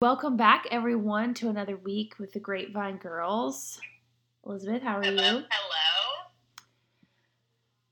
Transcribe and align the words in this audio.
Welcome 0.00 0.36
back, 0.36 0.68
everyone, 0.70 1.34
to 1.34 1.48
another 1.48 1.76
week 1.76 2.20
with 2.20 2.32
the 2.32 2.38
Grapevine 2.38 2.98
Girls. 2.98 3.80
Elizabeth, 4.46 4.80
how 4.80 4.98
are 4.98 5.02
Hello. 5.02 5.38
you? 5.38 5.44
Hello. 5.50 6.28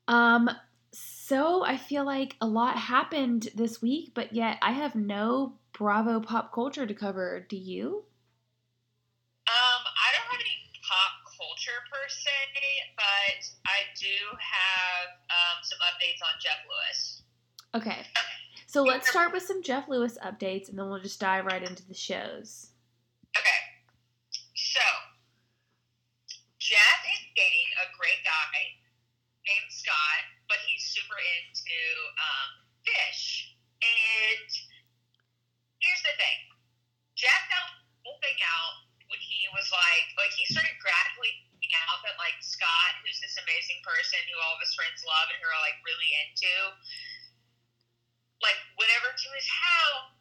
Um, 0.06 0.48
so 0.92 1.64
I 1.64 1.76
feel 1.76 2.04
like 2.04 2.36
a 2.40 2.46
lot 2.46 2.78
happened 2.78 3.48
this 3.56 3.82
week, 3.82 4.12
but 4.14 4.32
yet 4.32 4.56
I 4.62 4.70
have 4.70 4.94
no 4.94 5.54
Bravo 5.72 6.20
pop 6.20 6.54
culture 6.54 6.86
to 6.86 6.94
cover. 6.94 7.44
Do 7.48 7.56
you? 7.56 8.04
Um, 9.48 9.82
I 9.82 10.14
don't 10.14 10.30
have 10.30 10.38
any 10.38 10.62
pop 10.88 11.34
culture 11.36 11.82
per 11.90 12.08
se, 12.08 12.30
but 12.94 13.50
I 13.66 13.82
do 13.98 14.14
have 14.38 15.08
um, 15.30 15.58
some 15.64 15.80
updates 15.80 16.22
on 16.22 16.38
Jeff 16.40 16.62
Lewis. 16.70 17.22
Okay. 17.74 18.06
So 18.76 18.84
let's 18.84 19.08
start 19.08 19.32
with 19.32 19.40
some 19.40 19.64
Jeff 19.64 19.88
Lewis 19.88 20.20
updates 20.20 20.68
and 20.68 20.76
then 20.76 20.84
we'll 20.92 21.00
just 21.00 21.16
dive 21.16 21.48
right 21.48 21.64
into 21.64 21.80
the 21.88 21.96
shows. 21.96 22.76
Okay. 23.32 23.60
So, 24.52 24.84
Jeff 26.60 27.00
is 27.08 27.24
dating 27.32 27.72
a 27.80 27.88
great 27.96 28.20
guy 28.20 28.76
named 29.48 29.72
Scott, 29.72 30.28
but 30.44 30.60
he's 30.68 30.84
super 30.92 31.16
into 31.16 31.80
um, 32.20 32.50
fish. 32.84 33.56
And 33.80 34.44
here's 35.80 36.04
the 36.04 36.12
thing 36.20 36.38
Jeff 37.16 37.48
found 37.48 37.80
the 37.80 38.04
whole 38.04 38.20
thing 38.20 38.36
out 38.44 38.76
when 39.08 39.24
he 39.24 39.48
was 39.56 39.72
like, 39.72 40.04
like, 40.20 40.36
he 40.36 40.44
started 40.52 40.76
gradually 40.84 41.32
finding 41.48 41.72
out 41.88 42.04
that, 42.04 42.20
like, 42.20 42.36
Scott, 42.44 42.92
who's 43.00 43.24
this 43.24 43.40
amazing 43.40 43.80
person 43.80 44.20
who 44.28 44.36
all 44.44 44.52
of 44.52 44.60
his 44.60 44.76
friends 44.76 45.00
love 45.00 45.32
and 45.32 45.40
who 45.40 45.48
are, 45.48 45.64
like, 45.64 45.80
really 45.80 46.12
into, 46.28 46.76
like, 48.44 48.58
whatever 48.76 49.12
to 49.12 49.28
his 49.34 49.48
house 49.48 50.16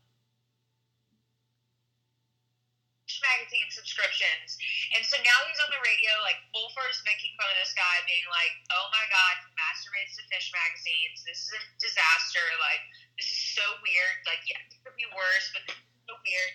magazine 3.25 3.69
subscriptions. 3.73 4.57
And 4.93 5.01
so 5.01 5.17
now 5.25 5.39
he's 5.49 5.59
on 5.65 5.69
the 5.73 5.81
radio, 5.81 6.13
like 6.22 6.38
full 6.53 6.69
force 6.77 7.02
making 7.03 7.33
fun 7.35 7.49
of 7.49 7.57
this 7.57 7.73
guy, 7.73 7.95
being 8.05 8.25
like, 8.30 8.53
oh 8.72 8.88
my 8.94 9.05
God, 9.09 9.33
he 9.44 9.49
masturbates 9.57 10.13
to 10.19 10.23
fish 10.30 10.53
magazines. 10.53 11.25
This 11.25 11.49
is 11.49 11.52
a 11.57 11.61
disaster. 11.81 12.45
Like, 12.61 12.83
this 13.17 13.27
is 13.27 13.41
so 13.57 13.66
weird. 13.81 14.16
Like, 14.29 14.45
yeah, 14.45 14.61
it 14.61 14.79
could 14.85 14.97
be 14.97 15.09
worse, 15.11 15.50
but 15.52 15.66
this 15.66 15.77
is 15.77 16.02
so 16.05 16.16
weird. 16.22 16.52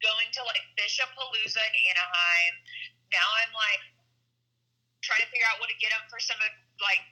Going 0.00 0.28
to 0.32 0.42
like 0.48 0.64
Fish 0.80 0.96
Palooza 1.00 1.60
in 1.60 1.74
Anaheim. 1.92 2.54
Now 3.12 3.26
I'm 3.44 3.52
like 3.52 3.84
trying 5.04 5.20
to 5.20 5.28
figure 5.28 5.44
out 5.48 5.60
what 5.60 5.68
to 5.68 5.76
get 5.76 5.92
him 5.92 6.04
for 6.08 6.16
some 6.16 6.40
of 6.40 6.52
like 6.80 7.04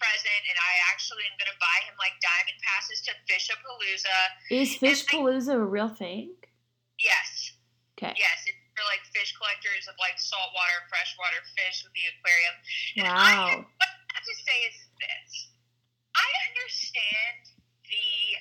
present, 0.00 0.40
and 0.48 0.56
I 0.56 0.72
actually 0.88 1.28
am 1.28 1.36
going 1.36 1.52
to 1.52 1.60
buy 1.60 1.78
him 1.84 1.94
like 2.00 2.16
diamond 2.24 2.56
passes 2.64 3.04
to 3.04 3.12
Fish 3.28 3.52
Palooza. 3.52 4.18
Is 4.48 4.80
Fish 4.80 5.04
Palooza 5.04 5.60
a 5.60 5.62
real 5.62 5.92
thing? 5.92 6.32
Yes. 6.96 7.52
Okay. 8.00 8.16
Yes, 8.16 8.48
it's 8.48 8.56
for 8.72 8.80
like 8.88 9.04
fish 9.12 9.36
collectors 9.36 9.84
of 9.92 9.96
like 10.00 10.16
saltwater, 10.16 10.80
freshwater 10.88 11.44
fish 11.52 11.84
with 11.84 11.92
the 11.92 12.04
aquarium. 12.16 12.56
And 12.96 13.06
I, 13.12 13.12
Wow. 13.12 13.68
what 13.76 13.90
I 13.92 14.16
have 14.16 14.24
to 14.24 14.36
say 14.40 14.58
is 14.72 14.76
this: 14.96 15.52
I 16.16 16.28
understand 16.48 17.52
the 17.84 18.40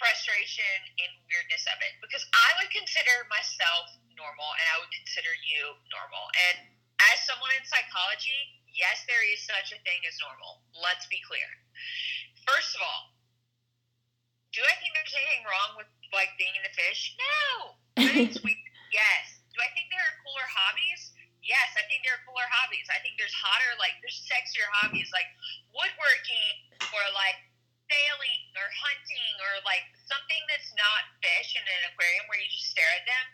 frustration 0.00 0.80
and 0.96 1.10
weirdness 1.28 1.68
of 1.68 1.76
it 1.84 1.92
because 2.00 2.24
I 2.32 2.48
would 2.56 2.72
consider 2.72 3.28
myself 3.28 3.92
normal, 4.16 4.48
and 4.56 4.66
I 4.72 4.76
would 4.80 4.92
consider 4.96 5.28
you 5.44 5.76
normal. 5.92 6.24
And 6.48 6.72
as 7.12 7.20
someone 7.28 7.52
in 7.56 7.64
psychology, 7.68 8.59
yes, 8.74 9.04
there 9.06 9.22
is 9.30 9.42
such 9.42 9.74
a 9.74 9.78
thing 9.82 10.00
as 10.06 10.16
normal. 10.22 10.62
Let's 10.76 11.06
be 11.10 11.20
clear. 11.24 11.46
First 12.46 12.74
of 12.76 12.80
all, 12.82 13.14
do 14.50 14.60
I 14.66 14.74
think 14.82 14.90
there's 14.98 15.14
anything 15.14 15.46
wrong 15.46 15.78
with 15.78 15.90
like 16.10 16.34
being 16.34 16.54
in 16.58 16.62
the 16.66 16.74
fish? 16.74 17.14
No. 17.18 17.78
Yes. 18.90 19.38
Do 19.54 19.62
I 19.62 19.70
think 19.70 19.86
there 19.94 20.02
are 20.02 20.18
cooler 20.26 20.48
hobbies? 20.50 21.14
Yes, 21.46 21.70
I 21.78 21.86
think 21.86 22.02
there 22.02 22.18
are 22.18 22.24
cooler 22.26 22.46
hobbies. 22.50 22.90
I 22.90 22.98
think 23.06 23.14
there's 23.22 23.34
hotter, 23.34 23.78
like 23.78 23.94
there's 24.02 24.18
sexier 24.26 24.66
hobbies, 24.82 25.14
like 25.14 25.30
woodworking 25.70 26.54
or 26.90 27.02
like 27.14 27.38
sailing 27.86 28.42
or 28.58 28.66
hunting 28.66 29.34
or 29.46 29.62
like 29.62 29.86
something 30.10 30.42
that's 30.50 30.74
not 30.74 31.06
fish 31.22 31.54
in 31.54 31.62
an 31.62 31.82
aquarium 31.94 32.26
where 32.26 32.38
you 32.42 32.50
just 32.50 32.70
stare 32.74 32.90
at 32.98 33.06
them. 33.06 33.26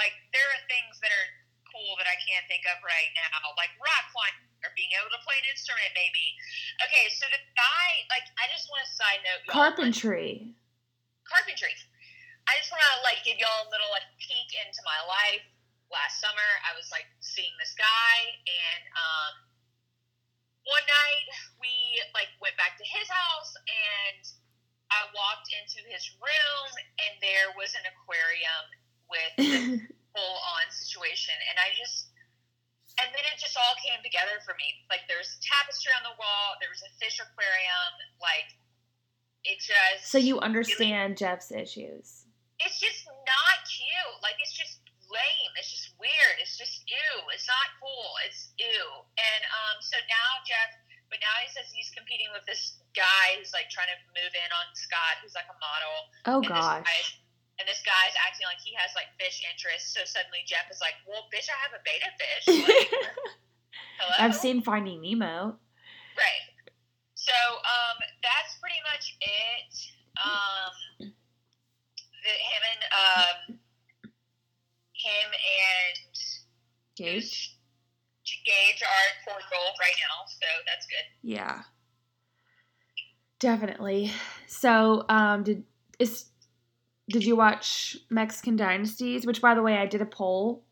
Like 0.00 0.16
there 0.32 0.48
are 0.48 0.60
things 0.64 0.96
that 1.04 1.12
are 1.12 1.28
cool 1.68 1.96
that 2.00 2.08
I 2.08 2.16
can't 2.24 2.44
think 2.48 2.64
of 2.68 2.80
right 2.80 3.12
now, 3.12 3.52
like 3.60 3.72
rock 3.80 4.04
climbing 4.16 4.51
or 4.62 4.70
being 4.78 4.90
able 4.94 5.10
to 5.10 5.20
play 5.26 5.34
an 5.42 5.46
instrument, 5.50 5.90
maybe. 5.94 6.24
Okay, 6.82 7.10
so 7.10 7.26
the 7.30 7.42
guy, 7.58 7.88
like, 8.10 8.26
I 8.38 8.46
just 8.50 8.70
want 8.70 8.82
to 8.86 8.90
side 8.94 9.20
note, 9.26 9.42
like, 9.46 9.54
Carpentry. 9.54 10.54
carpentry. 11.26 11.74
I 12.50 12.58
just 12.58 12.74
want 12.74 12.82
to 12.82 12.94
like 13.06 13.22
give 13.22 13.38
y'all 13.38 13.66
a 13.66 13.70
little 13.70 13.90
like 13.94 14.06
peek 14.18 14.50
into 14.66 14.82
my 14.82 14.98
life. 15.06 15.46
Last 15.94 16.18
summer, 16.18 16.48
I 16.66 16.74
was 16.74 16.90
like 16.90 17.06
seeing 17.20 17.52
this 17.60 17.76
guy, 17.76 18.16
and 18.48 18.82
um, 18.96 19.32
one 20.66 20.82
night 20.88 21.28
we 21.60 21.70
like 22.16 22.32
went 22.42 22.56
back 22.58 22.74
to 22.80 22.86
his 22.86 23.06
house, 23.06 23.52
and 23.68 24.22
I 24.90 25.06
walked 25.14 25.52
into 25.54 25.84
his 25.86 26.02
room, 26.18 26.68
and 26.98 27.12
there 27.22 27.52
was 27.54 27.76
an 27.78 27.84
aquarium 27.94 28.64
with 29.06 29.32
this 29.38 29.86
full 30.16 30.36
on 30.58 30.64
situation, 30.72 31.36
and 31.52 31.56
I 31.62 31.70
just. 31.78 32.11
And 33.00 33.08
then 33.12 33.24
it 33.32 33.40
just 33.40 33.56
all 33.56 33.76
came 33.80 34.00
together 34.04 34.40
for 34.44 34.52
me. 34.60 34.68
Like 34.92 35.08
there 35.08 35.16
was 35.16 35.40
tapestry 35.40 35.92
on 35.96 36.04
the 36.04 36.16
wall, 36.20 36.60
there 36.60 36.68
was 36.68 36.84
a 36.84 36.90
fish 37.00 37.16
aquarium, 37.22 37.92
like 38.20 38.48
it 39.44 39.58
just 39.58 40.06
so 40.06 40.18
you 40.18 40.38
understand 40.38 41.16
Jeff's 41.18 41.50
issues. 41.50 42.28
it's 42.62 42.78
just 42.78 43.08
not 43.08 43.56
cute. 43.66 44.16
Like 44.22 44.36
it's 44.38 44.54
just 44.54 44.78
lame. 45.10 45.52
It's 45.58 45.68
just 45.72 45.92
weird. 45.98 46.36
It's 46.40 46.56
just 46.56 46.84
ew. 46.88 47.12
It's 47.34 47.48
not 47.48 47.68
cool. 47.82 48.16
It's 48.28 48.52
ew. 48.60 48.84
And 49.18 49.42
um, 49.50 49.76
so 49.82 49.96
now 50.08 50.30
Jeff, 50.46 50.70
but 51.10 51.18
now 51.20 51.36
he 51.42 51.48
says 51.52 51.68
he's 51.72 51.90
competing 51.92 52.28
with 52.32 52.44
this 52.48 52.80
guy 52.96 53.36
who's 53.36 53.52
like 53.52 53.68
trying 53.72 53.90
to 53.92 53.98
move 54.16 54.32
in 54.32 54.50
on 54.52 54.66
Scott, 54.76 55.20
who's 55.20 55.34
like 55.34 55.48
a 55.50 55.58
model. 55.58 55.96
Oh 56.28 56.40
gosh. 56.44 57.18
This 57.58 57.78
guy, 57.86 57.92
and 58.02 58.08
this 58.08 58.14
guy's 58.14 58.16
acting 58.26 58.46
like 58.48 58.58
he 58.58 58.74
has 58.74 58.90
like 58.96 59.12
fish 59.20 59.44
interests. 59.46 59.94
So 59.94 60.02
suddenly 60.04 60.42
Jeff 60.46 60.66
is 60.70 60.80
like, 60.80 60.96
"Well, 61.06 61.28
bitch, 61.30 61.46
I 61.46 61.58
have 61.62 61.74
a 61.76 61.82
betta 61.84 62.10
fish." 62.18 62.46
Like, 64.02 64.18
hello. 64.18 64.26
I've 64.26 64.34
seen 64.34 64.62
Finding 64.62 65.00
Nemo. 65.00 65.54
Right. 66.18 66.46
So 67.14 67.32
um, 67.32 67.96
that's 68.22 68.58
pretty 68.58 68.82
much 68.82 69.16
it. 69.20 69.72
Um, 70.18 70.74
the, 70.98 72.34
him 72.34 72.62
and 72.66 72.82
um, 72.90 73.58
him 74.92 75.28
and 75.30 76.12
Gage. 76.96 77.56
Gage 78.44 78.82
are 78.82 79.32
cordial 79.32 79.72
right 79.78 79.96
now, 80.00 80.26
so 80.26 80.46
that's 80.66 80.86
good. 80.86 81.04
Yeah. 81.22 81.62
Definitely. 83.38 84.12
So, 84.46 85.04
um, 85.08 85.42
did 85.42 85.64
is 85.98 86.26
did 87.12 87.24
you 87.24 87.36
watch 87.36 87.96
Mexican 88.10 88.56
Dynasties? 88.56 89.26
Which, 89.26 89.40
by 89.40 89.54
the 89.54 89.62
way, 89.62 89.76
I 89.76 89.86
did 89.86 90.00
a 90.00 90.06
poll 90.06 90.64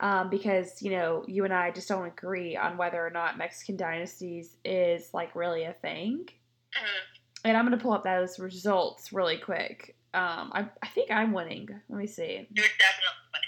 um, 0.00 0.28
because 0.28 0.82
you 0.82 0.90
know 0.90 1.24
you 1.26 1.44
and 1.44 1.54
I 1.54 1.70
just 1.70 1.88
don't 1.88 2.06
agree 2.06 2.56
on 2.56 2.76
whether 2.76 3.04
or 3.04 3.10
not 3.10 3.38
Mexican 3.38 3.76
Dynasties 3.76 4.56
is 4.64 5.14
like 5.14 5.34
really 5.34 5.64
a 5.64 5.72
thing. 5.72 6.28
Mhm. 6.74 7.20
And 7.44 7.56
I'm 7.56 7.64
gonna 7.64 7.78
pull 7.78 7.92
up 7.92 8.04
those 8.04 8.38
results 8.38 9.12
really 9.12 9.38
quick. 9.38 9.96
Um, 10.12 10.50
I 10.52 10.68
I 10.82 10.88
think 10.88 11.10
I'm 11.10 11.32
winning. 11.32 11.68
Let 11.88 11.98
me 11.98 12.06
see. 12.06 12.46
You're 12.50 12.66
definitely 12.78 13.26
funny. 13.32 13.46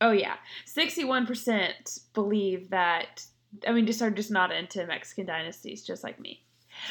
Oh 0.00 0.10
yeah, 0.12 0.36
sixty-one 0.66 1.26
percent 1.26 1.98
believe 2.14 2.70
that. 2.70 3.24
I 3.66 3.72
mean, 3.72 3.86
just 3.86 4.02
are 4.02 4.10
just 4.10 4.30
not 4.30 4.52
into 4.52 4.86
Mexican 4.86 5.24
dynasties, 5.24 5.82
just 5.82 6.04
like 6.04 6.20
me. 6.20 6.44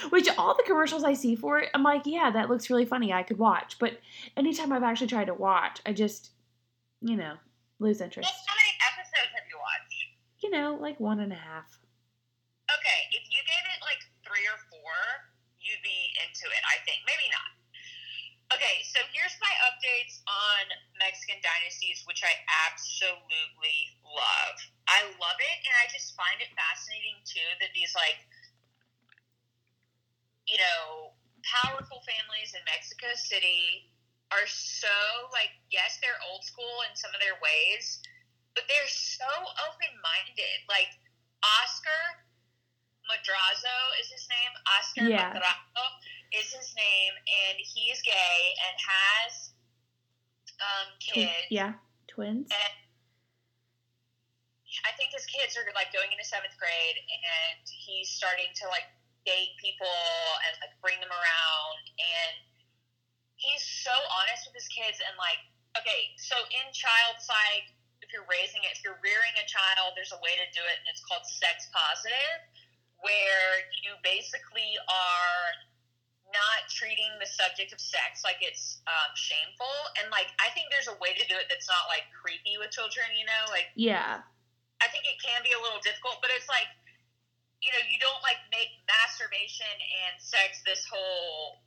Which 0.10 0.28
all 0.38 0.56
the 0.56 0.64
commercials 0.64 1.04
I 1.04 1.14
see 1.14 1.36
for 1.36 1.60
it, 1.60 1.70
I'm 1.74 1.84
like, 1.84 2.04
yeah, 2.06 2.32
that 2.32 2.50
looks 2.50 2.70
really 2.70 2.86
funny. 2.86 3.14
I 3.14 3.24
could 3.24 3.38
watch, 3.38 3.78
but 3.80 4.00
anytime 4.36 4.72
I've 4.72 4.84
actually 4.84 5.08
tried 5.08 5.26
to 5.28 5.34
watch, 5.34 5.82
I 5.86 5.94
just, 5.94 6.32
you 7.02 7.16
know, 7.16 7.36
lose 7.80 8.00
Well, 8.00 8.06
interest. 8.06 8.30
how 8.48 8.56
many 8.56 8.74
episodes 8.94 9.32
have 9.36 9.48
you 9.50 9.58
watched? 9.58 9.94
You 10.44 10.50
know, 10.52 10.78
like 10.80 11.00
one 11.00 11.20
and 11.20 11.32
a 11.34 11.40
half. 11.40 11.66
Okay, 12.68 13.00
if 13.16 13.24
you 13.32 13.42
gave 13.48 13.64
it 13.74 13.80
like 13.82 14.02
three 14.28 14.46
or 14.46 14.60
four, 14.70 14.94
you'd 15.60 15.82
be 15.84 16.14
into 16.24 16.46
it, 16.52 16.64
I 16.68 16.78
think. 16.86 17.00
Maybe 17.08 17.28
not. 17.32 17.52
Okay, 18.56 18.80
so 18.88 19.04
here's 19.12 19.36
my 19.44 19.52
updates 19.68 20.24
on 20.24 20.64
Mexican 21.04 21.36
dynasties, 21.44 22.08
which 22.08 22.24
I 22.24 22.32
absolutely 22.68 23.80
love. 24.08 24.56
I 24.88 25.04
love 25.20 25.36
it, 25.36 25.58
and 25.68 25.74
I 25.84 25.92
just 25.92 26.16
find 26.16 26.40
it 26.40 26.48
fascinating 26.56 27.20
too 27.28 27.44
that 27.60 27.76
these 27.76 27.92
like, 27.92 28.16
you 30.48 30.58
know, 30.58 31.12
powerful 31.44 32.00
families 32.08 32.56
in 32.56 32.64
Mexico 32.66 33.12
City 33.16 33.84
are 34.32 34.48
so 34.48 34.92
like, 35.32 35.52
yes, 35.72 36.00
they're 36.02 36.20
old 36.28 36.44
school 36.44 36.84
in 36.88 36.96
some 36.96 37.12
of 37.16 37.20
their 37.24 37.36
ways, 37.40 38.00
but 38.56 38.64
they're 38.68 38.92
so 38.92 39.28
open 39.68 39.92
minded. 40.04 40.58
Like 40.68 40.92
Oscar 41.44 42.24
Madrazo 43.08 43.78
is 44.04 44.08
his 44.12 44.28
name. 44.28 44.54
Oscar 44.76 45.04
Yeah. 45.08 45.32
Madrazo 45.32 45.84
is 46.36 46.52
his 46.52 46.76
name, 46.76 47.14
and 47.48 47.56
he's 47.60 48.04
gay 48.04 48.40
and 48.68 48.76
has 48.76 49.32
um, 50.60 50.88
kids. 51.00 51.48
yeah, 51.50 51.74
twins. 52.08 52.52
And 52.52 52.76
I 54.84 54.92
think 55.00 55.16
his 55.16 55.24
kids 55.26 55.56
are 55.56 55.64
like 55.72 55.92
going 55.96 56.12
into 56.12 56.28
seventh 56.28 56.56
grade, 56.60 56.98
and 57.00 57.64
he's 57.64 58.12
starting 58.12 58.52
to 58.64 58.68
like 58.68 58.88
date 59.28 59.52
people 59.60 60.00
and 60.48 60.56
like 60.64 60.72
bring 60.80 60.96
them 61.04 61.12
around. 61.12 61.84
And 62.00 62.34
he's 63.36 63.62
so 63.84 63.92
honest 63.92 64.48
with 64.48 64.56
his 64.56 64.72
kids. 64.72 65.04
And 65.04 65.14
like, 65.20 65.44
okay, 65.76 66.16
so 66.16 66.40
in 66.56 66.66
child 66.72 67.20
psych, 67.20 67.68
if 68.00 68.16
you're 68.16 68.28
raising 68.32 68.64
it, 68.64 68.72
if 68.72 68.82
you're 68.88 69.02
rearing 69.04 69.36
a 69.36 69.46
child, 69.46 69.92
there's 70.00 70.16
a 70.16 70.22
way 70.24 70.32
to 70.40 70.48
do 70.56 70.64
it, 70.64 70.76
and 70.80 70.88
it's 70.88 71.04
called 71.04 71.26
sex 71.28 71.68
positive, 71.76 72.40
where 73.04 73.68
you 73.84 74.00
basically 74.06 74.80
are 74.88 75.46
not 76.32 76.68
treating 76.72 77.10
the 77.24 77.26
subject 77.26 77.72
of 77.72 77.80
sex 77.80 78.20
like 78.28 78.36
it's 78.44 78.84
um, 78.84 79.10
shameful 79.16 79.72
and 79.96 80.12
like 80.12 80.28
i 80.44 80.52
think 80.52 80.68
there's 80.68 80.92
a 80.92 80.98
way 81.00 81.16
to 81.16 81.24
do 81.32 81.40
it 81.40 81.48
that's 81.48 81.72
not 81.72 81.88
like 81.88 82.04
creepy 82.12 82.60
with 82.60 82.68
children 82.68 83.08
you 83.16 83.24
know 83.24 83.48
like 83.48 83.72
Yeah, 83.80 84.28
I 84.82 84.88
think 84.94 85.10
it 85.10 85.18
can 85.18 85.42
be 85.42 85.54
a 85.54 85.62
little 85.62 85.82
difficult, 85.82 86.22
but 86.22 86.30
it's 86.34 86.46
like, 86.50 86.70
you 87.68 87.76
know, 87.76 87.84
you 87.92 88.00
don't 88.00 88.24
like 88.24 88.40
make 88.48 88.80
masturbation 88.88 89.68
and 90.08 90.16
sex 90.24 90.64
this 90.64 90.88
whole 90.88 91.60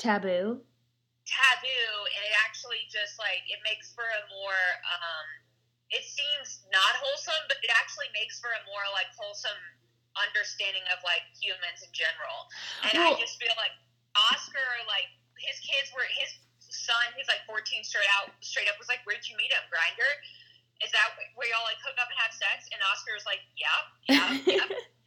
taboo. 0.00 0.64
taboo, 1.28 1.92
and 2.08 2.20
it 2.24 2.34
actually 2.40 2.88
just 2.88 3.20
like 3.20 3.44
it 3.52 3.60
makes 3.60 3.92
for 3.92 4.08
a 4.08 4.22
more, 4.32 4.62
um, 4.88 5.26
it 5.92 6.08
seems 6.08 6.64
not 6.72 6.96
wholesome, 7.04 7.44
but 7.52 7.60
it 7.60 7.68
actually 7.76 8.08
makes 8.16 8.40
for 8.40 8.48
a 8.48 8.62
more 8.64 8.88
like 8.96 9.12
wholesome 9.12 9.60
understanding 10.16 10.84
of 10.88 11.04
like 11.04 11.24
humans 11.36 11.84
in 11.84 11.92
general. 11.92 12.48
And 12.88 12.96
I 12.96 13.12
just 13.20 13.36
feel 13.36 13.52
like 13.60 13.76
Oscar, 14.32 14.64
like 14.88 15.12
his 15.36 15.60
kids 15.60 15.92
were 15.92 16.08
his 16.16 16.32
son, 16.64 17.12
who's 17.12 17.28
like 17.28 17.44
14 17.44 17.84
straight 17.84 18.08
out, 18.16 18.32
straight 18.40 18.72
up 18.72 18.80
was 18.80 18.88
like, 18.88 19.04
"Where'd 19.04 19.20
you 19.28 19.36
meet 19.36 19.52
him, 19.52 19.60
Grindr?" 19.68 20.12
Is 20.80 20.90
that 20.96 21.12
where 21.36 21.46
y'all 21.52 21.62
like 21.68 21.78
hook 21.84 22.00
up 22.00 22.08
and 22.08 22.18
have 22.24 22.32
sex? 22.32 22.72
And 22.72 22.80
Oscar 22.88 23.12
was 23.12 23.28
like, 23.28 23.44
"Yeah, 23.60 23.80
yeah, 24.08 24.32
yeah." 24.48 24.68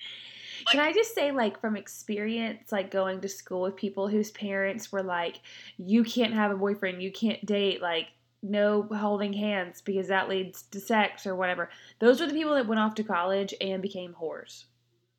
Can 0.66 0.80
I 0.80 0.94
just 0.94 1.14
say, 1.16 1.32
like, 1.32 1.60
from 1.62 1.76
experience, 1.76 2.72
like 2.72 2.92
going 2.92 3.22
to 3.22 3.30
school 3.30 3.62
with 3.62 3.76
people 3.76 4.08
whose 4.08 4.32
parents 4.32 4.92
were 4.92 5.04
like, 5.04 5.42
you 5.78 6.04
can't 6.04 6.34
have 6.34 6.52
a 6.52 6.58
boyfriend, 6.58 7.02
you 7.04 7.12
can't 7.12 7.46
date, 7.46 7.82
like, 7.82 8.08
no 8.42 8.84
holding 8.84 9.34
hands 9.34 9.82
because 9.82 10.08
that 10.08 10.30
leads 10.30 10.64
to 10.64 10.80
sex 10.80 11.26
or 11.26 11.36
whatever. 11.36 11.70
Those 12.00 12.20
were 12.22 12.28
the 12.28 12.34
people 12.34 12.56
that 12.56 12.68
went 12.68 12.80
off 12.80 12.96
to 12.96 13.04
college 13.04 13.54
and 13.62 13.82
became 13.82 14.14
whores. 14.14 14.66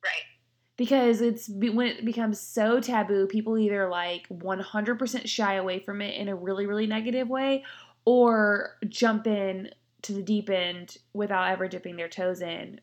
right. 0.03 0.23
Because 0.77 1.21
it's 1.21 1.49
when 1.49 1.87
it 1.87 2.05
becomes 2.05 2.39
so 2.39 2.79
taboo, 2.79 3.25
people 3.27 3.57
either 3.57 3.89
like 3.89 4.27
100% 4.29 5.27
shy 5.27 5.55
away 5.55 5.79
from 5.79 6.01
it 6.01 6.15
in 6.15 6.27
a 6.27 6.35
really, 6.35 6.67
really 6.67 6.85
negative 6.85 7.27
way 7.27 7.63
or 8.05 8.77
jump 8.87 9.25
in 9.25 9.71
to 10.03 10.13
the 10.13 10.21
deep 10.21 10.49
end 10.51 10.97
without 11.13 11.49
ever 11.49 11.67
dipping 11.67 11.95
their 11.95 12.07
toes 12.09 12.41
in 12.41 12.79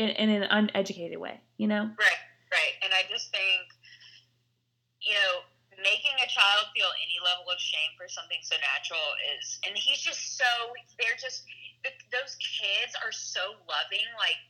in, 0.00 0.08
in 0.16 0.42
an 0.42 0.48
uneducated 0.48 1.20
way, 1.20 1.40
you 1.60 1.68
know? 1.68 1.92
Right, 2.00 2.22
right. 2.48 2.74
And 2.80 2.96
I 2.96 3.04
just 3.12 3.28
think, 3.28 3.68
you 5.04 5.12
know, 5.12 5.44
making 5.76 6.16
a 6.24 6.28
child 6.28 6.72
feel 6.72 6.88
any 7.04 7.20
level 7.20 7.48
of 7.52 7.60
shame 7.60 7.92
for 8.00 8.08
something 8.08 8.40
so 8.40 8.56
natural 8.64 9.04
is, 9.36 9.60
and 9.68 9.76
he's 9.76 10.00
just 10.00 10.40
so, 10.40 10.48
they're 10.96 11.20
just, 11.20 11.44
th- 11.84 12.00
those 12.08 12.36
kids 12.40 12.96
are 13.04 13.12
so 13.12 13.60
loving. 13.68 14.08
Like, 14.16 14.40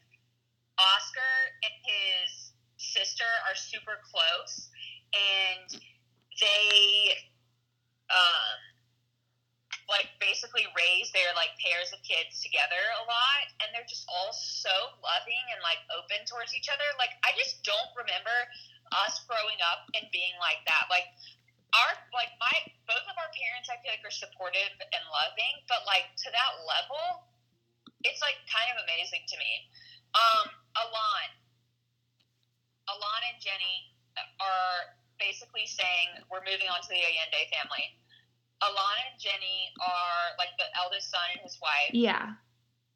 Oscar 0.79 1.35
and 1.67 1.75
his 1.83 2.55
sister 2.79 3.27
are 3.51 3.59
super 3.59 3.99
close, 4.07 4.71
and 5.13 5.69
they, 6.41 7.13
um, 8.09 8.70
like 9.91 10.07
basically 10.23 10.65
raise 10.79 11.11
their 11.11 11.35
like 11.35 11.51
pairs 11.59 11.91
of 11.91 11.99
kids 12.07 12.39
together 12.39 12.79
a 13.03 13.05
lot 13.11 13.45
and 13.59 13.75
they're 13.75 13.91
just 13.91 14.07
all 14.07 14.31
so 14.31 14.73
loving 15.03 15.45
and 15.51 15.59
like 15.67 15.83
open 15.91 16.23
towards 16.31 16.55
each 16.55 16.71
other. 16.71 16.87
Like 16.97 17.13
i 17.27 17.35
just 17.35 17.67
don't 17.67 17.91
remember 17.99 18.33
us 18.95 19.27
growing 19.27 19.59
up 19.67 19.91
and 19.99 20.07
being 20.15 20.35
like 20.39 20.63
that. 20.71 20.87
Like 20.87 21.11
our 21.75 21.93
like 22.15 22.31
my 22.39 22.55
both 22.87 23.07
of 23.07 23.15
our 23.19 23.31
parents 23.31 23.71
i 23.71 23.79
feel 23.83 23.95
like 23.95 24.03
are 24.03 24.11
supportive 24.11 24.75
and 24.75 25.03
loving 25.15 25.55
but 25.71 25.87
like 25.87 26.11
to 26.19 26.27
that 26.35 26.53
level 26.67 27.31
it's 28.03 28.19
like 28.19 28.35
kind 28.51 28.71
of 28.75 28.79
amazing 28.87 29.27
to 29.27 29.37
me. 29.37 29.53
Um 30.15 30.47
alon. 30.79 31.29
Alon 32.91 33.23
and 33.27 33.39
jenny 33.43 33.91
are 34.39 34.99
basically 35.19 35.67
saying 35.67 36.23
we're 36.31 36.43
moving 36.47 36.67
on 36.71 36.79
to 36.83 36.91
the 36.91 36.99
allende 36.99 37.43
family 37.55 38.00
Alana 38.63 39.13
and 39.13 39.19
Jenny 39.21 39.73
are 39.81 40.37
like 40.37 40.53
the 40.61 40.69
eldest 40.77 41.11
son 41.11 41.25
and 41.33 41.41
his 41.43 41.57
wife 41.61 41.93
Yeah. 41.93 42.37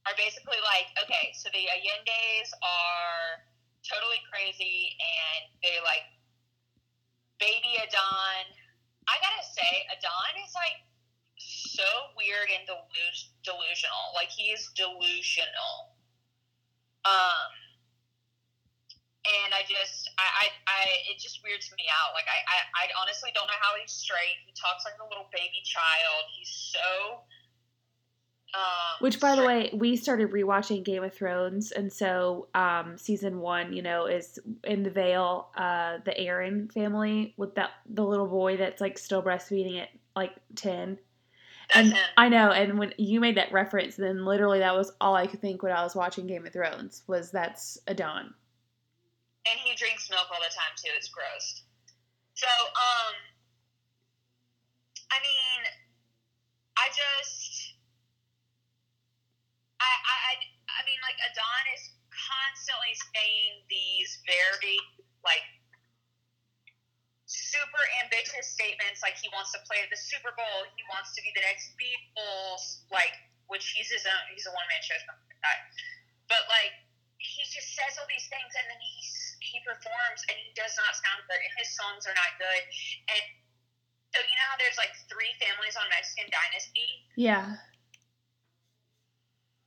are 0.07 0.17
basically 0.17 0.61
like, 0.61 0.93
okay, 1.01 1.33
so 1.33 1.49
the 1.53 1.65
Allende's 1.73 2.53
are 2.61 3.41
totally 3.85 4.21
crazy 4.29 4.93
and 5.01 5.49
they 5.63 5.81
like 5.85 6.05
baby 7.41 7.77
Adan. 7.81 8.45
I 9.09 9.15
gotta 9.21 9.45
say, 9.45 9.85
Adan 9.93 10.33
is 10.45 10.53
like 10.57 10.81
so 11.37 11.85
weird 12.17 12.49
and 12.53 12.65
delus- 12.69 13.33
delusional. 13.45 14.13
Like 14.15 14.29
he 14.29 14.53
is 14.53 14.69
delusional. 14.77 15.93
Um, 17.05 17.53
and 19.25 19.55
I 19.55 19.63
just, 19.65 20.11
I, 20.19 20.23
I, 20.23 20.47
I, 20.69 20.81
it 21.11 21.19
just 21.19 21.41
weirds 21.43 21.73
me 21.77 21.85
out. 21.89 22.13
Like 22.13 22.29
I, 22.29 22.39
I, 22.45 22.85
I 22.85 23.01
honestly 23.01 23.31
don't 23.35 23.47
know 23.47 23.61
how 23.61 23.73
he's 23.81 23.93
straight. 23.93 24.37
He 24.45 24.53
talks 24.53 24.85
like 24.85 25.01
a 25.01 25.09
little 25.09 25.29
baby 25.33 25.65
child. 25.65 26.29
He's 26.37 26.53
so. 26.53 27.25
Um, 28.55 28.97
Which, 29.01 29.19
by 29.19 29.35
the 29.35 29.45
way, 29.45 29.71
we 29.73 29.97
started 29.97 30.31
rewatching 30.31 30.85
Game 30.85 31.03
of 31.03 31.13
Thrones, 31.13 31.73
and 31.73 31.93
so 31.93 32.47
um, 32.55 32.97
season 32.97 33.41
one, 33.41 33.73
you 33.73 33.83
know, 33.83 34.07
is 34.07 34.39
in 34.63 34.85
the 34.85 34.91
Vale, 34.91 35.49
uh, 35.57 35.99
the 36.05 36.13
Arryn 36.13 36.71
family 36.73 37.35
with 37.37 37.57
that 37.57 37.71
the 37.89 38.05
little 38.05 38.29
boy 38.29 38.57
that's 38.57 38.81
like 38.81 38.97
still 38.97 39.25
breastfeeding 39.25 39.83
at 39.83 39.89
like 40.15 40.37
ten. 40.55 40.99
that's 41.69 41.79
And 41.79 41.95
him. 41.95 42.05
I 42.17 42.29
know, 42.29 42.53
and 42.53 42.79
when 42.79 42.95
you 42.97 43.19
made 43.19 43.39
that 43.39 43.51
reference, 43.51 43.97
then 43.97 44.25
literally 44.25 44.61
that 44.61 44.77
was 44.77 44.93
all 45.01 45.17
I 45.17 45.27
could 45.27 45.41
think 45.41 45.65
when 45.65 45.73
I 45.73 45.83
was 45.83 45.97
watching 45.97 46.29
Game 46.29 46.47
of 46.47 46.53
Thrones 46.53 47.03
was 47.09 47.33
that's 47.33 47.77
Adan. 47.89 48.35
And 49.45 49.61
he 49.61 49.77
drinks 49.77 50.09
milk 50.09 50.29
all 50.33 50.41
the 50.41 50.53
time 50.53 50.73
too. 50.81 50.93
It's 50.97 51.09
gross. 51.13 51.63
So, 52.35 52.49
um, 52.49 53.15
I 55.13 55.19
mean, 55.23 55.61
I 56.75 56.91
just, 56.91 57.79
I, 59.79 59.87
I, 59.87 60.35
I, 60.67 60.81
mean, 60.83 60.99
like 61.05 61.15
Adan 61.23 61.65
is 61.79 61.95
constantly 62.11 62.95
saying 63.15 63.63
these 63.71 64.19
very 64.27 64.79
like 65.23 65.47
super 67.31 67.85
ambitious 68.03 68.51
statements, 68.51 69.05
like 69.05 69.15
he 69.21 69.31
wants 69.31 69.55
to 69.55 69.61
play 69.69 69.79
at 69.85 69.91
the 69.93 70.01
Super 70.01 70.35
Bowl, 70.35 70.67
he 70.75 70.83
wants 70.91 71.15
to 71.15 71.21
be 71.23 71.31
the 71.39 71.45
next 71.47 71.77
Beatles, 71.79 72.83
like 72.91 73.15
which 73.47 73.71
he's 73.71 73.93
his 73.93 74.03
own, 74.09 74.25
he's 74.35 74.47
a 74.49 74.53
one 74.53 74.67
man 74.67 74.83
show. 74.83 74.99
But 76.27 76.43
like 76.51 76.75
he 77.19 77.43
just 77.47 77.73
says 77.73 77.95
all 78.01 78.09
these 78.09 78.27
things 78.27 78.53
and 78.59 78.67
then 78.67 78.81
he's 78.81 79.24
he 79.55 79.63
performs 79.63 80.21
and 80.27 80.35
he 80.35 80.51
does 80.59 80.75
not 80.75 80.91
sound 80.99 81.23
good 81.31 81.39
and 81.39 81.53
his 81.55 81.71
songs 81.79 82.03
are 82.11 82.17
not 82.19 82.35
good 82.43 82.63
and 83.15 83.23
so 84.15 84.23
you 84.23 84.35
know 84.39 84.47
how 84.47 84.59
there's 84.63 84.79
like 84.79 84.95
three 85.11 85.35
families 85.43 85.75
on 85.75 85.91
Mexican 85.91 86.31
Dynasty? 86.31 87.03
Yeah. 87.19 87.59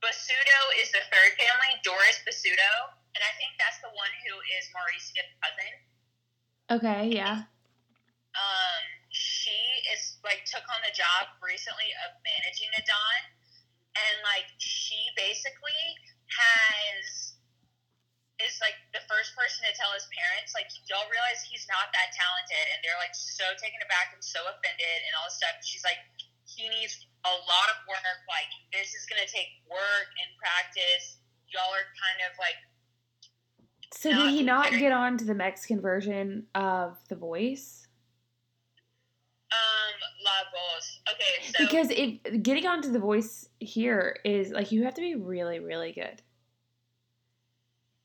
Basudo 0.00 0.60
is 0.80 0.88
the 0.88 1.04
third 1.12 1.36
family, 1.36 1.76
Doris 1.84 2.24
Basudo, 2.24 2.96
and 3.12 3.20
I 3.20 3.32
think 3.36 3.60
that's 3.60 3.76
the 3.84 3.92
one 3.92 4.08
who 4.24 4.40
is 4.56 4.64
Mauricio's 4.72 5.28
cousin. 5.44 5.72
Okay. 6.80 7.12
Yeah. 7.12 7.44
Um, 8.32 8.84
she 9.12 9.58
is 9.92 10.16
like 10.24 10.48
took 10.48 10.64
on 10.64 10.80
the 10.80 10.96
job 10.96 11.28
recently 11.44 11.92
of 12.08 12.16
managing 12.24 12.72
a 12.72 12.82
Don, 12.88 13.20
and 14.00 14.16
like 14.24 14.48
she 14.56 15.12
basically 15.12 15.84
has 16.32 17.27
is 18.46 18.54
like 18.62 18.78
the 18.94 19.02
first 19.10 19.34
person 19.34 19.66
to 19.66 19.72
tell 19.74 19.90
his 19.94 20.06
parents 20.14 20.54
like 20.54 20.70
y'all 20.86 21.06
realize 21.10 21.42
he's 21.42 21.66
not 21.66 21.90
that 21.90 22.14
talented 22.14 22.64
and 22.74 22.78
they're 22.86 22.98
like 23.02 23.10
so 23.14 23.42
taken 23.58 23.82
aback 23.82 24.14
and 24.14 24.22
so 24.22 24.38
offended 24.46 24.98
and 25.02 25.12
all 25.18 25.26
this 25.26 25.38
stuff. 25.42 25.58
She's 25.66 25.82
like 25.82 25.98
he 26.46 26.70
needs 26.70 26.94
a 27.26 27.34
lot 27.34 27.68
of 27.74 27.78
work. 27.90 28.18
Like 28.30 28.50
this 28.70 28.94
is 28.94 29.04
gonna 29.10 29.26
take 29.26 29.50
work 29.66 30.08
and 30.22 30.28
practice. 30.38 31.18
Y'all 31.50 31.70
are 31.74 31.88
kind 31.98 32.18
of 32.26 32.32
like 32.38 32.58
So 33.90 34.14
did 34.14 34.30
he 34.30 34.42
not 34.46 34.70
get 34.70 34.92
on 34.94 35.18
to 35.18 35.24
the 35.26 35.34
Mexican 35.34 35.80
version 35.82 36.46
of 36.54 36.96
The 37.10 37.16
Voice? 37.18 37.86
um 39.50 39.94
la 40.22 40.44
voz. 40.52 41.00
Okay 41.10 41.34
so 41.40 41.64
Because 41.64 41.88
if 41.90 42.42
getting 42.44 42.66
onto 42.68 42.92
The 42.92 43.00
Voice 43.00 43.48
here 43.60 44.20
is 44.24 44.52
like 44.52 44.70
you 44.72 44.84
have 44.84 44.94
to 44.94 45.00
be 45.00 45.14
really, 45.16 45.58
really 45.58 45.92
good. 45.92 46.20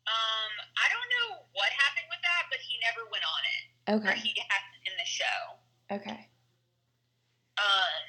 um 0.04 0.54
i 0.76 0.86
don't 0.92 1.10
know 1.16 1.48
what 1.56 1.72
happened 1.80 2.08
with 2.12 2.20
that 2.28 2.44
but 2.52 2.60
he 2.60 2.76
never 2.84 3.08
went 3.08 3.24
it 3.88 3.92
or 3.92 3.96
Okay. 3.96 4.20
he 4.20 4.34
had 4.50 4.62
in 4.86 4.94
the 4.98 5.06
show 5.06 5.96
Okay. 5.96 6.30
um 7.58 8.04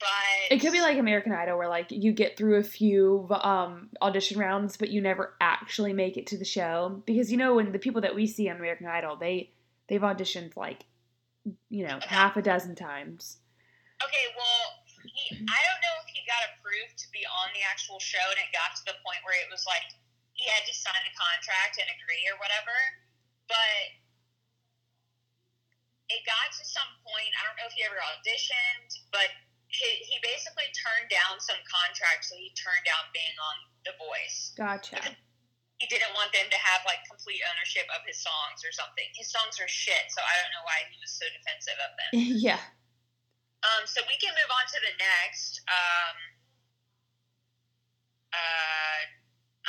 but 0.00 0.54
It 0.54 0.60
could 0.60 0.70
be 0.72 0.80
like 0.80 0.96
American 0.96 1.32
Idol, 1.32 1.58
where 1.58 1.68
like 1.68 1.90
you 1.90 2.12
get 2.12 2.36
through 2.38 2.56
a 2.56 2.62
few 2.62 3.26
um, 3.30 3.90
audition 4.00 4.38
rounds, 4.38 4.76
but 4.76 4.90
you 4.90 5.00
never 5.02 5.34
actually 5.40 5.92
make 5.92 6.16
it 6.16 6.28
to 6.28 6.38
the 6.38 6.44
show 6.44 7.02
because 7.04 7.32
you 7.32 7.36
know 7.36 7.56
when 7.56 7.72
the 7.72 7.78
people 7.82 8.00
that 8.02 8.14
we 8.14 8.26
see 8.26 8.48
on 8.48 8.56
American 8.56 8.86
Idol, 8.86 9.16
they 9.16 9.50
they've 9.88 10.00
auditioned 10.00 10.56
like 10.56 10.86
you 11.68 11.82
know 11.86 11.98
half 12.00 12.36
a 12.36 12.42
dozen 12.42 12.76
times. 12.76 13.38
Okay, 13.98 14.26
well, 14.38 14.62
he, 15.02 15.34
I 15.34 15.58
don't 15.66 15.82
know 15.82 15.96
if 16.06 16.08
he 16.14 16.22
got 16.30 16.38
approved 16.54 16.94
to 17.02 17.10
be 17.10 17.26
on 17.26 17.50
the 17.50 17.66
actual 17.66 17.98
show, 17.98 18.22
and 18.30 18.38
it 18.38 18.54
got 18.54 18.78
to 18.78 18.84
the 18.86 18.94
point 19.02 19.18
where 19.26 19.34
it 19.34 19.50
was 19.50 19.66
like 19.66 19.82
he 20.38 20.46
had 20.46 20.62
to 20.62 20.74
sign 20.74 21.02
a 21.02 21.14
contract 21.18 21.82
and 21.82 21.90
agree 21.90 22.22
or 22.30 22.38
whatever. 22.38 22.76
But 23.50 23.98
it 26.08 26.24
got 26.24 26.48
to 26.56 26.64
some 26.64 26.92
point. 27.04 27.30
I 27.36 27.44
don't 27.44 27.56
know 27.60 27.68
if 27.68 27.76
he 27.76 27.84
ever 27.84 28.00
auditioned, 28.00 28.90
but 29.12 29.28
he, 29.68 29.88
he 30.00 30.16
basically 30.24 30.68
turned 30.72 31.12
down 31.12 31.36
some 31.44 31.60
contracts, 31.68 32.32
so 32.32 32.34
he 32.40 32.48
turned 32.56 32.84
down 32.88 33.04
being 33.12 33.36
on 33.36 33.56
The 33.84 33.94
Voice. 34.00 34.56
Gotcha. 34.56 35.00
He 35.78 35.86
didn't 35.86 36.10
want 36.16 36.34
them 36.34 36.48
to 36.50 36.58
have 36.58 36.82
like 36.88 37.04
complete 37.06 37.38
ownership 37.54 37.86
of 37.94 38.02
his 38.02 38.18
songs 38.18 38.66
or 38.66 38.72
something. 38.74 39.06
His 39.14 39.30
songs 39.30 39.60
are 39.62 39.70
shit, 39.70 40.10
so 40.10 40.18
I 40.24 40.34
don't 40.42 40.52
know 40.56 40.64
why 40.66 40.82
he 40.90 40.96
was 40.98 41.12
so 41.14 41.28
defensive 41.30 41.78
of 41.78 41.92
them. 41.94 42.10
yeah. 42.42 42.62
Um, 43.62 43.86
so 43.86 44.02
we 44.10 44.18
can 44.18 44.34
move 44.34 44.50
on 44.50 44.64
to 44.74 44.78
the 44.82 44.94
next. 44.98 45.62
Um, 45.70 46.16
uh, 48.34 49.00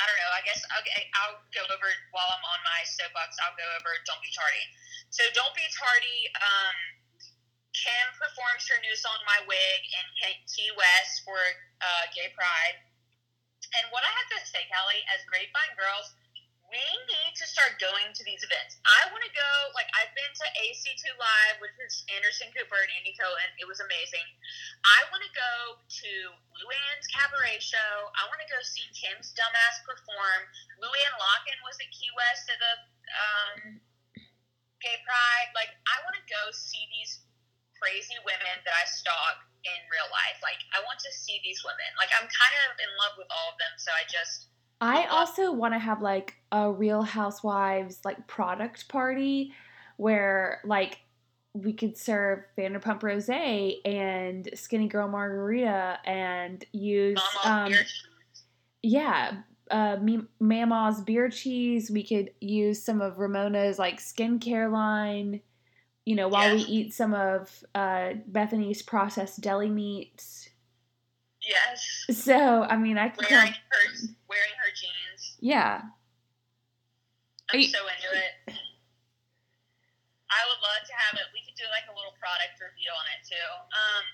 I 0.00 0.02
don't 0.08 0.18
know. 0.18 0.32
I 0.34 0.42
guess 0.42 0.64
okay, 0.82 1.06
I'll 1.14 1.38
go 1.52 1.62
over 1.68 1.88
while 2.10 2.30
I'm 2.32 2.42
on 2.42 2.60
my 2.64 2.80
soapbox. 2.88 3.36
I'll 3.44 3.54
go 3.54 3.66
over 3.78 3.92
"Don't 4.08 4.22
Be 4.24 4.32
Tardy." 4.32 4.64
So 5.10 5.26
"Don't 5.34 5.54
Be 5.54 5.66
Tardy." 5.74 6.20
Um, 6.38 6.76
Kim 7.70 8.06
performs 8.18 8.66
her 8.66 8.78
new 8.82 8.94
song 8.98 9.18
"My 9.26 9.42
Wig" 9.46 9.80
in 9.94 10.06
Key 10.46 10.70
West 10.74 11.22
for 11.22 11.38
uh, 11.82 12.04
Gay 12.14 12.30
Pride. 12.34 12.82
And 13.78 13.86
what 13.94 14.02
I 14.02 14.10
have 14.10 14.28
to 14.34 14.38
say, 14.50 14.66
Callie, 14.66 15.06
as 15.14 15.22
Grapevine 15.30 15.78
girls, 15.78 16.10
we 16.70 16.82
need 17.10 17.34
to 17.34 17.46
start 17.50 17.82
going 17.82 18.14
to 18.14 18.22
these 18.22 18.46
events. 18.46 18.78
I 18.86 19.10
want 19.10 19.26
to 19.26 19.32
go, 19.34 19.50
like, 19.74 19.90
I've 19.98 20.14
been 20.14 20.30
to 20.30 20.46
AC2 20.54 21.02
Live, 21.18 21.58
which 21.58 21.74
is 21.82 22.06
Anderson 22.14 22.46
Cooper 22.54 22.78
and 22.78 22.90
Andy 22.94 23.14
Cohen. 23.18 23.50
It 23.58 23.66
was 23.66 23.82
amazing. 23.82 24.22
I 24.86 25.02
want 25.10 25.22
to 25.26 25.32
go 25.34 25.54
to 25.82 26.10
Luann's 26.62 27.06
Cabaret 27.10 27.58
show. 27.58 27.94
I 28.14 28.22
want 28.30 28.38
to 28.38 28.48
go 28.50 28.58
see 28.62 28.86
Kim's 28.94 29.34
Dumbass 29.34 29.82
perform. 29.82 30.40
Luann 30.78 31.14
Locken 31.18 31.58
was 31.66 31.74
at 31.82 31.90
Key 31.90 32.10
West 32.14 32.46
at 32.46 32.58
the 32.62 32.74
um, 33.10 33.82
Gay 34.80 34.98
Pride. 35.06 35.50
Like, 35.54 35.72
I 35.86 36.00
want 36.02 36.16
to 36.16 36.24
go 36.26 36.50
see 36.52 36.84
these 36.90 37.24
crazy 37.76 38.16
women 38.24 38.56
that 38.64 38.74
I 38.76 38.84
stalk 38.88 39.40
in 39.64 39.78
real 39.88 40.08
life. 40.12 40.40
Like, 40.42 40.60
I 40.72 40.80
want 40.84 41.00
to 41.00 41.12
see 41.12 41.40
these 41.44 41.62
women. 41.64 41.88
Like, 41.96 42.10
I'm 42.16 42.28
kind 42.28 42.54
of 42.66 42.76
in 42.80 42.90
love 43.00 43.14
with 43.16 43.28
all 43.30 43.52
of 43.52 43.56
them, 43.60 43.72
so 43.76 43.92
I 43.92 44.04
just. 44.08 44.48
I 44.80 45.06
also 45.12 45.52
want 45.52 45.74
to 45.74 45.78
have 45.78 46.00
like 46.00 46.36
a 46.52 46.72
Real 46.72 47.02
Housewives 47.02 48.00
like 48.04 48.26
product 48.26 48.88
party 48.88 49.52
where 49.98 50.62
like 50.64 51.00
we 51.52 51.72
could 51.72 51.96
serve 51.96 52.44
Vanderpump 52.56 53.02
Rose 53.02 53.28
and 53.28 54.44
Skinnygirl 54.54 55.10
Margarita 55.10 55.98
and 56.04 56.64
use 56.72 57.20
Mama 57.44 57.66
um 57.66 57.74
yeah 58.82 59.42
uh 59.70 59.96
Mama's 60.40 61.00
beer 61.02 61.28
cheese. 61.28 61.90
We 61.90 62.02
could 62.02 62.30
use 62.40 62.82
some 62.82 63.00
of 63.00 63.18
Ramona's 63.18 63.78
like 63.78 63.98
skincare 64.00 64.70
line. 64.70 65.40
You 66.06 66.16
know, 66.16 66.28
while 66.28 66.54
we 66.56 66.62
eat 66.62 66.94
some 66.94 67.14
of 67.14 67.62
uh, 67.74 68.14
Bethany's 68.26 68.82
processed 68.82 69.40
deli 69.42 69.68
meats. 69.68 70.48
Yes. 71.46 72.06
So, 72.18 72.62
I 72.64 72.76
mean, 72.76 72.98
I 72.98 73.10
can 73.10 73.26
Wearing 73.30 73.46
come. 73.46 73.54
her, 73.54 74.14
wearing 74.28 74.56
her 74.64 74.70
jeans. 74.74 75.36
Yeah. 75.40 75.82
I'm 77.52 77.60
you- 77.60 77.68
so 77.68 77.78
into 77.80 78.18
it. 78.18 78.54
I 80.32 80.40
would 80.46 80.62
love 80.62 80.86
to 80.86 80.92
have 80.96 81.14
it. 81.18 81.26
We 81.34 81.40
could 81.44 81.56
do 81.56 81.64
like 81.70 81.84
a 81.92 81.94
little 81.96 82.14
product 82.18 82.58
review 82.60 82.90
on 82.90 83.04
it 83.18 83.26
too. 83.28 83.50
Um, 83.76 84.04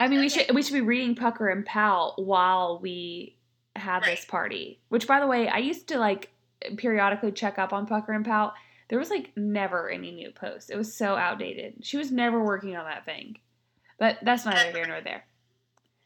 I 0.00 0.08
mean, 0.08 0.20
we 0.20 0.28
should 0.28 0.54
we 0.54 0.62
should 0.62 0.74
be 0.74 0.80
reading 0.80 1.14
Pucker 1.14 1.48
and 1.48 1.64
Pout 1.66 2.22
while 2.24 2.78
we 2.80 3.36
have 3.76 4.04
this 4.04 4.24
party. 4.24 4.80
Which, 4.88 5.06
by 5.06 5.20
the 5.20 5.26
way, 5.26 5.48
I 5.48 5.58
used 5.58 5.88
to 5.88 5.98
like 5.98 6.30
periodically 6.76 7.32
check 7.32 7.58
up 7.58 7.72
on 7.72 7.86
Pucker 7.86 8.12
and 8.12 8.24
Pout. 8.24 8.54
There 8.88 8.98
was 8.98 9.10
like 9.10 9.32
never 9.36 9.88
any 9.88 10.12
new 10.12 10.30
posts. 10.30 10.70
It 10.70 10.76
was 10.76 10.94
so 10.94 11.16
outdated. 11.16 11.84
She 11.84 11.96
was 11.96 12.10
never 12.12 12.42
working 12.42 12.76
on 12.76 12.84
that 12.84 13.04
thing. 13.04 13.38
But 13.98 14.18
that's 14.22 14.44
neither 14.44 14.72
here 14.72 14.86
nor 14.86 15.00
there. 15.00 15.24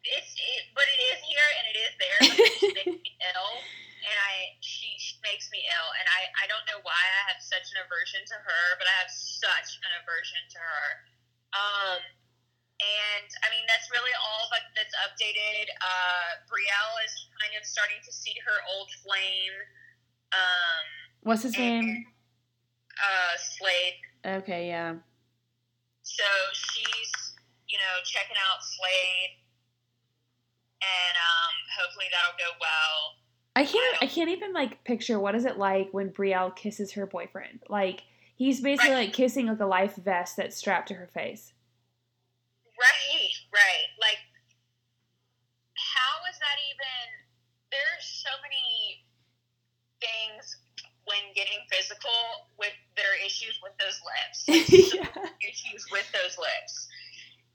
it's 0.04 0.32
it, 0.36 0.64
but 0.76 0.84
it 0.84 1.00
is 1.12 1.20
here 1.24 1.48
and 1.58 1.64
it 1.72 1.76
is 1.78 1.92
there. 1.98 2.18
But 2.20 2.52
she 2.60 2.68
makes 2.76 3.00
me 3.00 3.12
ill, 3.32 3.50
and 4.04 4.16
I 4.20 4.34
she, 4.60 4.92
she 5.00 5.16
makes 5.24 5.48
me 5.50 5.64
ill, 5.64 5.88
and 5.96 6.06
I 6.06 6.44
I 6.44 6.46
don't 6.46 6.64
know 6.68 6.84
why 6.84 7.00
I 7.00 7.20
have 7.32 7.40
such 7.40 7.72
an 7.74 7.80
aversion 7.82 8.22
to 8.28 8.36
her, 8.36 8.64
but 8.76 8.86
I 8.86 8.94
have 9.02 9.10
such 9.10 9.80
an 9.80 9.92
aversion 10.04 10.42
to 10.52 10.58
her. 10.60 10.86
Um, 11.56 12.00
and 12.78 13.28
I 13.42 13.50
mean 13.50 13.66
that's 13.66 13.90
really 13.90 14.14
all 14.22 14.46
like 14.54 14.62
that's 14.78 14.94
updated. 15.02 15.66
Uh, 15.82 16.28
Brielle 16.46 16.96
is 17.04 17.12
kind 17.42 17.54
of 17.58 17.66
starting 17.66 17.98
to 18.04 18.12
see 18.12 18.34
her 18.46 18.58
old 18.74 18.88
flame. 19.02 19.56
Um, 20.32 20.86
What's 21.22 21.42
his 21.42 21.56
name? 21.58 22.04
uh, 22.98 23.34
Slade. 23.38 23.98
Okay, 24.42 24.68
yeah. 24.68 24.94
So 26.02 26.24
she's, 26.52 27.12
you 27.68 27.78
know, 27.78 27.94
checking 28.04 28.36
out 28.36 28.58
Slade, 28.62 29.38
and 30.82 31.14
um, 31.16 31.54
hopefully 31.80 32.06
that'll 32.12 32.38
go 32.38 32.56
well. 32.60 33.14
I 33.56 33.64
can't. 33.64 33.96
I 34.02 34.06
can't 34.06 34.30
even 34.30 34.52
like 34.52 34.84
picture 34.84 35.18
what 35.18 35.34
is 35.34 35.44
it 35.44 35.58
like 35.58 35.88
when 35.92 36.10
Brielle 36.10 36.54
kisses 36.54 36.92
her 36.92 37.06
boyfriend. 37.06 37.60
Like 37.68 38.02
he's 38.36 38.60
basically 38.60 38.90
Right. 38.94 39.06
like 39.06 39.12
kissing 39.12 39.46
like 39.46 39.60
a 39.60 39.66
life 39.66 39.96
vest 39.96 40.36
that's 40.36 40.56
strapped 40.56 40.88
to 40.88 40.94
her 40.94 41.08
face. 41.08 41.52
Right, 42.78 43.34
right. 43.50 43.88
Like, 43.98 44.22
how 45.74 46.22
is 46.30 46.38
that 46.38 46.58
even? 46.70 47.02
There's 47.74 48.06
so 48.06 48.30
many 48.40 49.02
things 49.98 50.56
when 51.08 51.20
getting 51.34 51.58
physical 51.72 52.46
with 52.60 52.72
there 52.94 53.08
are 53.10 53.20
issues 53.24 53.58
with 53.64 53.74
those 53.80 53.98
lips. 54.04 54.38
yeah. 54.94 55.10
issues 55.42 55.88
with 55.90 56.06
those 56.12 56.38
lips. 56.38 56.88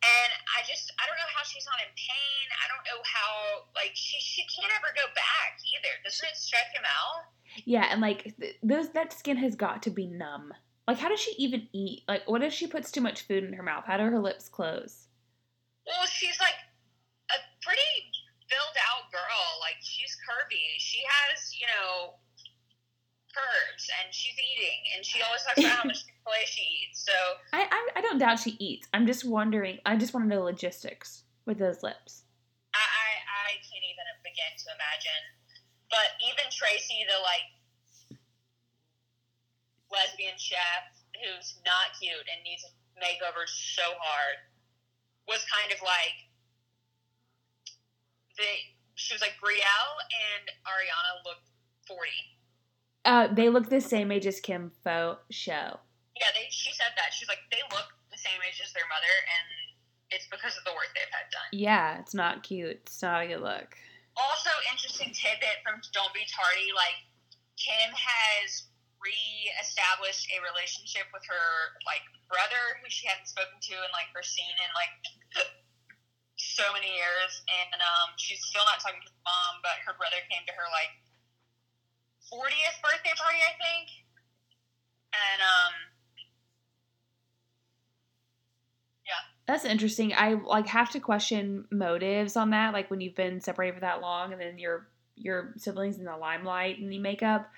And 0.04 0.32
I 0.52 0.68
just 0.68 0.92
I 1.00 1.08
don't 1.08 1.16
know 1.16 1.32
how 1.32 1.44
she's 1.48 1.64
not 1.64 1.80
in 1.80 1.92
pain. 1.96 2.46
I 2.60 2.68
don't 2.68 2.84
know 2.84 3.00
how 3.08 3.64
like 3.76 3.96
she 3.96 4.20
she 4.20 4.44
can't 4.52 4.74
ever 4.76 4.92
go 4.92 5.08
back 5.16 5.62
either. 5.64 5.94
Doesn't 6.04 6.28
it 6.28 6.36
stress 6.36 6.68
him 6.76 6.84
out? 6.84 7.32
Yeah, 7.64 7.88
and 7.90 8.02
like 8.02 8.36
th- 8.40 8.58
those 8.62 8.90
that 8.92 9.14
skin 9.14 9.38
has 9.38 9.56
got 9.56 9.84
to 9.84 9.90
be 9.90 10.08
numb. 10.08 10.52
Like 10.88 11.00
how 11.00 11.08
does 11.08 11.22
she 11.22 11.32
even 11.38 11.70
eat? 11.72 12.04
Like 12.08 12.28
what 12.28 12.44
if 12.44 12.52
she 12.52 12.68
puts 12.68 12.92
too 12.92 13.00
much 13.00 13.22
food 13.22 13.46
in 13.46 13.54
her 13.54 13.64
mouth? 13.64 13.86
How 13.88 13.96
do 13.96 14.04
her 14.04 14.20
lips 14.20 14.50
close? 14.50 15.03
Well, 15.86 16.08
she's 16.08 16.40
like 16.40 16.58
a 17.32 17.38
pretty 17.62 17.92
filled 18.48 18.78
out 18.90 19.12
girl. 19.12 19.44
Like 19.60 19.80
she's 19.82 20.16
curvy. 20.24 20.80
She 20.80 21.04
has, 21.04 21.56
you 21.56 21.68
know, 21.68 22.20
curves 23.34 23.90
and 23.98 24.14
she's 24.14 24.38
eating 24.38 24.80
and 24.96 25.02
she 25.02 25.22
always 25.26 25.42
talks 25.42 25.58
about 25.58 25.72
how 25.72 25.88
much 25.90 26.06
Chick-fil-A 26.06 26.42
she 26.46 26.66
eats. 26.86 27.04
So 27.04 27.16
I, 27.52 27.66
I 27.66 28.00
I 28.00 28.02
don't 28.02 28.18
doubt 28.18 28.40
she 28.40 28.56
eats. 28.60 28.88
I'm 28.94 29.08
just 29.08 29.26
wondering. 29.26 29.80
I 29.86 29.98
just 29.98 30.14
want 30.14 30.26
to 30.26 30.30
know 30.30 30.44
logistics 30.44 31.24
with 31.46 31.58
those 31.58 31.84
lips. 31.84 32.24
I, 32.74 32.82
I, 32.82 33.10
I 33.22 33.50
can't 33.62 33.86
even 33.86 34.06
begin 34.24 34.54
to 34.54 34.68
imagine. 34.74 35.24
But 35.92 36.18
even 36.26 36.50
Tracy, 36.50 37.06
the 37.06 37.20
like 37.22 37.48
lesbian 39.94 40.34
chef 40.42 40.90
who's 41.22 41.62
not 41.62 41.94
cute 42.02 42.26
and 42.26 42.42
needs 42.42 42.66
a 42.66 42.72
makeover 42.98 43.46
so 43.46 43.86
hard, 44.02 44.42
was 45.28 45.44
kind 45.50 45.72
of 45.72 45.80
like 45.82 46.18
the 48.38 48.50
she 48.96 49.14
was 49.14 49.22
like 49.22 49.36
Brielle 49.42 49.96
and 50.12 50.46
Ariana 50.68 51.24
looked 51.26 51.50
forty. 51.88 52.38
Uh, 53.06 53.28
they 53.34 53.50
look 53.50 53.70
the 53.70 53.82
same 53.82 54.12
age 54.12 54.26
as 54.26 54.40
Kim 54.40 54.72
Fo 54.84 55.18
show. 55.30 55.80
Yeah, 56.16 56.32
they 56.36 56.48
she 56.50 56.72
said 56.74 56.94
that. 56.98 57.14
She's 57.14 57.28
like 57.28 57.44
they 57.52 57.62
look 57.72 57.90
the 58.12 58.18
same 58.18 58.40
age 58.48 58.62
as 58.64 58.72
their 58.74 58.88
mother 58.88 59.14
and 59.28 59.48
it's 60.14 60.28
because 60.30 60.56
of 60.58 60.64
the 60.64 60.72
work 60.72 60.94
they've 60.94 61.10
had 61.10 61.26
done. 61.34 61.50
Yeah, 61.52 61.98
it's 62.00 62.14
not 62.14 62.44
cute. 62.44 62.86
It's 62.86 63.02
not 63.02 63.24
a 63.24 63.28
good 63.28 63.42
look. 63.42 63.74
also 64.16 64.52
interesting 64.70 65.10
tidbit 65.10 65.66
from 65.66 65.82
Don't 65.92 66.14
Be 66.14 66.22
Tardy, 66.30 66.70
like 66.78 67.02
Kim 67.58 67.90
has 67.94 68.70
re-established 69.04 70.32
a 70.32 70.40
relationship 70.42 71.06
with 71.12 71.24
her 71.28 71.76
like 71.84 72.04
brother 72.32 72.80
who 72.80 72.88
she 72.88 73.06
hadn't 73.06 73.28
spoken 73.28 73.60
to 73.60 73.76
and 73.76 73.92
like 73.92 74.08
or 74.16 74.24
seen 74.24 74.56
in 74.58 74.72
like 74.74 74.94
so 76.40 76.64
many 76.72 76.88
years 76.88 77.44
and 77.52 77.80
um 77.84 78.16
she's 78.16 78.40
still 78.42 78.64
not 78.64 78.80
talking 78.80 79.04
to 79.04 79.12
her 79.12 79.24
mom 79.28 79.60
but 79.62 79.76
her 79.84 79.94
brother 80.00 80.18
came 80.32 80.42
to 80.48 80.56
her 80.56 80.68
like 80.72 80.92
40th 82.32 82.80
birthday 82.82 83.14
party 83.20 83.42
I 83.44 83.54
think 83.60 83.88
and 85.14 85.40
um 85.44 85.74
yeah 89.06 89.24
That's 89.46 89.66
interesting. 89.66 90.14
I 90.16 90.40
like 90.40 90.68
have 90.68 90.90
to 90.92 91.00
question 91.00 91.66
motives 91.72 92.36
on 92.36 92.50
that. 92.52 92.74
Like 92.74 92.90
when 92.90 93.02
you've 93.02 93.16
been 93.16 93.42
separated 93.42 93.76
for 93.76 93.82
that 93.82 94.02
long, 94.02 94.32
and 94.32 94.42
then 94.42 94.58
your 94.58 94.88
your 95.16 95.54
siblings 95.58 96.00
in 96.00 96.06
the 96.06 96.18
limelight 96.18 96.80
and 96.80 96.92
the 96.92 96.98
make 96.98 97.22
up. 97.22 97.50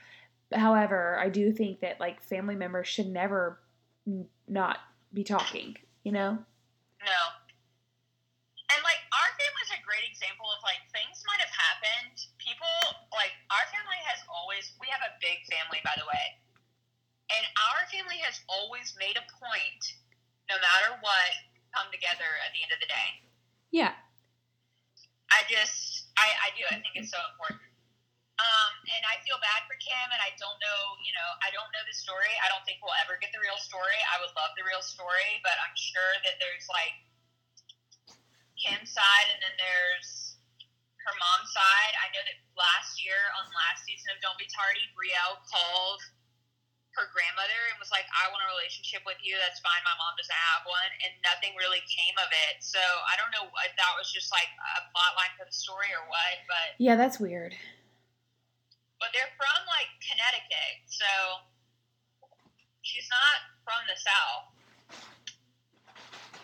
However, 0.54 1.18
I 1.18 1.30
do 1.30 1.52
think 1.52 1.82
that 1.82 2.00
like 2.00 2.22
family 2.22 2.56
members 2.56 2.88
should 2.88 3.08
never 3.08 3.60
n- 4.08 4.28
not 4.48 4.80
be 5.14 5.24
talking. 5.24 5.78
You 6.04 6.12
know. 6.12 6.38
No. 7.02 7.22
And 8.74 8.82
like 8.82 9.02
our 9.14 9.30
family's 9.38 9.72
a 9.74 9.82
great 9.86 10.06
example 10.06 10.46
of 10.54 10.62
like 10.62 10.82
things 10.94 11.22
might 11.26 11.42
have 11.42 11.54
happened. 11.54 12.18
People 12.38 12.78
like 13.14 13.34
our 13.50 13.66
family 13.74 14.02
has 14.10 14.22
always 14.30 14.74
we 14.78 14.86
have 14.90 15.02
a 15.02 15.14
big 15.22 15.42
family 15.50 15.82
by 15.82 15.94
the 15.98 16.06
way. 16.06 16.26
And 17.34 17.44
our 17.58 17.90
family 17.90 18.22
has 18.22 18.38
always 18.46 18.94
made 19.02 19.18
a 19.18 19.26
point, 19.42 19.82
no 20.46 20.62
matter 20.62 20.94
what, 21.02 21.32
come 21.74 21.90
together 21.90 22.30
at 22.46 22.54
the 22.54 22.62
end 22.62 22.70
of 22.70 22.78
the 22.78 22.90
day. 22.90 23.10
Yeah. 23.74 23.98
I 25.34 25.42
just 25.50 26.14
I, 26.22 26.28
I 26.46 26.48
do. 26.54 26.64
I 26.70 26.78
think 26.80 26.94
it's 26.96 27.10
so 27.10 27.20
important. 27.34 27.65
Kim, 29.86 30.08
and 30.10 30.18
I 30.18 30.34
don't 30.42 30.58
know, 30.58 30.82
you 31.06 31.14
know, 31.14 31.30
I 31.46 31.54
don't 31.54 31.70
know 31.70 31.84
the 31.86 31.94
story. 31.94 32.34
I 32.42 32.50
don't 32.50 32.66
think 32.66 32.82
we'll 32.82 32.98
ever 33.06 33.22
get 33.22 33.30
the 33.30 33.40
real 33.40 33.62
story. 33.62 33.98
I 34.10 34.18
would 34.18 34.34
love 34.34 34.50
the 34.58 34.66
real 34.66 34.82
story, 34.82 35.38
but 35.46 35.54
I'm 35.62 35.78
sure 35.78 36.14
that 36.26 36.42
there's 36.42 36.66
like 36.66 36.98
Kim's 38.58 38.90
side, 38.90 39.28
and 39.30 39.40
then 39.46 39.54
there's 39.62 40.42
her 41.06 41.14
mom's 41.22 41.54
side. 41.54 41.94
I 42.02 42.10
know 42.18 42.24
that 42.26 42.38
last 42.58 42.98
year 42.98 43.30
on 43.38 43.46
last 43.54 43.86
season 43.86 44.10
of 44.10 44.18
Don't 44.26 44.42
Be 44.42 44.50
Tardy, 44.50 44.90
Brielle 44.98 45.38
called 45.46 46.02
her 46.98 47.12
grandmother 47.12 47.60
and 47.70 47.78
was 47.78 47.92
like, 47.92 48.08
I 48.10 48.32
want 48.32 48.42
a 48.42 48.50
relationship 48.50 49.04
with 49.04 49.20
you. 49.20 49.36
That's 49.38 49.60
fine. 49.60 49.84
My 49.84 49.94
mom 50.00 50.16
doesn't 50.16 50.32
have 50.32 50.64
one. 50.64 50.92
And 51.04 51.12
nothing 51.22 51.52
really 51.60 51.84
came 51.92 52.16
of 52.18 52.32
it. 52.32 52.64
So 52.64 52.80
I 52.80 53.20
don't 53.20 53.30
know 53.36 53.46
if 53.68 53.74
that 53.76 53.94
was 54.00 54.10
just 54.10 54.32
like 54.32 54.48
a 54.80 54.82
plot 54.96 55.14
line 55.20 55.36
for 55.36 55.44
the 55.44 55.54
story 55.54 55.92
or 55.92 56.08
what, 56.08 56.36
but 56.48 56.80
Yeah, 56.80 56.96
that's 56.96 57.20
weird. 57.20 57.54
But 59.06 59.14
they're 59.14 59.30
from 59.38 59.62
like 59.68 59.86
Connecticut, 60.02 60.82
so 60.88 61.06
she's 62.82 63.08
not 63.10 63.38
from 63.64 63.86
the 63.86 63.98
South. 64.02 65.00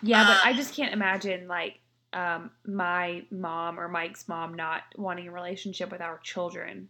Yeah, 0.02 0.24
but 0.24 0.36
Um, 0.36 0.42
I 0.44 0.52
just 0.52 0.74
can't 0.74 0.92
imagine 0.92 1.48
like 1.48 1.80
um, 2.12 2.50
my 2.66 3.24
mom 3.30 3.80
or 3.80 3.88
Mike's 3.88 4.28
mom 4.28 4.54
not 4.54 4.82
wanting 4.96 5.26
a 5.26 5.32
relationship 5.32 5.90
with 5.90 6.00
our 6.00 6.18
children. 6.18 6.88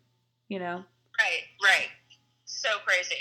You 0.48 0.58
know, 0.58 0.84
Right, 1.18 1.44
right. 1.64 1.88
So 2.44 2.68
crazy. 2.84 3.16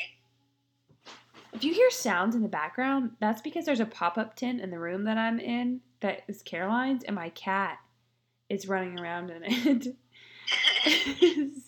if 1.54 1.64
you 1.64 1.74
hear 1.74 1.90
sounds 1.90 2.36
in 2.36 2.42
the 2.42 2.50
background, 2.50 3.12
that's 3.22 3.42
because 3.42 3.66
there's 3.66 3.80
a 3.80 3.86
pop 3.86 4.18
up 4.18 4.36
tent 4.36 4.60
in 4.60 4.72
the 4.72 4.80
room 4.80 5.06
that 5.06 5.18
I'm 5.18 5.40
in 5.40 5.80
that 6.02 6.24
is 6.28 6.42
Caroline's, 6.42 7.04
and 7.06 7.16
my 7.16 7.30
cat 7.30 7.78
is 8.50 8.68
running 8.68 9.00
around 9.00 9.30
in 9.30 9.44
it. 9.46 9.96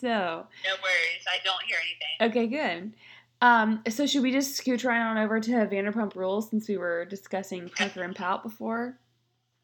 so 0.00 0.08
no 0.08 0.74
worries. 0.82 1.24
I 1.26 1.38
don't 1.44 1.62
hear 1.66 1.78
anything. 1.80 2.30
okay, 2.30 2.46
good. 2.46 2.94
Um, 3.40 3.82
so 3.88 4.06
should 4.06 4.22
we 4.22 4.32
just 4.32 4.58
scooch 4.58 4.84
right 4.84 5.00
on 5.00 5.18
over 5.18 5.38
to 5.40 5.50
Vanderpump 5.50 6.14
Rules 6.14 6.48
since 6.48 6.68
we 6.68 6.76
were 6.76 7.04
discussing 7.04 7.68
Pucker 7.68 8.02
and 8.02 8.16
Pout 8.16 8.42
before? 8.42 8.98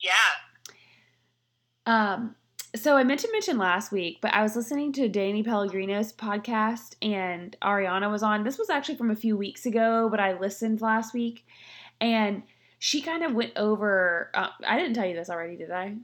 Yeah. 0.01 0.13
Um, 1.87 2.37
so 2.77 2.97
I 2.97 3.05
meant 3.05 3.21
to 3.21 3.33
mention 3.33 3.59
last 3.59 3.91
week, 3.91 4.19
but 4.21 4.33
I 4.35 4.43
was 4.43 4.55
listening 4.55 4.93
to 4.95 5.09
Danny 5.09 5.43
Pellegrino's 5.43 6.13
podcast 6.13 6.95
and 7.03 7.57
Ariana 7.63 8.11
was 8.11 8.23
on. 8.23 8.45
This 8.45 8.59
was 8.59 8.71
actually 8.71 8.97
from 8.97 9.11
a 9.11 9.17
few 9.17 9.37
weeks 9.37 9.67
ago, 9.67 10.09
but 10.11 10.21
I 10.21 10.39
listened 10.39 10.81
last 10.81 11.15
week 11.15 11.47
and 12.01 12.43
she 12.79 13.01
kind 13.01 13.25
of 13.25 13.35
went 13.35 13.53
over. 13.57 14.31
Uh, 14.35 14.49
I 14.67 14.79
didn't 14.79 14.95
tell 14.95 15.07
you 15.07 15.15
this 15.15 15.31
already, 15.31 15.57
did 15.57 15.71
I? 15.71 15.97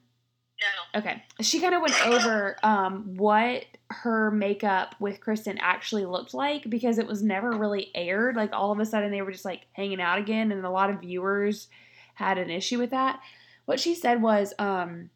No. 0.61 1.01
Okay. 1.01 1.23
She 1.43 1.61
kind 1.61 1.75
of 1.75 1.83
went 1.83 2.07
over 2.07 2.57
um, 2.63 3.17
what 3.17 3.65
her 3.91 4.31
makeup 4.31 4.95
with 4.99 5.21
Kristen 5.21 5.59
actually 5.59 6.07
looked 6.07 6.33
like 6.33 6.69
because 6.71 6.99
it 6.99 7.07
was 7.07 7.23
never 7.23 7.53
really 7.53 7.91
aired. 7.95 8.37
Like 8.37 8.53
all 8.53 8.73
of 8.73 8.79
a 8.79 8.87
sudden 8.87 9.11
they 9.11 9.23
were 9.23 9.33
just 9.33 9.45
like 9.45 9.67
hanging 9.73 10.01
out 10.01 10.19
again, 10.19 10.53
and 10.53 10.65
a 10.65 10.71
lot 10.71 10.91
of 10.91 11.01
viewers 11.01 11.69
had 12.15 12.39
an 12.39 12.51
issue 12.51 12.79
with 12.79 12.91
that. 12.91 13.21
What 13.67 13.81
she 13.81 13.95
said 13.95 14.23
was 14.23 14.55
um, 14.59 15.11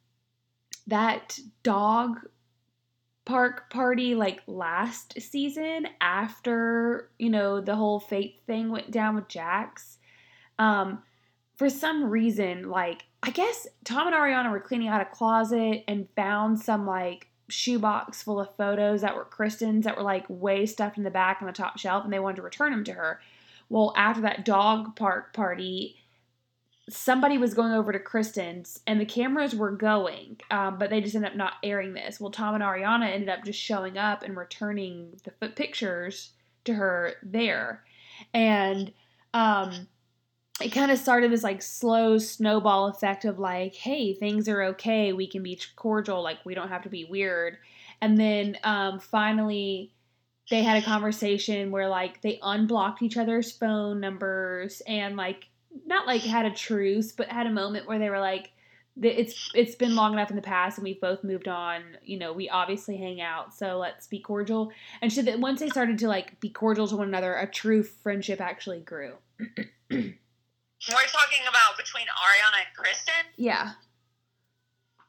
that 0.86 1.38
dog 1.62 2.18
park 3.24 3.70
party 3.70 4.14
like 4.14 4.40
last 4.46 5.20
season 5.20 5.86
after 6.00 7.10
you 7.18 7.30
know 7.30 7.60
the 7.60 7.76
whole 7.76 8.00
fate 8.00 8.42
thing 8.46 8.70
went 8.70 8.90
down 8.90 9.14
with 9.14 9.28
Jax. 9.28 9.98
Um, 10.58 11.02
for 11.56 11.70
some 11.70 12.04
reason, 12.04 12.68
like 12.68 13.04
I 13.22 13.30
guess 13.30 13.66
Tom 13.84 14.06
and 14.06 14.16
Ariana 14.16 14.50
were 14.50 14.60
cleaning 14.60 14.88
out 14.88 15.02
a 15.02 15.04
closet 15.04 15.84
and 15.86 16.08
found 16.16 16.60
some 16.60 16.86
like 16.86 17.28
shoebox 17.48 18.22
full 18.22 18.40
of 18.40 18.54
photos 18.56 19.02
that 19.02 19.16
were 19.16 19.24
Kristen's 19.24 19.84
that 19.84 19.96
were 19.96 20.02
like 20.02 20.24
way 20.28 20.64
stuffed 20.66 20.96
in 20.96 21.04
the 21.04 21.10
back 21.10 21.38
on 21.40 21.46
the 21.46 21.52
top 21.52 21.78
shelf, 21.78 22.04
and 22.04 22.12
they 22.12 22.18
wanted 22.18 22.36
to 22.36 22.42
return 22.42 22.72
them 22.72 22.84
to 22.84 22.92
her. 22.92 23.20
Well, 23.68 23.92
after 23.96 24.22
that 24.22 24.44
dog 24.44 24.96
park 24.96 25.32
party, 25.32 25.96
somebody 26.88 27.38
was 27.38 27.54
going 27.54 27.72
over 27.72 27.92
to 27.92 28.00
Kristen's 28.00 28.80
and 28.86 29.00
the 29.00 29.04
cameras 29.04 29.54
were 29.54 29.70
going, 29.70 30.40
um, 30.50 30.78
but 30.78 30.90
they 30.90 31.00
just 31.00 31.14
ended 31.14 31.32
up 31.32 31.36
not 31.36 31.54
airing 31.62 31.94
this. 31.94 32.18
Well, 32.20 32.30
Tom 32.30 32.54
and 32.54 32.64
Ariana 32.64 33.12
ended 33.12 33.28
up 33.28 33.44
just 33.44 33.60
showing 33.60 33.96
up 33.98 34.22
and 34.22 34.36
returning 34.36 35.20
the 35.24 35.30
foot 35.30 35.56
pictures 35.56 36.30
to 36.64 36.74
her 36.74 37.14
there. 37.22 37.84
And 38.34 38.92
um, 39.32 39.88
it 40.60 40.70
kind 40.70 40.90
of 40.90 40.98
started 40.98 41.32
this 41.32 41.42
like 41.42 41.62
slow 41.62 42.18
snowball 42.18 42.88
effect 42.88 43.24
of 43.24 43.38
like, 43.38 43.74
hey, 43.74 44.14
things 44.14 44.48
are 44.48 44.62
okay. 44.62 45.12
We 45.12 45.26
can 45.26 45.42
be 45.42 45.60
cordial. 45.76 46.22
Like, 46.22 46.38
we 46.44 46.54
don't 46.54 46.68
have 46.68 46.82
to 46.82 46.88
be 46.88 47.04
weird. 47.04 47.58
And 48.00 48.18
then 48.18 48.56
um, 48.64 48.98
finally, 48.98 49.92
they 50.50 50.62
had 50.62 50.82
a 50.82 50.84
conversation 50.84 51.70
where 51.70 51.88
like 51.88 52.20
they 52.22 52.38
unblocked 52.42 53.02
each 53.02 53.16
other's 53.16 53.52
phone 53.52 54.00
numbers 54.00 54.82
and 54.86 55.16
like 55.16 55.48
not 55.86 56.06
like 56.06 56.22
had 56.22 56.46
a 56.46 56.50
truce, 56.50 57.12
but 57.12 57.28
had 57.28 57.46
a 57.46 57.52
moment 57.52 57.86
where 57.86 57.98
they 57.98 58.10
were 58.10 58.18
like, 58.18 58.50
"It's 59.00 59.50
it's 59.54 59.76
been 59.76 59.94
long 59.94 60.12
enough 60.12 60.30
in 60.30 60.36
the 60.36 60.42
past, 60.42 60.78
and 60.78 60.84
we've 60.84 61.00
both 61.00 61.22
moved 61.22 61.46
on. 61.46 61.82
You 62.02 62.18
know, 62.18 62.32
we 62.32 62.48
obviously 62.48 62.96
hang 62.96 63.20
out, 63.20 63.54
so 63.54 63.78
let's 63.78 64.08
be 64.08 64.18
cordial." 64.18 64.72
And 65.00 65.12
so 65.12 65.22
that 65.22 65.38
once 65.38 65.60
they 65.60 65.68
started 65.68 65.98
to 65.98 66.08
like 66.08 66.40
be 66.40 66.50
cordial 66.50 66.88
to 66.88 66.96
one 66.96 67.08
another, 67.08 67.34
a 67.34 67.46
true 67.46 67.84
friendship 67.84 68.40
actually 68.40 68.80
grew. 68.80 69.14
We're 70.88 71.06
talking 71.06 71.42
about 71.48 71.76
between 71.76 72.06
Ariana 72.06 72.66
and 72.66 72.76
Kristen. 72.76 73.26
Yeah, 73.36 73.72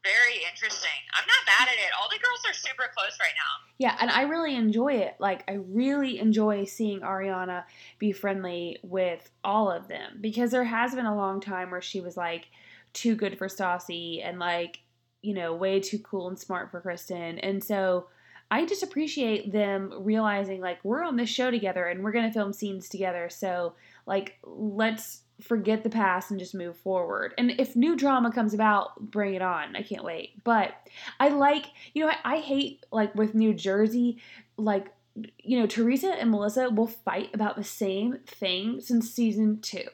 Very 0.03 0.43
interesting. 0.51 0.89
I'm 1.13 1.25
not 1.27 1.45
mad 1.45 1.69
at 1.69 1.75
it. 1.75 1.91
All 1.99 2.09
the 2.09 2.17
girls 2.17 2.41
are 2.47 2.53
super 2.53 2.91
close 2.95 3.17
right 3.19 3.33
now. 3.37 3.71
yeah, 3.77 3.95
and 4.01 4.09
I 4.11 4.23
really 4.23 4.55
enjoy 4.55 4.93
it. 4.95 5.15
Like, 5.19 5.43
I 5.47 5.53
really 5.53 6.19
enjoy 6.19 6.65
seeing 6.65 7.01
Ariana 7.01 7.63
be 7.99 8.11
friendly 8.11 8.79
with 8.83 9.29
all 9.43 9.71
of 9.71 9.87
them 9.87 10.17
because 10.19 10.51
there 10.51 10.63
has 10.63 10.93
been 10.95 11.05
a 11.05 11.15
long 11.15 11.39
time 11.39 11.71
where 11.71 11.81
she 11.81 12.01
was 12.01 12.17
like 12.17 12.47
too 12.93 13.15
good 13.15 13.37
for 13.37 13.47
Stassi 13.47 14.25
and 14.25 14.39
like 14.39 14.79
you 15.21 15.33
know 15.33 15.53
way 15.53 15.79
too 15.79 15.99
cool 15.99 16.27
and 16.27 16.37
smart 16.37 16.71
for 16.71 16.81
Kristen, 16.81 17.39
and 17.39 17.63
so. 17.63 18.07
I 18.53 18.65
just 18.65 18.83
appreciate 18.83 19.53
them 19.53 19.93
realizing 19.99 20.59
like 20.59 20.83
we're 20.83 21.05
on 21.05 21.15
this 21.15 21.29
show 21.29 21.51
together 21.51 21.85
and 21.85 22.03
we're 22.03 22.11
gonna 22.11 22.33
film 22.33 22.51
scenes 22.51 22.89
together. 22.89 23.29
So 23.29 23.75
like 24.05 24.39
let's 24.43 25.21
forget 25.41 25.83
the 25.83 25.89
past 25.89 26.31
and 26.31 26.39
just 26.39 26.55
move 26.55 26.77
forward. 26.77 27.33
And 27.37 27.51
if 27.59 27.75
new 27.75 27.95
drama 27.95 28.31
comes 28.31 28.53
about, 28.53 28.99
bring 28.99 29.33
it 29.33 29.41
on. 29.41 29.75
I 29.75 29.83
can't 29.83 30.03
wait. 30.03 30.43
But 30.43 30.73
I 31.19 31.29
like 31.29 31.65
you 31.93 32.03
know 32.05 32.11
I, 32.11 32.35
I 32.35 32.39
hate 32.39 32.85
like 32.91 33.13
with 33.15 33.35
New 33.35 33.53
Jersey 33.53 34.17
like 34.57 34.93
you 35.39 35.59
know 35.59 35.67
Teresa 35.67 36.13
and 36.13 36.31
Melissa 36.31 36.69
will 36.69 36.87
fight 36.87 37.29
about 37.33 37.55
the 37.55 37.63
same 37.63 38.19
thing 38.25 38.79
since 38.81 39.11
season 39.11 39.59
two, 39.61 39.85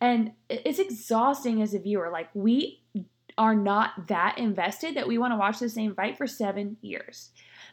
and 0.00 0.32
it's 0.48 0.78
exhausting 0.78 1.62
as 1.62 1.74
a 1.74 1.78
viewer. 1.78 2.10
Like 2.10 2.28
we 2.34 2.82
are 3.38 3.54
not 3.54 4.08
that 4.08 4.38
invested 4.38 4.94
that 4.96 5.08
we 5.08 5.18
want 5.18 5.32
to 5.32 5.36
watch 5.36 5.58
the 5.58 5.68
same 5.68 5.94
fight 5.94 6.18
for 6.18 6.26
seven 6.26 6.76
years. 6.82 7.30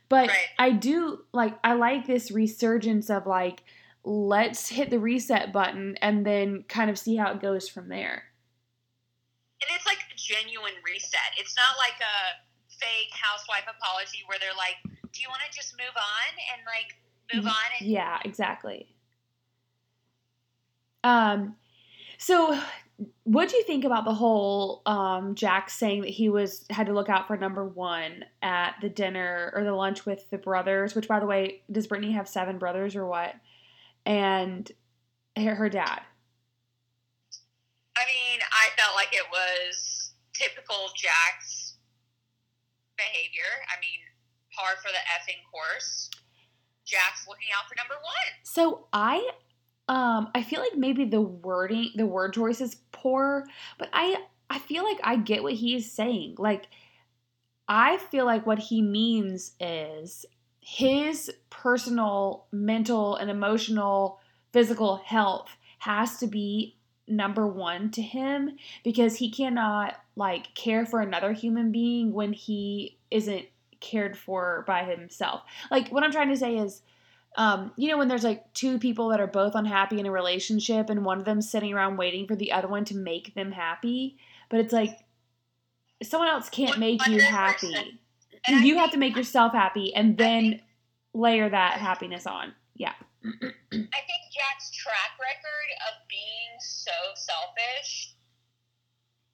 But 0.07 0.29
Right. 0.29 0.47
I 0.57 0.71
do 0.71 1.25
like 1.33 1.57
I 1.63 1.73
like 1.73 2.07
this 2.07 2.31
resurgence 2.31 3.09
of 3.09 3.27
like 3.27 3.63
let's 4.03 4.69
hit 4.69 4.89
the 4.89 4.99
reset 4.99 5.51
button 5.51 5.97
and 6.01 6.25
then 6.25 6.63
kind 6.67 6.89
of 6.89 6.97
see 6.97 7.15
how 7.15 7.31
it 7.31 7.41
goes 7.41 7.67
from 7.67 7.89
there. 7.89 8.23
And 9.61 9.75
it's 9.75 9.85
like 9.85 9.97
a 9.97 10.15
genuine 10.15 10.73
reset. 10.85 11.35
It's 11.37 11.55
not 11.55 11.77
like 11.77 11.99
a 11.99 12.73
fake 12.79 13.11
housewife 13.11 13.65
apology 13.67 14.23
where 14.27 14.39
they're 14.39 14.55
like, 14.57 14.77
"Do 15.11 15.21
you 15.21 15.27
want 15.27 15.41
to 15.49 15.55
just 15.55 15.73
move 15.77 15.95
on 15.95 16.31
and 16.53 16.61
like 16.65 16.95
move 17.33 17.45
on?" 17.45 17.69
And 17.79 17.89
Yeah, 17.89 18.19
exactly. 18.23 18.95
Um 21.03 21.55
so 22.17 22.59
what 23.23 23.47
do 23.47 23.55
you 23.55 23.63
think 23.63 23.85
about 23.85 24.05
the 24.05 24.13
whole 24.13 24.81
um 24.85 25.35
Jax 25.35 25.73
saying 25.73 26.01
that 26.01 26.09
he 26.09 26.29
was 26.29 26.65
had 26.69 26.87
to 26.87 26.93
look 26.93 27.09
out 27.09 27.27
for 27.27 27.37
number 27.37 27.65
1 27.65 28.25
at 28.41 28.75
the 28.81 28.89
dinner 28.89 29.51
or 29.55 29.63
the 29.63 29.73
lunch 29.73 30.05
with 30.05 30.29
the 30.29 30.37
brothers, 30.37 30.95
which 30.95 31.07
by 31.07 31.19
the 31.19 31.25
way, 31.25 31.63
does 31.71 31.87
Brittany 31.87 32.13
have 32.13 32.27
seven 32.27 32.57
brothers 32.57 32.95
or 32.95 33.05
what? 33.05 33.35
And 34.09 34.69
her, 35.37 35.53
her 35.53 35.69
dad. 35.69 36.01
I 37.95 38.01
mean, 38.07 38.39
I 38.51 38.69
felt 38.75 38.95
like 38.95 39.13
it 39.13 39.25
was 39.31 40.13
typical 40.33 40.89
Jax's 40.97 41.77
behavior. 42.97 43.43
I 43.69 43.79
mean, 43.79 43.99
par 44.55 44.71
for 44.81 44.89
the 44.89 44.97
effing 45.13 45.43
course. 45.51 46.09
Jax's 46.85 47.27
looking 47.27 47.49
out 47.55 47.69
for 47.69 47.75
number 47.75 47.93
one. 47.93 48.33
So 48.43 48.87
I 48.91 49.29
um 49.87 50.29
I 50.33 50.41
feel 50.41 50.59
like 50.59 50.75
maybe 50.75 51.05
the 51.05 51.21
wording 51.21 51.91
the 51.95 52.07
word 52.07 52.33
choice 52.33 52.61
is 52.61 52.77
poor, 52.91 53.45
but 53.77 53.89
I 53.93 54.17
I 54.49 54.57
feel 54.57 54.83
like 54.83 54.99
I 55.03 55.17
get 55.17 55.43
what 55.43 55.53
he 55.53 55.75
is 55.75 55.91
saying. 55.91 56.35
Like 56.39 56.67
I 57.67 57.97
feel 57.97 58.25
like 58.25 58.47
what 58.47 58.57
he 58.57 58.81
means 58.81 59.51
is 59.59 60.25
his 60.61 61.31
personal 61.49 62.45
mental 62.51 63.15
and 63.15 63.29
emotional 63.29 64.19
physical 64.51 64.97
health 64.97 65.49
has 65.79 66.17
to 66.17 66.27
be 66.27 66.75
number 67.07 67.47
1 67.47 67.91
to 67.91 68.01
him 68.01 68.57
because 68.83 69.15
he 69.15 69.31
cannot 69.31 69.95
like 70.15 70.53
care 70.53 70.85
for 70.85 71.01
another 71.01 71.31
human 71.31 71.71
being 71.71 72.13
when 72.13 72.33
he 72.33 72.97
isn't 73.09 73.45
cared 73.79 74.17
for 74.17 74.63
by 74.67 74.83
himself. 74.83 75.41
Like 75.71 75.89
what 75.89 76.03
I'm 76.03 76.11
trying 76.11 76.29
to 76.29 76.37
say 76.37 76.57
is 76.57 76.81
um, 77.37 77.71
you 77.77 77.89
know 77.89 77.97
when 77.97 78.07
there's 78.07 78.23
like 78.23 78.51
two 78.53 78.79
people 78.79 79.09
that 79.09 79.21
are 79.21 79.27
both 79.27 79.55
unhappy 79.55 79.99
in 79.99 80.05
a 80.05 80.11
relationship 80.11 80.89
and 80.89 81.05
one 81.05 81.19
of 81.19 81.25
them's 81.25 81.49
sitting 81.49 81.73
around 81.73 81.97
waiting 81.97 82.27
for 82.27 82.35
the 82.35 82.51
other 82.51 82.67
one 82.67 82.85
to 82.85 82.95
make 82.95 83.33
them 83.35 83.51
happy, 83.51 84.17
but 84.49 84.59
it's 84.59 84.73
like 84.73 84.97
someone 86.03 86.29
else 86.29 86.49
can't 86.49 86.79
make 86.79 87.05
you 87.07 87.21
happy. 87.21 87.99
And 88.47 88.63
You 88.65 88.77
have 88.77 88.91
to 88.91 88.97
make 88.97 89.15
yourself 89.15 89.53
happy 89.53 89.93
and 89.95 90.17
then 90.17 90.43
think- 90.51 90.61
layer 91.13 91.49
that 91.49 91.79
happiness 91.79 92.25
on. 92.27 92.53
Yeah. 92.75 92.93
I 93.25 93.31
think 94.07 94.21
Jax's 94.31 94.71
track 94.71 95.11
record 95.19 95.69
of 95.91 96.07
being 96.07 96.55
so 96.59 96.95
selfish, 97.15 98.15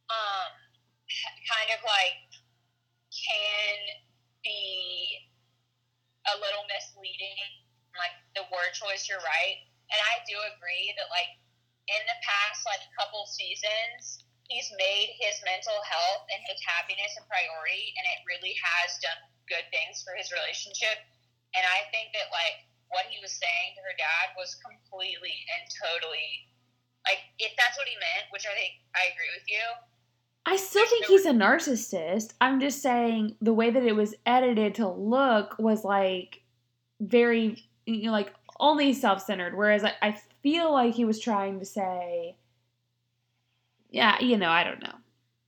um, 0.10 0.50
kind 1.46 1.70
of 1.78 1.82
like 1.86 2.34
can 3.14 3.78
be 4.44 5.30
a 6.26 6.36
little 6.42 6.66
misleading. 6.66 7.38
Like 7.96 8.18
the 8.36 8.44
word 8.52 8.74
choice, 8.74 9.08
you're 9.08 9.22
right, 9.24 9.58
and 9.94 10.00
I 10.02 10.20
do 10.28 10.36
agree 10.58 10.92
that 10.98 11.08
like 11.14 11.32
in 11.88 12.02
the 12.10 12.18
past 12.26 12.66
like 12.68 12.82
couple 12.98 13.24
seasons, 13.30 14.25
he's 14.48 14.70
made 14.78 15.16
his 15.18 15.42
mental 15.46 15.78
health 15.86 16.26
and 16.30 16.42
his 16.46 16.62
happiness 16.62 17.18
a 17.18 17.24
priority, 17.26 17.94
and 17.98 18.06
it 18.06 18.26
really 18.30 18.54
has 18.58 18.98
done 19.02 19.18
good 19.50 19.66
things 19.74 20.02
for 20.02 20.14
his 20.18 20.30
relationship. 20.34 21.02
And 21.58 21.64
I 21.64 21.88
think 21.90 22.14
that 22.14 22.30
like 22.30 22.66
what 22.94 23.10
he 23.10 23.18
was 23.22 23.34
saying 23.34 23.78
to 23.78 23.82
her 23.82 23.96
dad 23.98 24.36
was 24.38 24.58
completely 24.62 25.34
and 25.56 25.64
totally 25.72 26.52
like 27.06 27.22
if 27.38 27.54
that's 27.58 27.78
what 27.78 27.88
he 27.88 27.96
meant, 27.96 28.30
which 28.34 28.46
I 28.46 28.54
think 28.58 28.74
I 28.94 29.14
agree 29.14 29.32
with 29.34 29.48
you. 29.48 29.66
I 30.46 30.58
still 30.58 30.86
think 30.86 31.06
he's 31.06 31.26
a 31.26 31.32
narcissist. 31.32 32.34
I'm 32.40 32.60
just 32.60 32.82
saying 32.82 33.36
the 33.42 33.54
way 33.54 33.70
that 33.72 33.84
it 33.84 33.96
was 33.96 34.16
edited 34.26 34.76
to 34.76 34.88
look 34.88 35.56
was 35.58 35.84
like 35.84 36.42
very, 37.00 37.64
you 37.86 38.04
know, 38.04 38.12
like 38.12 38.34
only 38.60 38.94
self 38.94 39.24
centered. 39.24 39.56
Whereas 39.56 39.84
I, 39.84 39.94
I 40.02 40.18
feel 40.44 40.72
like 40.72 40.94
he 40.94 41.06
was 41.06 41.20
trying 41.20 41.60
to 41.60 41.66
say, 41.66 42.38
yeah, 43.96 44.22
you 44.22 44.38
know, 44.38 44.50
I 44.50 44.66
don't 44.66 44.84
know. 44.84 44.94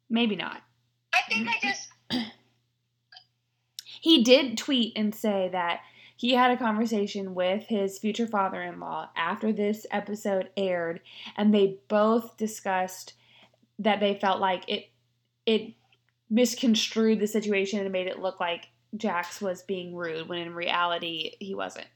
Maybe 0.09 0.37
not. 0.37 0.61
I 1.13 1.29
think 1.29 1.49
I 1.49 1.55
just 1.61 1.89
He 3.99 4.23
did 4.23 4.57
tweet 4.57 4.93
and 4.95 5.13
say 5.13 5.49
that 5.51 5.81
he 6.15 6.31
had 6.31 6.51
a 6.51 6.57
conversation 6.57 7.35
with 7.35 7.63
his 7.67 7.99
future 7.99 8.25
father 8.25 8.61
in 8.61 8.79
law 8.79 9.09
after 9.17 9.51
this 9.51 9.85
episode 9.91 10.49
aired, 10.55 11.01
and 11.35 11.53
they 11.53 11.79
both 11.89 12.37
discussed 12.37 13.13
that 13.79 13.99
they 13.99 14.17
felt 14.17 14.39
like 14.39 14.63
it 14.69 14.91
it 15.45 15.73
misconstrued 16.29 17.19
the 17.19 17.27
situation 17.27 17.79
and 17.81 17.91
made 17.91 18.07
it 18.07 18.19
look 18.19 18.39
like 18.39 18.69
Jax 18.95 19.41
was 19.41 19.61
being 19.61 19.93
rude 19.93 20.29
when 20.29 20.39
in 20.39 20.55
reality 20.55 21.33
he 21.39 21.53
wasn't. 21.53 21.87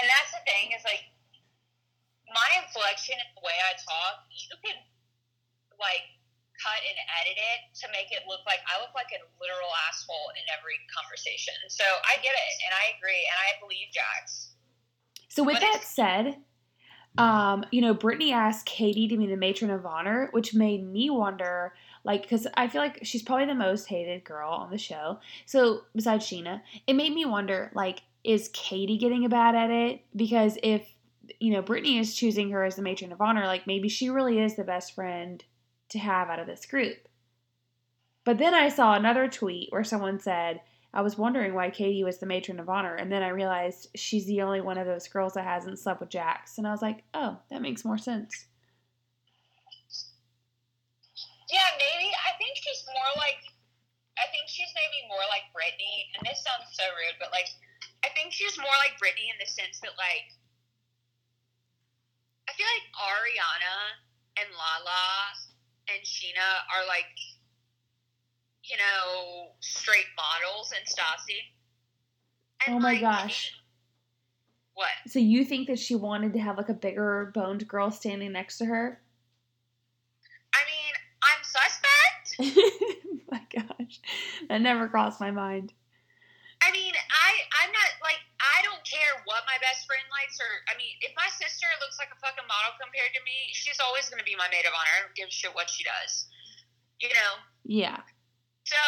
and 0.00 0.08
that's 0.08 0.30
the 0.30 0.38
thing 0.46 0.70
is 0.70 0.84
like 0.84 1.02
my 2.28 2.62
inflection 2.62 3.16
and 3.18 3.36
the 3.36 3.44
way 3.44 3.54
I 3.58 3.74
talk, 3.74 4.22
you 4.30 4.54
can 4.62 4.76
like 5.78 6.04
cut 6.56 6.80
and 6.80 6.96
edit 7.20 7.36
it 7.36 7.60
to 7.84 7.86
make 7.92 8.08
it 8.12 8.24
look 8.24 8.40
like 8.48 8.60
I 8.64 8.80
look 8.80 8.92
like 8.96 9.12
a 9.12 9.20
literal 9.36 9.72
asshole 9.88 10.32
in 10.36 10.44
every 10.56 10.80
conversation. 10.88 11.54
So 11.68 11.84
I 11.84 12.16
get 12.24 12.32
it 12.32 12.52
and 12.64 12.72
I 12.72 12.96
agree 12.96 13.20
and 13.20 13.36
I 13.36 13.48
believe 13.60 13.92
Jax. 13.92 14.56
So 15.28 15.44
with 15.44 15.60
But 15.60 15.68
that 15.68 15.84
said, 15.84 16.40
um, 17.18 17.64
you 17.70 17.80
know, 17.80 17.94
Brittany 17.94 18.32
asked 18.32 18.66
Katie 18.66 19.08
to 19.08 19.16
be 19.16 19.26
the 19.26 19.36
matron 19.36 19.70
of 19.70 19.86
honor, 19.86 20.28
which 20.32 20.54
made 20.54 20.86
me 20.86 21.10
wonder, 21.10 21.74
like, 22.04 22.22
because 22.22 22.46
I 22.56 22.68
feel 22.68 22.82
like 22.82 23.00
she's 23.02 23.22
probably 23.22 23.46
the 23.46 23.54
most 23.54 23.86
hated 23.86 24.24
girl 24.24 24.50
on 24.50 24.70
the 24.70 24.78
show. 24.78 25.18
So 25.46 25.82
besides 25.94 26.26
Scheana, 26.26 26.60
it 26.86 26.94
made 26.94 27.14
me 27.14 27.24
wonder, 27.24 27.70
like, 27.74 28.02
is 28.24 28.50
Katie 28.52 28.98
getting 28.98 29.24
a 29.24 29.28
bad 29.28 29.54
edit? 29.54 30.02
Because 30.14 30.58
if 30.62 30.86
you 31.40 31.52
know 31.52 31.62
Brittany 31.62 31.98
is 31.98 32.14
choosing 32.14 32.50
her 32.50 32.64
as 32.64 32.76
the 32.76 32.82
matron 32.82 33.12
of 33.12 33.20
honor, 33.20 33.46
like 33.46 33.66
maybe 33.66 33.88
she 33.88 34.10
really 34.10 34.40
is 34.40 34.56
the 34.56 34.64
best 34.64 34.94
friend 34.94 35.44
to 35.90 35.98
have 35.98 36.28
out 36.28 36.38
of 36.38 36.46
this 36.46 36.66
group. 36.66 36.96
But 38.24 38.38
then 38.38 38.54
I 38.54 38.68
saw 38.68 38.94
another 38.94 39.28
tweet 39.28 39.68
where 39.70 39.84
someone 39.84 40.18
said, 40.18 40.60
I 40.92 41.02
was 41.02 41.18
wondering 41.18 41.52
why 41.52 41.70
Katie 41.70 42.04
was 42.04 42.18
the 42.18 42.26
matron 42.26 42.58
of 42.58 42.68
honor, 42.68 42.94
and 42.94 43.12
then 43.12 43.22
I 43.22 43.28
realized 43.28 43.88
she's 43.94 44.24
the 44.26 44.40
only 44.42 44.60
one 44.60 44.78
of 44.78 44.86
those 44.86 45.06
girls 45.08 45.34
that 45.34 45.44
hasn't 45.44 45.78
slept 45.78 46.00
with 46.00 46.08
Jax, 46.08 46.58
and 46.58 46.66
I 46.66 46.72
was 46.72 46.80
like, 46.80 47.04
oh, 47.12 47.36
that 47.50 47.60
makes 47.60 47.84
more 47.84 47.98
sense. 47.98 48.46
Yeah, 51.52 51.68
maybe. 51.76 52.10
I 52.10 52.32
think 52.40 52.56
she's 52.56 52.82
more 52.88 53.12
like. 53.20 53.38
I 54.16 54.24
think 54.32 54.48
she's 54.48 54.72
maybe 54.72 55.04
more 55.12 55.22
like 55.28 55.52
Brittany, 55.52 56.08
and 56.16 56.24
this 56.24 56.40
sounds 56.40 56.72
so 56.72 56.88
rude, 56.96 57.20
but 57.20 57.28
like, 57.30 57.52
I 58.00 58.08
think 58.16 58.32
she's 58.32 58.56
more 58.56 58.72
like 58.80 58.96
Brittany 58.96 59.28
in 59.28 59.36
the 59.36 59.44
sense 59.44 59.76
that 59.84 59.92
like, 60.00 60.32
I 62.48 62.56
feel 62.56 62.64
like 62.64 62.88
Ariana 62.96 64.00
and 64.40 64.48
Lala 64.56 65.36
and 65.88 66.04
Scheana 66.04 66.64
are 66.74 66.86
like, 66.86 67.04
you 68.64 68.76
know, 68.76 69.52
straight 69.60 70.06
models, 70.16 70.72
and 70.76 70.86
Stassi. 70.86 71.38
Oh 72.68 72.78
my 72.78 72.92
like, 72.92 73.00
gosh. 73.00 73.52
What? 74.74 74.90
So 75.06 75.18
you 75.18 75.44
think 75.44 75.68
that 75.68 75.78
she 75.78 75.94
wanted 75.94 76.34
to 76.34 76.38
have 76.38 76.58
like 76.58 76.68
a 76.68 76.74
bigger 76.74 77.30
boned 77.34 77.66
girl 77.66 77.90
standing 77.90 78.32
next 78.32 78.58
to 78.58 78.66
her? 78.66 79.00
I 80.52 80.58
mean, 80.66 80.94
I'm 81.22 81.42
suspect. 81.42 82.76
my 83.30 83.40
gosh, 83.54 84.00
that 84.48 84.60
never 84.60 84.88
crossed 84.88 85.20
my 85.20 85.30
mind. 85.30 85.72
I 86.62 86.72
mean, 86.72 86.92
I 86.92 87.64
I'm 87.64 87.72
not 87.72 87.85
like 87.85 87.85
I 87.85 87.85
don't 87.85 87.85
care 89.06 89.22
what 89.30 89.46
my 89.46 89.54
best 89.62 89.86
friend 89.86 90.02
likes 90.10 90.34
or 90.42 90.50
I 90.66 90.74
mean, 90.74 90.98
if 91.06 91.14
my 91.14 91.30
sister 91.30 91.70
looks 91.78 92.02
like 92.02 92.10
a 92.10 92.18
fucking 92.18 92.46
model 92.50 92.74
compared 92.82 93.14
to 93.14 93.22
me, 93.22 93.54
she's 93.54 93.78
always 93.78 94.10
gonna 94.10 94.26
be 94.26 94.34
my 94.34 94.50
maid 94.50 94.66
of 94.66 94.74
honor. 94.74 94.90
I 94.90 95.00
don't 95.06 95.14
give 95.14 95.30
a 95.30 95.34
shit 95.34 95.54
what 95.54 95.70
she 95.70 95.86
does, 95.86 96.26
you 96.98 97.14
know. 97.14 97.32
Yeah. 97.62 98.02
So, 98.66 98.82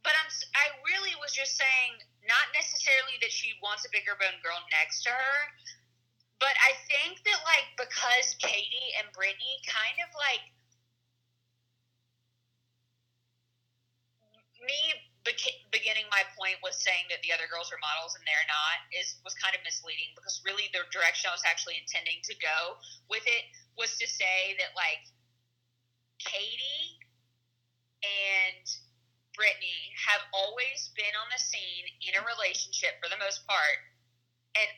but 0.00 0.16
I'm 0.16 0.30
I 0.56 0.72
really 0.88 1.12
was 1.20 1.36
just 1.36 1.60
saying 1.60 2.00
not 2.24 2.48
necessarily 2.56 3.20
that 3.20 3.28
she 3.28 3.52
wants 3.60 3.84
a 3.84 3.92
bigger 3.92 4.16
bone 4.16 4.40
girl 4.40 4.56
next 4.72 5.04
to 5.04 5.12
her, 5.12 5.40
but 6.40 6.56
I 6.64 6.72
think 6.88 7.20
that 7.28 7.38
like 7.44 7.68
because 7.76 8.32
Katie 8.40 8.96
and 8.96 9.12
Brittany 9.12 9.60
kind 9.68 10.00
of 10.00 10.08
like 10.16 10.44
me 14.64 15.03
beca- 15.24 15.64
beginning 15.72 16.04
my 16.12 16.22
point 16.36 16.60
was 16.60 16.76
saying 16.76 17.08
that 17.08 17.18
the 17.24 17.32
other 17.32 17.48
girls 17.48 17.72
are 17.72 17.80
models 17.80 18.14
and 18.14 18.22
they're 18.28 18.48
not 18.48 18.76
is 18.92 19.16
was 19.24 19.32
kind 19.40 19.56
of 19.56 19.60
misleading 19.64 20.12
because 20.12 20.44
really 20.44 20.68
the 20.76 20.84
direction 20.92 21.32
I 21.32 21.34
was 21.34 21.44
actually 21.48 21.80
intending 21.80 22.20
to 22.28 22.34
go 22.38 22.78
with 23.08 23.24
it 23.24 23.44
was 23.74 23.96
to 23.98 24.06
say 24.06 24.54
that 24.60 24.76
like 24.76 25.02
Katie 26.20 27.00
and 28.04 28.64
Brittany 29.34 29.90
have 29.98 30.22
always 30.30 30.94
been 30.94 31.10
on 31.18 31.26
the 31.32 31.40
scene 31.40 31.88
in 32.06 32.14
a 32.14 32.22
relationship 32.22 33.00
for 33.02 33.10
the 33.10 33.18
most 33.18 33.42
part 33.48 33.80
and 34.54 34.70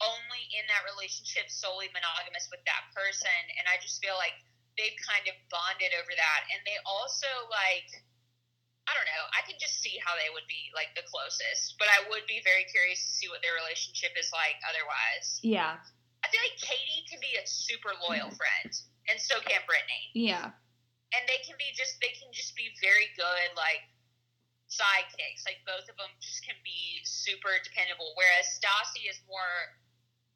only 0.00 0.42
in 0.56 0.64
that 0.72 0.88
relationship 0.88 1.52
solely 1.52 1.92
monogamous 1.92 2.48
with 2.48 2.64
that 2.64 2.88
person. 2.96 3.38
And 3.60 3.68
I 3.68 3.76
just 3.84 4.00
feel 4.00 4.16
like 4.16 4.32
they've 4.80 4.96
kind 5.04 5.28
of 5.28 5.36
bonded 5.52 5.92
over 5.92 6.12
that. 6.16 6.40
And 6.48 6.64
they 6.64 6.80
also 6.88 7.28
like 7.52 7.88
I 8.88 8.92
don't 8.96 9.06
know. 9.06 9.24
I 9.36 9.44
can 9.46 9.60
just 9.60 9.82
see 9.84 10.00
how 10.02 10.16
they 10.16 10.32
would 10.32 10.48
be 10.50 10.72
like 10.72 10.92
the 10.96 11.06
closest, 11.06 11.76
but 11.78 11.86
I 11.92 12.06
would 12.10 12.26
be 12.26 12.42
very 12.42 12.66
curious 12.68 12.98
to 13.06 13.10
see 13.16 13.28
what 13.28 13.44
their 13.44 13.54
relationship 13.58 14.16
is 14.16 14.32
like 14.34 14.58
otherwise. 14.66 15.38
Yeah. 15.44 15.78
I 16.20 16.26
feel 16.28 16.42
like 16.44 16.58
Katie 16.60 17.04
can 17.08 17.20
be 17.22 17.38
a 17.40 17.44
super 17.46 17.96
loyal 17.96 18.28
mm-hmm. 18.28 18.40
friend, 18.40 18.70
and 19.08 19.16
so 19.16 19.40
can 19.40 19.64
Brittany. 19.64 20.12
Yeah. 20.12 20.52
And 21.16 21.22
they 21.26 21.40
can 21.42 21.56
be 21.58 21.72
just 21.74 21.98
they 21.98 22.12
can 22.14 22.30
just 22.30 22.54
be 22.54 22.70
very 22.78 23.10
good 23.16 23.50
like 23.56 23.82
sidekicks. 24.70 25.42
Like 25.42 25.60
both 25.66 25.86
of 25.90 25.98
them 25.98 26.10
just 26.22 26.46
can 26.46 26.56
be 26.62 27.02
super 27.02 27.50
dependable. 27.66 28.14
Whereas 28.14 28.46
Stassi 28.58 29.10
is 29.10 29.18
more 29.26 29.74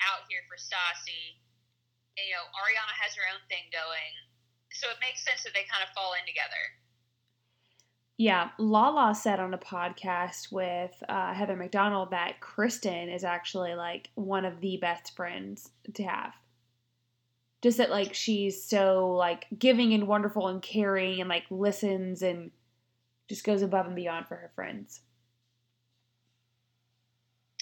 out 0.03 0.27
here 0.27 0.43
for 0.51 0.59
Stassi. 0.59 1.39
You 2.19 2.35
know, 2.35 2.47
Ariana 2.59 2.95
has 2.99 3.15
her 3.19 3.27
own 3.31 3.43
thing 3.47 3.71
going. 3.71 4.15
so 4.75 4.91
it 4.91 4.99
makes 4.99 5.23
sense 5.23 5.47
that 5.47 5.55
they 5.55 5.67
kind 5.71 5.87
of 5.87 5.91
fall 5.95 6.19
in 6.19 6.27
together. 6.27 6.63
Yeah, 8.17 8.51
Lala 8.59 9.15
said 9.15 9.41
on 9.41 9.55
a 9.55 9.59
podcast 9.59 10.53
with 10.53 10.93
uh, 11.09 11.35
Heather 11.35 11.57
McDonald 11.57 12.13
that 12.13 12.41
Kristen 12.41 13.09
is 13.09 13.25
actually 13.25 13.75
like 13.75 14.11
one 14.15 14.45
of 14.45 14.61
the 14.61 14.77
best 14.77 15.17
friends 15.17 15.71
to 15.95 16.05
have. 16.05 16.33
Just 17.61 17.79
that 17.79 17.91
like 17.91 18.15
she's 18.15 18.63
so 18.63 19.15
like 19.15 19.47
giving 19.59 19.95
and 19.95 20.07
wonderful 20.07 20.47
and 20.49 20.63
caring 20.63 21.21
and 21.21 21.29
like 21.29 21.45
listens 21.51 22.23
and 22.23 22.53
just 23.29 23.43
goes 23.43 23.63
above 23.63 23.87
and 23.87 23.97
beyond 23.97 24.29
for 24.29 24.37
her 24.37 24.53
friends. 24.55 25.01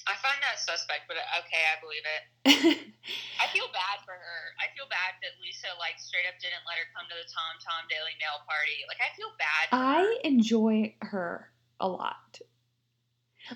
I 0.07 0.15
find 0.21 0.37
that 0.43 0.52
suspect, 0.63 1.11
but 1.11 1.19
okay, 1.45 1.65
I 1.67 1.77
believe 1.83 2.07
it. 2.07 2.23
I 3.43 3.47
feel 3.51 3.67
bad 3.75 3.99
for 4.07 4.15
her. 4.15 4.41
I 4.63 4.71
feel 4.75 4.87
bad 4.87 5.19
that 5.23 5.35
Lisa 5.43 5.75
like 5.79 5.99
straight 5.99 6.27
up 6.31 6.39
didn't 6.39 6.63
let 6.67 6.79
her 6.79 6.87
come 6.95 7.07
to 7.11 7.17
the 7.19 7.27
Tom 7.27 7.59
Tom 7.59 7.83
Daily 7.91 8.15
Mail 8.23 8.39
party. 8.47 8.87
Like 8.87 9.03
I 9.03 9.11
feel 9.19 9.35
bad. 9.39 9.65
I 9.75 10.03
her. 10.03 10.29
enjoy 10.29 10.95
her 11.03 11.51
a 11.81 11.89
lot. 11.89 12.41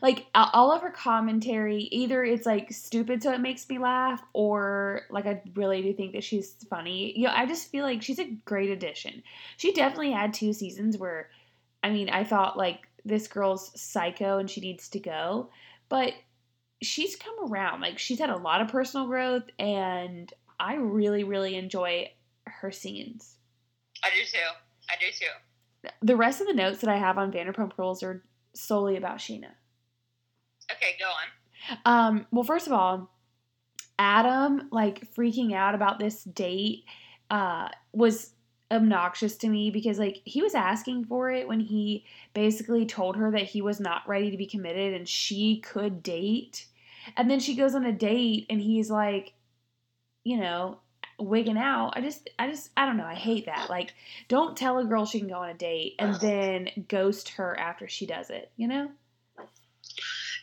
Like 0.02 0.26
all 0.34 0.72
of 0.72 0.82
her 0.82 0.90
commentary, 0.90 1.82
either 1.92 2.24
it's 2.24 2.44
like 2.44 2.72
stupid 2.72 3.22
so 3.22 3.32
it 3.32 3.40
makes 3.40 3.68
me 3.68 3.78
laugh, 3.78 4.20
or 4.32 5.02
like 5.10 5.26
I 5.26 5.42
really 5.54 5.80
do 5.82 5.94
think 5.94 6.12
that 6.12 6.24
she's 6.24 6.56
funny. 6.68 7.16
You 7.16 7.26
know, 7.26 7.32
I 7.34 7.46
just 7.46 7.70
feel 7.70 7.84
like 7.84 8.02
she's 8.02 8.18
a 8.18 8.36
great 8.44 8.70
addition. 8.70 9.22
She 9.56 9.72
definitely 9.72 10.10
had 10.10 10.34
two 10.34 10.52
seasons 10.52 10.98
where, 10.98 11.30
I 11.84 11.90
mean, 11.90 12.10
I 12.10 12.24
thought 12.24 12.58
like 12.58 12.88
this 13.04 13.28
girl's 13.28 13.80
psycho 13.80 14.38
and 14.38 14.50
she 14.50 14.60
needs 14.60 14.88
to 14.88 14.98
go, 14.98 15.50
but 15.88 16.14
she's 16.82 17.16
come 17.16 17.34
around. 17.50 17.80
Like 17.80 17.98
she's 17.98 18.18
had 18.18 18.30
a 18.30 18.36
lot 18.36 18.60
of 18.60 18.68
personal 18.68 19.06
growth, 19.06 19.44
and 19.58 20.32
I 20.58 20.74
really, 20.74 21.24
really 21.24 21.56
enjoy 21.56 22.10
her 22.46 22.70
scenes. 22.70 23.36
I 24.04 24.10
do 24.10 24.24
too. 24.24 24.38
I 24.90 24.94
do 25.00 25.06
too. 25.12 25.90
The 26.02 26.16
rest 26.16 26.40
of 26.40 26.46
the 26.46 26.54
notes 26.54 26.80
that 26.80 26.90
I 26.90 26.96
have 26.96 27.18
on 27.18 27.32
Vanderpump 27.32 27.72
Rules 27.78 28.02
are 28.02 28.24
solely 28.54 28.96
about 28.96 29.18
Scheana. 29.18 29.50
Okay, 30.72 30.96
go 30.98 31.06
on. 31.06 31.78
Um, 31.84 32.26
well, 32.30 32.44
first 32.44 32.66
of 32.66 32.72
all, 32.72 33.10
Adam 33.98 34.68
like 34.70 35.12
freaking 35.14 35.54
out 35.54 35.74
about 35.74 35.98
this 35.98 36.24
date 36.24 36.84
uh, 37.30 37.68
was 37.92 38.32
obnoxious 38.70 39.36
to 39.36 39.48
me 39.48 39.70
because 39.70 39.98
like 39.98 40.22
he 40.24 40.42
was 40.42 40.54
asking 40.54 41.04
for 41.04 41.30
it 41.30 41.46
when 41.46 41.60
he 41.60 42.04
basically 42.34 42.84
told 42.84 43.16
her 43.16 43.30
that 43.30 43.42
he 43.42 43.62
was 43.62 43.78
not 43.78 44.06
ready 44.08 44.30
to 44.30 44.36
be 44.36 44.46
committed 44.46 44.94
and 44.94 45.08
she 45.08 45.60
could 45.60 46.02
date. 46.02 46.66
And 47.16 47.30
then 47.30 47.38
she 47.38 47.54
goes 47.54 47.74
on 47.76 47.86
a 47.86 47.92
date 47.92 48.46
and 48.50 48.60
he's 48.60 48.90
like 48.90 49.34
you 50.24 50.36
know 50.38 50.78
wigging 51.18 51.56
out. 51.56 51.92
I 51.94 52.00
just 52.00 52.28
i 52.38 52.50
just 52.50 52.70
i 52.76 52.84
don't 52.84 52.96
know. 52.96 53.06
I 53.06 53.14
hate 53.14 53.46
that. 53.46 53.70
Like 53.70 53.94
don't 54.28 54.56
tell 54.56 54.78
a 54.78 54.84
girl 54.84 55.06
she 55.06 55.20
can 55.20 55.28
go 55.28 55.36
on 55.36 55.50
a 55.50 55.54
date 55.54 55.94
and 55.98 56.16
then 56.16 56.68
ghost 56.88 57.28
her 57.30 57.58
after 57.58 57.86
she 57.88 58.06
does 58.06 58.30
it 58.30 58.50
you 58.56 58.66
know? 58.66 58.90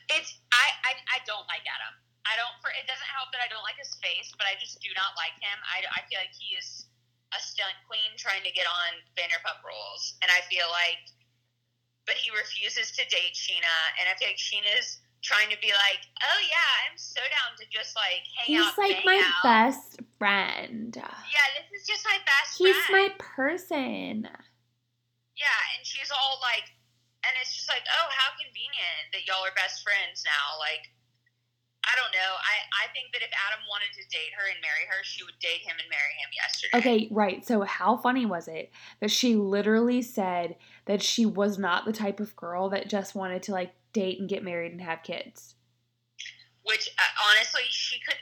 It's 0.09 0.39
i 0.53 0.67
i, 0.85 0.91
I 1.11 1.19
don't 1.27 1.45
like 1.51 1.67
adam. 1.67 1.93
I 2.23 2.39
don't 2.39 2.55
for 2.63 2.71
it 2.71 2.87
doesn't 2.87 3.11
help 3.11 3.35
that 3.35 3.43
i 3.43 3.51
don't 3.51 3.63
like 3.67 3.75
his 3.75 3.99
face 3.99 4.31
but 4.37 4.47
i 4.47 4.55
just 4.63 4.79
do 4.79 4.87
not 4.95 5.11
like 5.19 5.35
him. 5.43 5.59
I, 5.67 5.83
I 5.91 6.07
feel 6.07 6.19
like 6.23 6.31
he 6.31 6.55
is 6.55 6.87
a 7.33 7.39
stunt 7.41 7.75
queen 7.89 8.13
trying 8.15 8.45
to 8.45 8.53
get 8.53 8.69
on 8.69 8.91
Vanderpump 9.17 9.61
Rules, 9.65 10.15
and 10.21 10.29
I 10.29 10.45
feel 10.47 10.69
like, 10.69 11.01
but 12.05 12.15
he 12.15 12.29
refuses 12.31 12.93
to 12.97 13.03
date 13.09 13.33
Scheana, 13.33 13.77
and 13.97 14.05
I 14.07 14.13
feel 14.15 14.29
like 14.29 14.41
Scheana's 14.41 15.03
trying 15.23 15.47
to 15.49 15.57
be 15.63 15.71
like, 15.71 16.03
oh 16.19 16.39
yeah, 16.43 16.71
I'm 16.85 16.99
so 16.99 17.23
down 17.23 17.55
to 17.55 17.65
just 17.71 17.95
like 17.95 18.27
hang 18.35 18.53
he's 18.53 18.59
out. 18.59 18.75
He's 18.75 18.77
like 18.77 19.01
my 19.07 19.23
out. 19.23 19.41
best 19.41 20.03
friend 20.19 20.91
Yeah, 20.93 21.47
this 21.55 21.81
is 21.81 21.87
just 21.87 22.03
my 22.03 22.19
best. 22.27 22.59
Friend. 22.59 22.67
He's 22.67 22.83
friend. 22.85 22.91
my 22.91 23.07
person 23.17 24.27
Yeah, 25.39 25.59
and 25.73 25.81
she's 25.87 26.11
all 26.11 26.43
like, 26.43 26.67
and 27.23 27.31
it's 27.39 27.55
just 27.55 27.71
like, 27.71 27.87
oh, 27.87 28.07
how 28.11 28.35
convenient 28.35 29.15
that 29.15 29.23
y'all 29.23 29.47
are 29.47 29.55
best 29.55 29.81
friends 29.81 30.27
now. 30.27 30.59
Like, 30.59 30.91
I 31.83 31.93
don't 31.99 32.13
know. 32.15 32.31
I, 32.39 32.85
I 32.85 32.93
think 32.93 33.11
that 33.11 33.21
if 33.21 33.31
Adam 33.35 33.63
wanted 33.67 33.91
to 33.99 34.03
date 34.07 34.31
her 34.39 34.47
and 34.47 34.59
marry 34.63 34.87
her, 34.87 35.03
she 35.03 35.23
would 35.23 35.37
date 35.39 35.67
him 35.67 35.75
and 35.79 35.89
marry 35.91 36.15
him 36.15 36.31
yesterday. 36.31 36.75
Okay, 36.79 36.99
right. 37.11 37.45
So 37.45 37.61
how 37.61 37.97
funny 37.97 38.25
was 38.25 38.47
it 38.47 38.71
that 39.01 39.11
she 39.11 39.35
literally 39.35 40.01
said 40.01 40.55
that 40.85 41.01
she 41.01 41.25
was 41.25 41.57
not 41.57 41.85
the 41.85 41.93
type 41.93 42.19
of 42.19 42.35
girl 42.35 42.69
that 42.69 42.89
just 42.89 43.15
wanted 43.15 43.43
to 43.43 43.51
like 43.51 43.73
date 43.91 44.19
and 44.19 44.29
get 44.29 44.43
married 44.43 44.71
and 44.71 44.81
have 44.81 45.03
kids? 45.03 45.55
Which, 46.63 46.87
uh, 46.87 47.13
honestly, 47.31 47.63
she 47.69 47.99
could. 48.07 48.17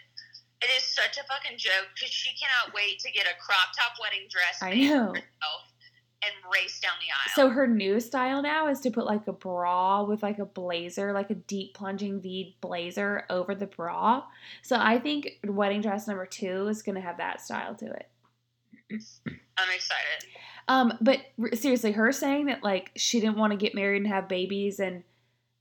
It 0.62 0.70
is 0.78 0.84
such 0.84 1.18
a 1.18 1.24
fucking 1.26 1.58
joke 1.58 1.90
because 1.96 2.14
she 2.14 2.30
cannot 2.38 2.74
wait 2.76 3.00
to 3.00 3.12
get 3.12 3.26
a 3.26 3.34
crop 3.42 3.74
top 3.78 3.98
wedding 4.02 4.28
dress 4.30 4.62
I 4.62 4.76
know. 4.76 5.08
herself 5.10 5.71
and 6.24 6.34
race 6.54 6.80
down 6.80 6.92
the 7.00 7.08
aisle. 7.08 7.34
So 7.36 7.50
her 7.50 7.68
new 7.68 8.00
style 8.00 8.42
now 8.42 8.68
is 8.68 8.80
to 8.82 8.92
put 8.92 9.06
like 9.06 9.28
a 9.28 9.34
bra 9.34 10.04
with 10.04 10.22
like 10.22 10.40
a 10.40 10.46
blazer, 10.46 11.14
like 11.14 11.30
a 11.30 11.36
deep 11.36 11.74
plunging 11.74 12.22
V 12.22 12.58
blazer 12.62 13.26
over 13.30 13.56
the 13.56 13.68
bra. 13.68 14.24
So 14.62 14.78
I 14.80 15.00
think 15.00 15.40
wedding 15.46 15.82
dress 15.82 16.08
number 16.08 16.26
2 16.26 16.68
is 16.68 16.82
going 16.84 16.96
to 16.96 17.02
have 17.02 17.18
that 17.18 17.42
style 17.42 17.76
to 17.76 17.86
it. 17.86 18.08
I'm 19.58 19.70
excited. 19.74 20.28
Um, 20.68 20.94
but 21.02 21.20
r- 21.40 21.56
seriously, 21.56 21.92
her 21.94 22.12
saying 22.12 22.48
that 22.48 22.64
like 22.64 22.92
she 22.96 23.20
didn't 23.20 23.38
want 23.38 23.52
to 23.52 23.58
get 23.58 23.74
married 23.76 24.02
and 24.02 24.08
have 24.12 24.28
babies, 24.28 24.80
and 24.80 25.04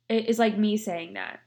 it 0.08 0.28
is 0.28 0.38
like 0.38 0.58
me 0.58 0.76
saying 0.76 1.14
that. 1.14 1.40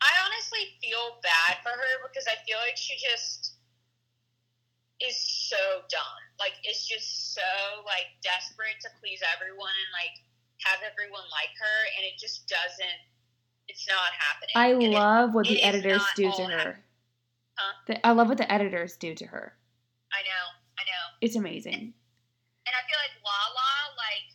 I 0.00 0.10
honestly 0.24 0.60
feel 0.80 1.18
bad 1.22 1.58
for 1.62 1.70
her 1.70 2.08
because 2.08 2.26
I 2.26 2.36
feel 2.46 2.58
like 2.66 2.76
she 2.76 2.94
just 2.96 3.54
is 5.00 5.16
so 5.16 5.56
done. 5.88 6.29
Like 6.40 6.56
it's 6.64 6.88
just 6.88 7.36
so 7.36 7.44
like 7.84 8.08
desperate 8.24 8.80
to 8.80 8.88
please 8.98 9.20
everyone 9.36 9.70
and 9.76 9.90
like 9.92 10.16
have 10.64 10.80
everyone 10.80 11.24
like 11.30 11.52
her, 11.60 11.78
and 11.96 12.02
it 12.08 12.16
just 12.16 12.48
doesn't. 12.48 13.00
It's 13.68 13.86
not 13.86 14.10
happening. 14.16 14.56
I 14.56 14.68
And 14.74 14.82
it- 14.82 14.96
love 14.96 15.36
what 15.36 15.46
the 15.46 15.62
editors 15.62 16.02
do 16.16 16.32
to 16.32 16.44
her. 16.48 16.80
Huh? 17.60 17.72
The- 17.86 18.00
I 18.02 18.10
love 18.16 18.26
what 18.32 18.40
the 18.40 18.48
editors 18.50 18.96
do 18.96 19.14
to 19.14 19.26
her. 19.30 19.54
I 20.10 20.24
know. 20.26 20.44
I 20.80 20.82
know. 20.88 21.04
It's 21.20 21.36
amazing. 21.36 21.92
And 22.66 22.72
I 22.74 22.82
feel 22.88 22.98
like 22.98 23.14
Lala, 23.22 23.94
like 24.00 24.26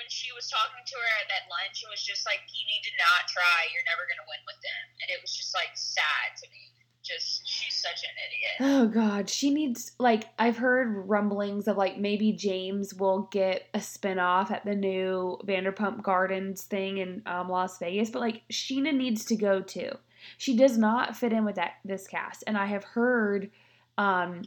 when 0.00 0.08
she 0.08 0.32
was 0.32 0.48
talking 0.48 0.80
to 0.82 0.96
her 0.98 1.10
at 1.20 1.28
that 1.28 1.44
lunch, 1.52 1.84
and 1.84 1.92
was 1.92 2.02
just 2.02 2.24
like, 2.26 2.40
"You 2.48 2.64
need 2.66 2.82
to 2.88 2.92
not 2.96 3.28
try. 3.28 3.68
You're 3.76 3.84
never 3.86 4.08
gonna 4.08 4.24
win 4.26 4.40
with 4.48 4.58
them." 4.64 4.82
And 5.04 5.12
it 5.12 5.20
was 5.20 5.36
just 5.36 5.52
like 5.54 5.70
sad 5.76 6.32
to 6.42 6.48
me. 6.50 6.69
Just 7.12 7.48
she's 7.48 7.74
such 7.74 8.04
an 8.04 8.10
idiot. 8.28 8.72
Oh 8.72 8.86
god, 8.88 9.28
she 9.28 9.50
needs 9.50 9.92
like 9.98 10.24
I've 10.38 10.58
heard 10.58 11.08
rumblings 11.08 11.66
of 11.66 11.76
like 11.76 11.98
maybe 11.98 12.32
James 12.32 12.94
will 12.94 13.22
get 13.32 13.66
a 13.74 13.80
spin-off 13.80 14.50
at 14.50 14.64
the 14.64 14.76
new 14.76 15.38
Vanderpump 15.46 16.02
Gardens 16.02 16.62
thing 16.62 16.98
in 16.98 17.22
um, 17.26 17.48
Las 17.48 17.78
Vegas, 17.78 18.10
but 18.10 18.20
like 18.20 18.42
Scheana 18.52 18.94
needs 18.94 19.24
to 19.26 19.36
go 19.36 19.60
too. 19.60 19.90
She 20.38 20.56
does 20.56 20.76
not 20.78 21.16
fit 21.16 21.32
in 21.32 21.44
with 21.44 21.56
that 21.56 21.74
this 21.84 22.06
cast, 22.06 22.44
and 22.46 22.56
I 22.56 22.66
have 22.66 22.84
heard 22.84 23.50
um 23.98 24.42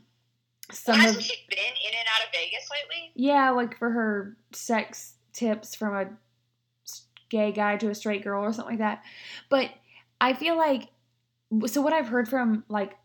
some 0.72 1.00
Hasn't 1.00 1.18
of 1.18 1.24
she 1.24 1.36
been 1.50 1.58
in 1.60 1.98
and 1.98 2.08
out 2.16 2.26
of 2.26 2.34
Vegas 2.34 2.70
lately? 2.72 3.12
yeah, 3.16 3.50
like 3.50 3.78
for 3.78 3.90
her 3.90 4.38
sex 4.54 5.16
tips 5.34 5.76
from 5.76 5.96
a 5.96 6.06
gay 7.30 7.52
guy 7.52 7.76
to 7.78 7.90
a 7.90 7.96
straight 7.96 8.24
girl 8.24 8.44
or 8.44 8.54
something 8.54 8.74
like 8.74 8.80
that. 8.80 9.04
But 9.50 9.72
I 10.22 10.34
feel 10.34 10.56
like 10.56 10.88
so 11.66 11.82
what 11.82 11.94
I've 11.94 12.08
heard 12.08 12.28
from 12.28 12.64
like 12.70 12.98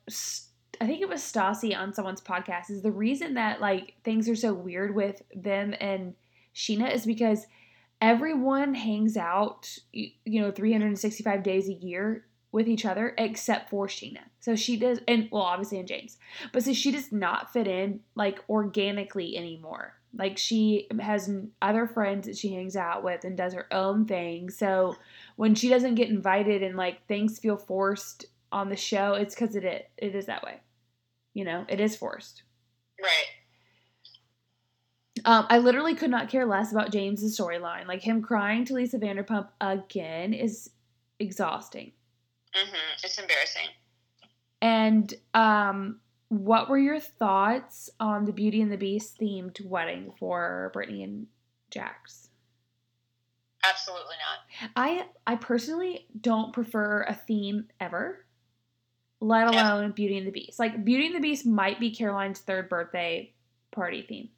I 0.80 0.86
think 0.86 1.02
it 1.02 1.08
was 1.08 1.20
Stassi 1.20 1.76
on 1.76 1.92
someone's 1.92 2.20
podcast 2.20 2.70
is 2.70 2.82
the 2.82 2.92
reason 2.92 3.34
that 3.34 3.60
like 3.60 3.94
things 4.04 4.28
are 4.28 4.36
so 4.36 4.52
weird 4.52 4.94
with 4.94 5.22
them 5.34 5.74
and 5.80 6.14
Scheana 6.54 6.92
is 6.92 7.04
because 7.04 7.46
everyone 8.00 8.74
hangs 8.74 9.16
out 9.16 9.76
y- 9.94 10.12
you 10.24 10.40
know 10.40 10.50
365 10.50 11.42
days 11.42 11.68
a 11.68 11.74
year 11.74 12.24
with 12.52 12.68
each 12.68 12.84
other 12.84 13.14
except 13.18 13.70
for 13.70 13.86
Scheana. 13.86 14.22
So 14.40 14.56
she 14.56 14.76
does 14.76 15.00
and 15.08 15.28
well 15.30 15.42
obviously 15.42 15.78
and 15.78 15.88
James. 15.88 16.16
But 16.52 16.62
so 16.62 16.72
she 16.72 16.90
does 16.92 17.12
not 17.12 17.52
fit 17.52 17.66
in 17.66 18.00
like 18.14 18.42
organically 18.48 19.36
anymore. 19.36 19.94
Like 20.16 20.38
she 20.38 20.88
has 21.00 21.30
other 21.60 21.86
friends 21.86 22.26
that 22.26 22.38
she 22.38 22.54
hangs 22.54 22.76
out 22.76 23.04
with 23.04 23.24
and 23.24 23.36
does 23.36 23.52
her 23.52 23.72
own 23.72 24.06
thing. 24.06 24.48
So 24.48 24.96
when 25.36 25.54
she 25.54 25.68
doesn't 25.68 25.96
get 25.96 26.08
invited 26.08 26.62
and 26.62 26.76
like 26.76 27.06
things 27.06 27.38
feel 27.38 27.56
forced 27.58 28.24
on 28.52 28.68
the 28.68 28.76
show, 28.76 29.14
it's 29.14 29.34
because 29.34 29.54
it 29.54 29.64
is, 29.64 29.82
it 29.96 30.14
is 30.14 30.26
that 30.26 30.42
way. 30.42 30.60
You 31.34 31.44
know, 31.44 31.64
it 31.68 31.80
is 31.80 31.96
forced. 31.96 32.42
Right. 33.00 33.26
Um, 35.24 35.46
I 35.48 35.58
literally 35.58 35.94
could 35.94 36.10
not 36.10 36.28
care 36.28 36.46
less 36.46 36.72
about 36.72 36.92
James's 36.92 37.38
storyline. 37.38 37.86
Like 37.86 38.02
him 38.02 38.22
crying 38.22 38.64
to 38.66 38.74
Lisa 38.74 38.98
Vanderpump 38.98 39.48
again 39.60 40.32
is 40.32 40.70
exhausting. 41.18 41.92
Mm-hmm. 42.56 43.04
It's 43.04 43.18
embarrassing. 43.18 43.68
And 44.60 45.14
um, 45.34 46.00
what 46.28 46.68
were 46.68 46.78
your 46.78 47.00
thoughts 47.00 47.90
on 48.00 48.24
the 48.24 48.32
Beauty 48.32 48.60
and 48.60 48.72
the 48.72 48.76
Beast 48.76 49.18
themed 49.20 49.64
wedding 49.64 50.12
for 50.18 50.70
Brittany 50.72 51.02
and 51.02 51.26
Jax? 51.70 52.28
Absolutely 53.68 54.14
not. 54.20 54.70
I 54.76 55.06
I 55.26 55.36
personally 55.36 56.06
don't 56.20 56.52
prefer 56.52 57.02
a 57.02 57.14
theme 57.14 57.66
ever, 57.80 58.24
let 59.20 59.48
alone 59.48 59.92
Beauty 59.92 60.18
and 60.18 60.26
the 60.26 60.30
Beast. 60.32 60.58
Like 60.58 60.84
Beauty 60.84 61.06
and 61.06 61.14
the 61.14 61.20
Beast 61.20 61.46
might 61.46 61.80
be 61.80 61.94
Caroline's 61.94 62.40
third 62.40 62.68
birthday 62.68 63.32
party 63.70 64.04
theme. 64.08 64.28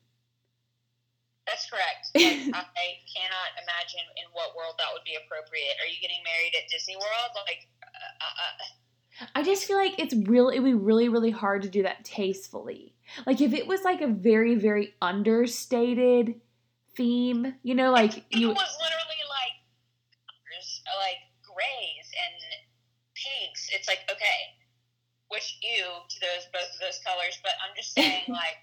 That's 1.46 1.68
correct. 1.68 2.06
Like, 2.50 2.66
I 2.76 2.98
cannot 3.10 3.50
imagine 3.62 4.06
in 4.16 4.26
what 4.32 4.56
world 4.56 4.74
that 4.78 4.86
would 4.92 5.04
be 5.04 5.16
appropriate. 5.24 5.74
Are 5.82 5.88
you 5.88 6.00
getting 6.00 6.22
married 6.24 6.54
at 6.56 6.70
Disney 6.70 6.96
World? 6.96 7.30
Like, 7.46 7.66
uh, 7.82 8.24
uh, 8.24 9.30
I 9.34 9.42
just 9.42 9.64
feel 9.64 9.76
like 9.76 9.98
it's 9.98 10.14
real. 10.14 10.48
It 10.48 10.60
would 10.60 10.68
be 10.68 10.74
really, 10.74 11.08
really 11.08 11.30
hard 11.30 11.62
to 11.62 11.68
do 11.68 11.82
that 11.82 12.04
tastefully. 12.04 12.94
Like 13.26 13.40
if 13.40 13.52
it 13.52 13.66
was 13.66 13.82
like 13.82 14.00
a 14.00 14.06
very, 14.06 14.54
very 14.54 14.94
understated 15.02 16.40
theme, 16.96 17.54
you 17.62 17.74
know, 17.74 17.90
like 17.90 18.18
it 18.18 18.24
you. 18.30 18.48
was 18.48 18.76
literally 18.80 19.22
like, 19.28 19.56
uh, 20.86 20.98
like 20.98 21.20
grays 21.42 22.06
and 22.14 22.36
pinks. 23.14 23.68
It's 23.72 23.88
like 23.88 24.00
okay, 24.10 24.59
which 25.30 25.58
you 25.62 25.86
to 25.86 26.16
those 26.20 26.44
both 26.52 26.68
of 26.74 26.80
those 26.82 26.98
colors. 27.06 27.38
But 27.42 27.54
I'm 27.62 27.72
just 27.78 27.94
saying, 27.94 28.26
like, 28.42 28.58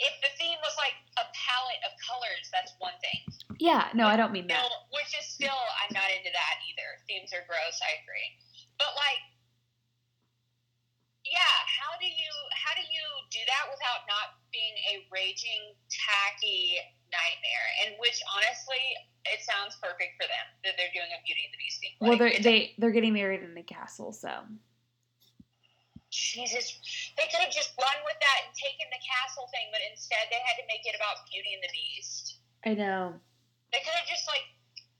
if 0.00 0.14
the 0.24 0.32
theme 0.40 0.58
was 0.64 0.74
like 0.80 0.96
a 1.20 1.24
palette 1.36 1.82
of 1.86 1.92
colors, 2.02 2.48
that's 2.50 2.72
one 2.80 2.96
thing. 3.04 3.20
Yeah, 3.60 3.90
no, 3.92 4.06
I 4.06 4.16
don't 4.16 4.32
mean 4.32 4.46
that. 4.48 4.64
Still, 4.64 4.78
which 4.94 5.12
is 5.18 5.26
still, 5.26 5.62
I'm 5.82 5.92
not 5.92 6.08
into 6.14 6.30
that 6.30 6.54
either. 6.70 6.88
Themes 7.10 7.34
are 7.34 7.42
gross. 7.50 7.76
I 7.82 7.98
agree. 8.02 8.28
But 8.78 8.94
like, 8.94 9.22
yeah, 11.26 11.56
how 11.66 11.92
do 12.00 12.08
you 12.08 12.32
how 12.56 12.72
do 12.72 12.84
you 12.88 13.04
do 13.28 13.42
that 13.44 13.68
without 13.68 14.08
not 14.08 14.40
being 14.48 14.72
a 14.94 15.04
raging 15.12 15.76
tacky 15.90 16.80
nightmare? 17.12 17.68
And 17.84 17.98
which 18.00 18.16
honestly, 18.32 18.80
it 19.28 19.42
sounds 19.44 19.76
perfect 19.82 20.16
for 20.16 20.24
them 20.24 20.46
that 20.64 20.78
they're 20.78 20.94
doing 20.94 21.10
a 21.12 21.20
Beauty 21.26 21.42
and 21.44 21.52
the 21.52 21.60
Beast 21.60 21.78
theme. 21.82 21.94
Well, 22.00 22.16
Like, 22.16 22.20
they're 22.22 22.38
they 22.40 22.58
they're 22.78 22.94
getting 22.94 23.12
married 23.12 23.42
in 23.42 23.52
the 23.52 23.66
castle, 23.66 24.14
so 24.14 24.30
Jesus, 26.18 26.74
they 27.14 27.30
could 27.30 27.38
have 27.38 27.54
just 27.54 27.78
run 27.78 27.98
with 28.02 28.18
that 28.18 28.38
and 28.42 28.50
taken 28.58 28.90
the 28.90 28.98
castle 29.06 29.46
thing, 29.54 29.70
but 29.70 29.78
instead 29.86 30.26
they 30.34 30.42
had 30.42 30.58
to 30.58 30.66
make 30.66 30.82
it 30.82 30.98
about 30.98 31.22
Beauty 31.30 31.54
and 31.54 31.62
the 31.62 31.70
Beast. 31.70 32.42
I 32.66 32.74
know. 32.74 33.14
They 33.70 33.78
could 33.86 33.94
have 33.94 34.08
just 34.10 34.26
like 34.26 34.42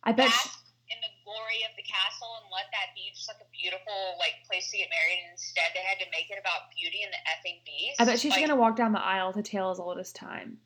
I 0.07 0.14
bet. 0.14 0.31
Basked 0.31 0.62
in 0.88 0.96
the 1.04 1.12
glory 1.20 1.61
of 1.68 1.74
the 1.76 1.85
castle 1.85 2.38
and 2.40 2.48
let 2.48 2.70
that 2.72 2.94
be 2.96 3.12
just 3.12 3.28
like 3.28 3.42
a 3.44 3.50
beautiful 3.52 4.16
like 4.22 4.40
place 4.48 4.70
to 4.72 4.78
get 4.78 4.88
married. 4.88 5.20
And 5.26 5.35
instead 5.37 5.74
they 5.74 5.83
had 5.85 5.98
to 6.00 6.09
make 6.14 6.31
it 6.31 6.38
about 6.40 6.70
Beauty 6.72 7.02
and 7.04 7.11
the 7.12 7.20
effing 7.35 7.61
Beast. 7.66 7.98
I 8.00 8.07
bet 8.07 8.16
she's 8.22 8.33
Like, 8.33 8.46
gonna 8.46 8.57
walk 8.57 8.78
down 8.78 8.94
the 8.94 9.02
aisle 9.02 9.35
to 9.35 9.42
tale 9.42 9.68
as 9.74 9.83
old 9.83 9.98
as 9.98 10.14
time, 10.14 10.62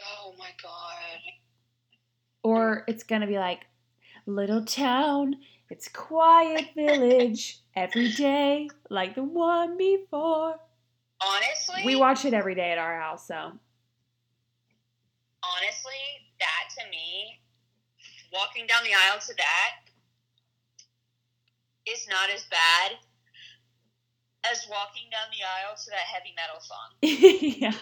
Oh 0.00 0.34
my 0.40 0.50
god. 0.62 1.20
or 2.42 2.84
it's 2.88 3.04
gonna 3.04 3.26
be 3.28 3.38
like, 3.38 3.60
little 4.26 4.64
town, 4.64 5.36
it's 5.72 5.88
quiet 5.88 6.66
village 6.76 7.60
every 7.74 8.12
day 8.12 8.68
like 8.90 9.14
the 9.14 9.22
one 9.22 9.78
before. 9.78 10.60
Honestly, 11.24 11.82
We 11.86 11.96
watch 11.96 12.26
it 12.26 12.34
every 12.34 12.54
day 12.54 12.72
at 12.72 12.78
our 12.78 13.00
house, 13.00 13.26
so 13.26 13.34
honestly, 15.42 16.02
that 16.40 16.64
to 16.78 16.90
me, 16.90 17.40
walking 18.34 18.66
down 18.66 18.84
the 18.84 18.90
aisle 18.90 19.18
to 19.20 19.34
that 19.34 19.70
is 21.90 22.06
not 22.08 22.28
as 22.28 22.44
bad 22.50 22.98
as 24.50 24.66
walking 24.70 25.08
down 25.10 25.28
the 25.30 25.42
aisle 25.42 25.76
to 25.76 25.90
that 25.90 26.04
heavy 26.12 26.34
metal 26.36 26.60
song. 26.60 26.90
yeah, 27.02 27.72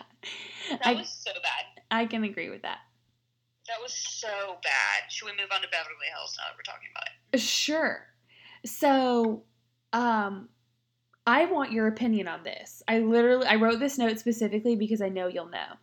That 0.79 0.87
I 0.87 0.94
was 0.94 1.09
so 1.09 1.33
bad. 1.42 1.83
I 1.90 2.07
can 2.07 2.22
agree 2.22 2.50
with 2.50 2.62
that. 2.62 2.79
That 3.70 3.80
was 3.80 3.94
so 3.94 4.59
bad. 4.64 5.12
Should 5.12 5.26
we 5.26 5.33
move 5.33 5.50
on 5.54 5.62
to 5.62 5.68
Beverly 5.68 5.94
Hills 6.12 6.37
now 6.37 6.50
that 6.50 6.56
we're 6.59 6.62
talking 6.62 6.88
about 6.92 7.04
it? 7.06 7.38
Sure. 7.38 8.04
So, 8.66 9.44
um, 9.92 10.48
I 11.24 11.44
want 11.44 11.70
your 11.70 11.87
opinion 11.87 12.26
on 12.26 12.42
this. 12.42 12.83
I 12.88 12.98
literally 12.98 13.46
I 13.46 13.54
wrote 13.54 13.78
this 13.78 13.96
note 13.96 14.18
specifically 14.18 14.74
because 14.74 15.00
I 15.00 15.09
know 15.09 15.28
you'll 15.28 15.50
know. 15.50 15.76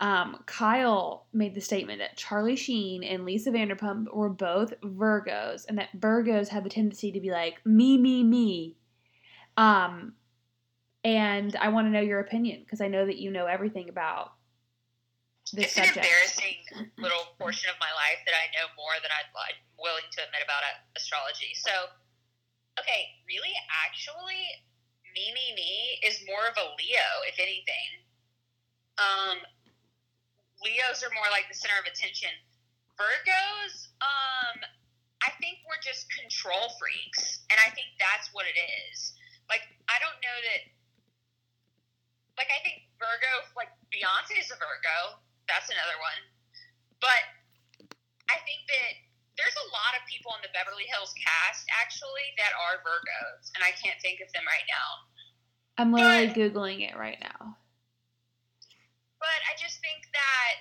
Um, 0.00 0.42
Kyle 0.46 1.26
made 1.32 1.54
the 1.54 1.60
statement 1.60 2.00
that 2.00 2.16
Charlie 2.16 2.56
Sheen 2.56 3.04
and 3.04 3.24
Lisa 3.24 3.52
Vanderpump 3.52 4.12
were 4.12 4.30
both 4.30 4.72
Virgos, 4.80 5.66
and 5.68 5.78
that 5.78 5.90
Virgos 6.00 6.48
have 6.48 6.64
the 6.64 6.70
tendency 6.70 7.12
to 7.12 7.20
be 7.20 7.30
like 7.30 7.64
me, 7.64 7.96
me, 7.96 8.24
me. 8.24 8.76
Um, 9.56 10.14
and 11.04 11.54
I 11.56 11.68
want 11.68 11.86
to 11.86 11.90
know 11.90 12.00
your 12.00 12.18
opinion 12.18 12.62
because 12.64 12.80
I 12.80 12.88
know 12.88 13.06
that 13.06 13.18
you 13.18 13.30
know 13.30 13.46
everything 13.46 13.88
about 13.88 14.32
this 15.50 15.74
it's 15.74 15.78
an 15.78 15.90
embarrassing 15.90 16.90
little 16.98 17.34
portion 17.38 17.70
of 17.70 17.76
my 17.82 17.90
life 17.96 18.22
that 18.26 18.36
I 18.36 18.50
know 18.54 18.70
more 18.78 18.94
than 19.02 19.10
I'd 19.10 19.30
like 19.34 19.58
willing 19.78 20.06
to 20.06 20.18
admit 20.22 20.44
about 20.44 20.62
astrology. 20.94 21.56
So, 21.58 21.72
okay, 22.78 23.18
really, 23.26 23.52
actually, 23.70 24.46
me, 25.10 25.34
me, 25.34 25.56
me 25.58 25.98
is 26.06 26.22
more 26.26 26.46
of 26.46 26.54
a 26.54 26.66
Leo, 26.78 27.08
if 27.26 27.40
anything. 27.42 27.90
Um, 29.00 29.42
Leos 30.62 31.00
are 31.02 31.12
more 31.16 31.26
like 31.32 31.48
the 31.48 31.56
center 31.56 31.76
of 31.80 31.88
attention. 31.88 32.30
Virgos, 33.00 33.96
um, 34.04 34.60
I 35.24 35.32
think 35.40 35.64
we're 35.64 35.80
just 35.80 36.04
control 36.12 36.76
freaks, 36.76 37.42
and 37.48 37.56
I 37.56 37.72
think 37.72 37.96
that's 37.96 38.28
what 38.36 38.44
it 38.44 38.58
is. 38.92 39.16
Like, 39.48 39.64
I 39.88 39.96
don't 39.98 40.20
know 40.20 40.38
that. 40.52 40.62
Like, 42.36 42.52
I 42.52 42.60
think 42.60 42.88
Virgo, 43.00 43.48
like 43.56 43.72
Beyonce 43.88 44.36
is 44.36 44.52
a 44.52 44.56
Virgo. 44.60 45.20
That's 45.50 45.66
another 45.66 45.98
one. 45.98 46.20
But 47.02 47.22
I 48.30 48.38
think 48.46 48.62
that 48.70 48.92
there's 49.34 49.58
a 49.58 49.68
lot 49.74 49.98
of 49.98 50.06
people 50.06 50.30
in 50.38 50.46
the 50.46 50.52
Beverly 50.54 50.86
Hills 50.86 51.10
cast 51.18 51.66
actually 51.74 52.30
that 52.38 52.54
are 52.54 52.78
Virgos, 52.86 53.50
and 53.58 53.66
I 53.66 53.74
can't 53.74 53.98
think 53.98 54.22
of 54.22 54.30
them 54.30 54.46
right 54.46 54.68
now. 54.70 54.88
I'm 55.80 55.90
literally 55.90 56.30
googling 56.30 56.86
it 56.86 56.94
right 56.94 57.18
now. 57.18 57.56
But 59.18 59.40
I 59.48 59.56
just 59.56 59.80
think 59.82 60.06
that 60.12 60.60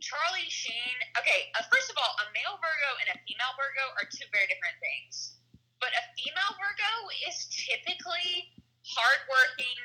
Charlie 0.00 0.48
Sheen. 0.48 0.96
Okay, 1.20 1.52
uh, 1.58 1.62
first 1.68 1.92
of 1.92 2.00
all, 2.00 2.16
a 2.22 2.26
male 2.32 2.56
Virgo 2.58 2.90
and 3.04 3.12
a 3.12 3.16
female 3.28 3.54
Virgo 3.60 3.84
are 4.00 4.08
two 4.08 4.24
very 4.32 4.48
different 4.48 4.78
things. 4.80 5.36
But 5.84 5.92
a 5.94 6.02
female 6.16 6.52
Virgo 6.56 6.92
is 7.28 7.44
typically 7.52 8.56
hardworking, 8.88 9.78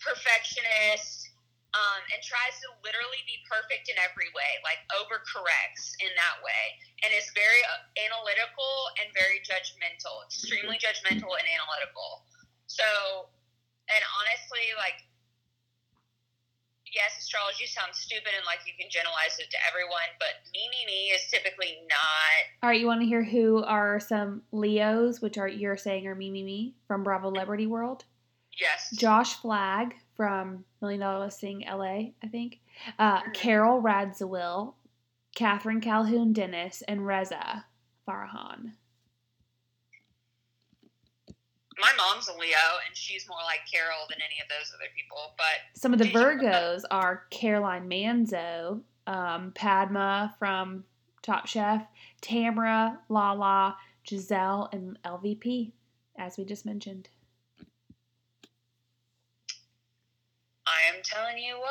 perfectionist, 0.00 1.19
um, 1.72 2.00
and 2.10 2.18
tries 2.22 2.58
to 2.66 2.68
literally 2.82 3.22
be 3.26 3.38
perfect 3.46 3.86
in 3.86 3.96
every 4.02 4.30
way, 4.34 4.58
like 4.66 4.82
overcorrects 4.90 5.94
in 6.02 6.10
that 6.18 6.42
way, 6.42 6.64
and 7.06 7.14
is 7.14 7.30
very 7.32 7.62
uh, 7.70 7.82
analytical 8.10 8.72
and 8.98 9.10
very 9.14 9.38
judgmental, 9.46 10.26
extremely 10.26 10.78
judgmental 10.82 11.30
and 11.38 11.46
analytical. 11.46 12.26
So, 12.66 13.30
and 13.86 14.02
honestly, 14.18 14.74
like 14.78 15.06
yes, 16.94 17.18
astrology 17.18 17.66
sounds 17.66 17.98
stupid 17.98 18.32
and 18.36 18.44
like 18.46 18.60
you 18.66 18.72
can 18.78 18.90
generalize 18.90 19.38
it 19.38 19.50
to 19.50 19.58
everyone, 19.66 20.10
but 20.18 20.42
me, 20.52 20.68
me, 20.70 20.86
me 20.86 21.14
is 21.14 21.22
typically 21.30 21.78
not. 21.88 22.40
All 22.62 22.70
right, 22.70 22.80
you 22.80 22.86
want 22.86 23.00
to 23.00 23.06
hear 23.06 23.22
who 23.22 23.62
are 23.64 24.00
some 24.00 24.42
Leos, 24.52 25.20
which 25.20 25.38
are 25.38 25.48
you're 25.48 25.76
saying 25.76 26.06
are 26.06 26.14
me, 26.14 26.30
me, 26.30 26.42
me 26.42 26.74
from 26.86 27.02
Bravo 27.02 27.30
Liberty 27.30 27.66
World? 27.66 28.04
Yes. 28.58 28.90
Josh 28.96 29.34
Flagg 29.36 29.94
from 30.20 30.66
Million 30.82 31.00
Dollar 31.00 31.24
Listing 31.24 31.64
LA, 31.66 32.10
I 32.22 32.28
think. 32.30 32.60
Uh. 32.98 33.22
Carole 33.32 33.80
Radziwill, 33.80 34.74
Kathryn 35.34 35.80
Calhoun 35.80 36.34
Dennis, 36.34 36.82
and 36.86 37.06
Reza 37.06 37.64
Farahan. 38.06 38.72
My 41.78 41.90
mom's 41.96 42.28
a 42.28 42.32
Leo, 42.32 42.50
and 42.86 42.94
she's 42.94 43.26
more 43.30 43.38
like 43.46 43.60
Carole 43.72 44.04
than 44.10 44.18
any 44.18 44.42
of 44.42 44.48
those 44.50 44.70
other 44.74 44.90
people. 44.94 45.32
But 45.38 45.80
Some 45.80 45.94
of 45.94 45.98
the 45.98 46.10
Virgos 46.10 46.82
are 46.90 47.24
Caroline 47.30 47.88
Manzo, 47.88 48.82
um, 49.06 49.52
Padma 49.54 50.34
from 50.38 50.84
Top 51.22 51.46
Chef, 51.46 51.82
Tamara, 52.20 52.98
Lala, 53.08 53.74
Gizelle, 54.06 54.68
and 54.74 54.98
LVP, 55.02 55.72
as 56.18 56.36
we 56.36 56.44
just 56.44 56.66
mentioned. 56.66 57.08
I 60.70 60.94
am 60.94 61.02
telling 61.02 61.38
you 61.38 61.58
what. 61.58 61.68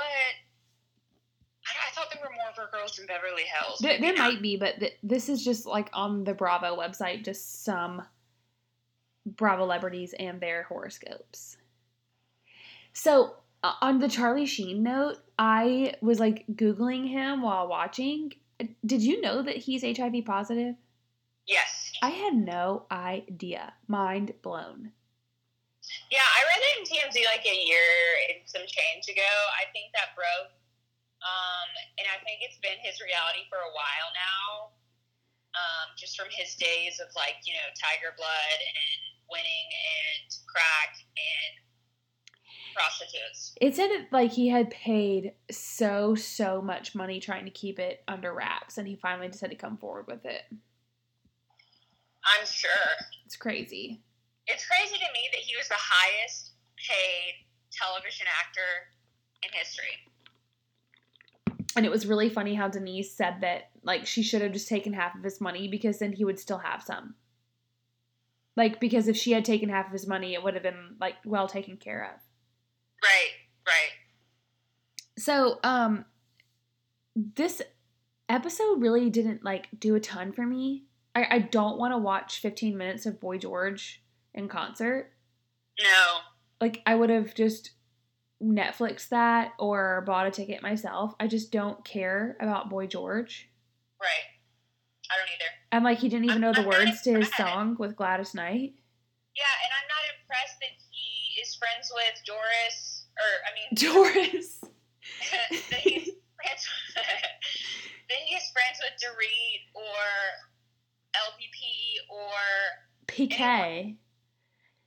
I, 1.68 1.88
I 1.88 1.91
thought 1.93 2.12
there 2.12 2.22
were 2.22 2.36
more 2.36 2.84
Virgos 2.84 3.00
in 3.00 3.06
Beverly 3.06 3.43
Hills. 3.43 3.80
There, 3.80 4.00
there 4.00 4.16
might 4.16 4.41
be, 4.41 4.58
but 4.58 4.80
th- 4.80 4.97
this 5.04 5.30
is 5.30 5.43
just 5.43 5.66
like 5.66 5.89
on 5.93 6.24
the 6.24 6.34
Bravo 6.34 6.78
website, 6.78 7.24
just 7.24 7.64
some 7.64 8.02
Bravo 9.26 9.64
celebrities 9.64 10.14
and 10.18 10.41
their 10.41 10.64
horoscopes. 10.64 11.58
So, 12.93 13.36
uh, 13.64 13.74
on 13.82 14.00
the 14.00 14.10
Charlie 14.10 14.45
Sheen 14.45 14.84
note, 14.84 15.18
I 15.38 15.93
was 16.02 16.20
like 16.20 16.45
Googling 16.54 17.08
him 17.08 17.41
while 17.41 17.68
watching. 17.68 18.34
Did 18.86 19.02
you 19.02 19.22
know 19.22 19.41
that 19.41 19.58
he's 19.58 19.84
HIV 19.84 20.26
positive? 20.26 20.76
Yes. 21.45 21.93
I 22.02 22.10
had 22.10 22.34
no 22.34 22.86
idea. 22.91 23.74
Mind 23.88 24.34
blown. 24.41 24.91
Yeah, 26.10 26.26
I 26.26 26.40
read 26.46 26.62
it 26.62 26.74
in 26.80 26.84
TMZ 26.86 27.18
like 27.26 27.46
a 27.46 27.58
year 27.66 27.90
and 28.30 28.46
some 28.46 28.66
change 28.66 29.10
ago. 29.10 29.34
I 29.58 29.70
think 29.74 29.94
that 29.94 30.18
broke. 30.18 30.54
Um, 31.20 31.70
and 32.00 32.08
I 32.08 32.18
think 32.24 32.40
it's 32.42 32.58
been 32.64 32.80
his 32.80 33.04
reality 33.04 33.44
for 33.52 33.60
a 33.60 33.74
while 33.76 34.10
now. 34.16 34.74
Um, 35.58 35.98
just 35.98 36.16
from 36.16 36.30
his 36.30 36.56
days 36.56 37.02
of 37.02 37.10
like, 37.18 37.42
you 37.44 37.54
know, 37.58 37.68
Tiger 37.76 38.14
Blood 38.16 38.60
and 38.62 39.02
winning 39.28 39.68
and 39.74 40.30
crack 40.48 40.94
and 41.18 41.54
prostitutes. 42.74 43.54
It 43.60 43.76
said 43.76 43.90
that 43.90 44.08
like 44.12 44.32
he 44.32 44.48
had 44.48 44.70
paid 44.70 45.34
so 45.52 46.16
so 46.16 46.62
much 46.62 46.96
money 46.96 47.20
trying 47.20 47.46
to 47.46 47.52
keep 47.52 47.80
it 47.80 48.04
under 48.08 48.34
wraps, 48.34 48.78
and 48.78 48.88
he 48.88 48.96
finally 48.96 49.28
decided 49.28 49.58
to 49.58 49.62
come 49.62 49.78
forward 49.78 50.08
with 50.08 50.26
it. 50.26 50.44
I'm 52.24 52.46
sure. 52.46 52.70
It's 53.26 53.36
crazy. 53.36 54.02
It's 54.50 54.66
crazy 54.66 54.97
to 54.97 55.14
me 55.14 55.30
that 55.32 55.41
he 55.41 55.56
was 55.56 55.68
the 55.68 55.76
highest 55.78 56.52
paid 56.76 57.45
television 57.72 58.26
actor 58.28 58.89
in 59.43 59.50
history. 59.54 59.86
And 61.76 61.86
it 61.86 61.91
was 61.91 62.08
really 62.08 62.30
funny 62.30 62.56
how 62.56 62.68
Denise 62.68 63.16
said 63.16 63.41
that 63.41 63.70
like 63.84 64.06
she 64.06 64.24
should 64.24 64.41
have 64.41 64.52
just 64.52 64.68
taken 64.68 64.93
half 64.93 65.16
of 65.16 65.24
his 65.24 65.39
money 65.39 65.68
because 65.68 66.00
then 66.00 66.14
he 66.14 66.26
would 66.26 66.39
still 66.39 66.58
have 66.58 66.82
some. 66.82 67.16
Like 68.58 68.80
because 68.80 69.08
if 69.08 69.16
she 69.16 69.32
had 69.32 69.45
taken 69.45 69.70
half 69.70 69.88
of 69.88 69.93
his 69.93 70.08
money, 70.08 70.34
it 70.34 70.43
would 70.43 70.56
have 70.56 70.64
been 70.64 70.95
like 71.00 71.16
well 71.24 71.47
taken 71.47 71.78
care 71.78 72.04
of. 72.04 72.22
Right, 73.04 73.32
right. 73.68 73.91
So, 75.18 75.60
um 75.64 76.06
this 77.16 77.62
episode 78.28 78.82
really 78.82 79.10
didn't 79.10 79.43
like 79.43 79.68
do 79.78 79.95
a 79.95 80.00
ton 80.00 80.32
for 80.32 80.45
me. 80.45 80.86
I, 81.16 81.28
I 81.30 81.39
don't 81.39 81.78
want 81.78 81.93
to 81.93 81.97
watch 81.97 82.39
15 82.39 82.78
minutes 82.78 83.06
of 83.06 83.20
Boy 83.20 83.38
George 83.38 84.02
in 84.40 84.48
concert. 84.50 85.12
No. 85.82 86.18
Like 86.60 86.82
I 86.86 86.96
would 86.96 87.10
have 87.12 87.36
just 87.36 87.72
Netflix 88.42 89.10
that 89.10 89.54
or 89.60 90.02
bought 90.08 90.26
a 90.28 90.32
ticket 90.32 90.64
myself. 90.64 91.14
I 91.20 91.28
just 91.28 91.52
don't 91.52 91.84
care 91.86 92.36
about 92.42 92.70
Boy 92.70 92.88
George. 92.88 93.50
Right. 94.02 94.28
I 95.12 95.16
don't 95.18 95.28
either. 95.28 95.52
And 95.72 95.84
like 95.84 96.00
he 96.00 96.10
didn't 96.10 96.26
even 96.26 96.42
I'm- 96.44 96.54
know 96.54 96.54
the 96.54 96.62
I'm 96.62 96.68
words 96.88 97.02
to 97.04 97.20
his 97.20 97.34
song 97.36 97.76
with 97.80 97.96
Gladys 97.96 98.34
Knight. 98.34 98.74
Yeah, 99.36 99.56
and 99.64 99.72
I'm 99.72 99.88
not 99.88 100.04
impressed 100.20 100.60
that 100.60 100.76
he 100.90 101.40
is 101.42 101.56
friends 101.56 101.92
with 101.94 102.22
Doris, 102.26 103.06
or 103.16 103.30
I 103.46 103.52
mean, 103.56 103.70
Doris. 103.76 104.60
that 104.62 105.80
he's 105.80 106.10
friends 106.36 106.68
that 106.96 108.22
he's 108.26 108.52
friends 108.52 108.80
with 108.82 109.00
Dorit 109.02 109.62
or 109.76 110.06
LPP 111.16 112.10
or 112.10 112.36
PK. 113.08 113.96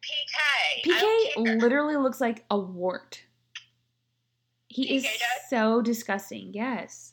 PK. 0.02 0.90
PK 1.36 1.60
literally 1.60 1.96
looks 1.96 2.20
like 2.20 2.44
a 2.50 2.58
wart. 2.58 3.22
He 4.68 4.96
is 4.96 5.02
does? 5.04 5.12
so 5.50 5.80
disgusting. 5.82 6.50
Yes. 6.54 7.12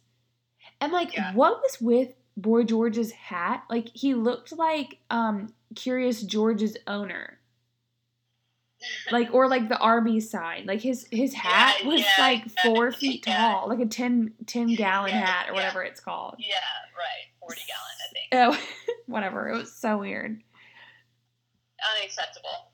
And 0.82 0.92
like 0.94 1.14
Yeah. 1.16 1.34
what 1.34 1.62
was 1.62 1.80
with 1.82 2.10
Boy 2.38 2.64
George's 2.64 3.12
hat? 3.12 3.64
Like 3.70 3.90
he 3.94 4.14
looked 4.14 4.52
like 4.58 4.98
um 5.10 5.54
Curious 5.76 6.22
George's 6.24 6.78
owner. 6.88 7.38
Like 9.12 9.34
or 9.34 9.50
like 9.50 9.68
the 9.68 9.78
Arby's 9.78 10.30
sign. 10.32 10.66
Like 10.66 10.80
his 10.82 11.06
his 11.12 11.34
hat 11.34 11.76
Yeah, 11.82 11.88
was 11.90 12.00
yeah, 12.02 12.08
like 12.18 12.50
four 12.64 12.92
feet 12.94 13.24
tall, 13.24 13.68
like 13.68 13.80
a 13.82 13.86
10, 13.86 14.34
10 14.48 14.76
gallon 14.76 15.12
hat 15.12 15.50
or 15.50 15.54
whatever 15.54 15.84
it's 15.84 16.00
called. 16.00 16.36
yeah, 16.40 16.56
right. 16.98 17.28
Forty 17.42 17.62
gallon, 17.68 18.50
I 18.50 18.56
think. 18.56 18.68
Oh, 18.88 18.94
whatever. 19.08 19.50
It 19.50 19.58
was 19.58 19.74
so 19.76 19.98
weird. 19.98 20.42
Unacceptable. 22.00 22.69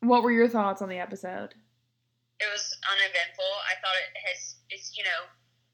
What 0.00 0.22
were 0.22 0.32
your 0.32 0.48
thoughts 0.48 0.82
on 0.82 0.88
the 0.88 0.98
episode? 0.98 1.54
It 2.38 2.48
was 2.52 2.76
uneventful. 2.92 3.50
I 3.64 3.80
thought 3.80 3.96
it 3.96 4.20
has. 4.28 4.56
It's 4.70 4.96
you 4.96 5.04
know, 5.04 5.24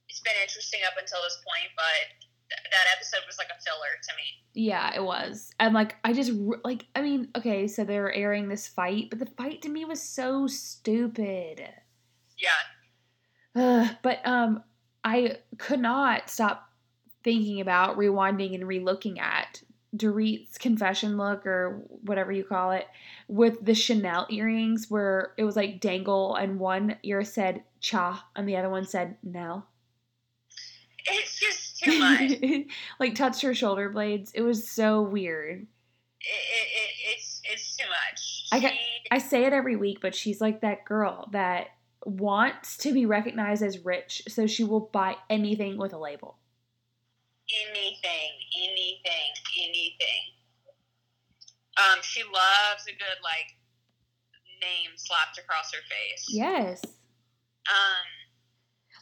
it's 0.08 0.20
been 0.20 0.34
interesting 0.42 0.80
up 0.86 0.94
until 0.98 1.18
this 1.22 1.36
point, 1.42 1.70
but 1.76 2.22
th- 2.48 2.70
that 2.70 2.86
episode 2.94 3.26
was 3.26 3.38
like 3.38 3.48
a 3.48 3.60
filler 3.62 3.98
to 4.02 4.12
me. 4.16 4.42
Yeah, 4.54 4.94
it 4.94 5.02
was. 5.02 5.50
And 5.58 5.74
like 5.74 5.96
I 6.04 6.12
just 6.12 6.32
like 6.64 6.86
I 6.94 7.02
mean, 7.02 7.28
okay, 7.36 7.66
so 7.66 7.84
they 7.84 7.98
were 7.98 8.12
airing 8.12 8.48
this 8.48 8.68
fight, 8.68 9.10
but 9.10 9.18
the 9.18 9.26
fight 9.26 9.62
to 9.62 9.68
me 9.68 9.84
was 9.84 10.00
so 10.00 10.46
stupid. 10.46 11.66
Yeah. 12.38 12.62
Ugh, 13.56 13.96
but 14.02 14.26
um 14.26 14.62
I 15.04 15.38
could 15.58 15.80
not 15.80 16.30
stop 16.30 16.68
thinking 17.24 17.60
about 17.60 17.96
rewinding 17.96 18.54
and 18.54 18.64
relooking 18.64 19.18
at 19.18 19.62
Dorit's 19.94 20.56
confession 20.58 21.16
look 21.16 21.46
or 21.46 21.82
whatever 22.02 22.32
you 22.32 22.44
call 22.44 22.70
it 22.72 22.86
with 23.28 23.62
the 23.64 23.74
Chanel 23.74 24.26
earrings 24.30 24.86
where 24.88 25.32
it 25.36 25.44
was 25.44 25.56
like 25.56 25.80
dangle 25.80 26.34
and 26.34 26.58
one 26.58 26.96
ear 27.02 27.24
said 27.24 27.62
cha 27.80 28.26
and 28.34 28.48
the 28.48 28.56
other 28.56 28.70
one 28.70 28.86
said 28.86 29.16
Nell. 29.22 29.66
It's 31.06 31.38
just 31.38 31.78
too 31.80 31.98
much. 31.98 32.32
like 33.00 33.14
touched 33.14 33.42
her 33.42 33.54
shoulder 33.54 33.90
blades. 33.90 34.32
It 34.34 34.42
was 34.42 34.68
so 34.68 35.02
weird. 35.02 35.66
it, 36.20 36.24
it, 36.24 36.90
it's 37.16 37.40
it's 37.44 37.76
too 37.76 37.88
much. 37.88 38.44
I 38.52 38.60
got- 38.60 38.72
I 39.10 39.18
say 39.18 39.44
it 39.44 39.52
every 39.52 39.76
week, 39.76 39.98
but 40.00 40.14
she's 40.14 40.40
like 40.40 40.62
that 40.62 40.86
girl 40.86 41.28
that 41.32 41.66
wants 42.06 42.78
to 42.78 42.94
be 42.94 43.04
recognized 43.04 43.62
as 43.62 43.84
rich, 43.84 44.22
so 44.28 44.46
she 44.46 44.64
will 44.64 44.80
buy 44.92 45.16
anything 45.28 45.76
with 45.76 45.92
a 45.92 45.98
label. 45.98 46.38
Anything, 47.68 48.30
anything, 48.56 49.32
anything. 49.58 50.22
Um, 51.78 51.98
she 52.02 52.22
loves 52.22 52.84
a 52.86 52.92
good 52.92 53.18
like 53.22 53.56
name 54.60 54.90
slapped 54.96 55.38
across 55.38 55.72
her 55.72 55.80
face. 55.88 56.26
Yes. 56.28 56.80
Um, 57.68 58.06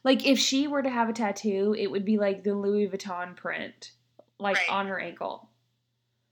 Like 0.05 0.25
if 0.27 0.39
she 0.39 0.67
were 0.69 0.83
to 0.83 0.91
have 0.91 1.09
a 1.09 1.13
tattoo, 1.13 1.75
it 1.79 1.89
would 1.91 2.05
be 2.05 2.17
like 2.19 2.45
the 2.45 2.55
Louis 2.55 2.89
Vuitton 2.89 3.37
print, 3.37 3.93
like 4.39 4.57
Right. 4.57 4.71
on 4.71 4.87
her 4.87 4.99
ankle. 5.01 5.51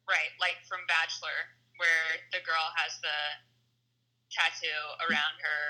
right, 0.09 0.33
like 0.41 0.57
from 0.67 0.81
Bachelor, 0.89 1.37
where 1.77 2.17
the 2.33 2.39
girl 2.47 2.73
has 2.77 2.99
the 3.03 3.19
tattoo 4.39 4.83
around 5.11 5.35
her 5.43 5.61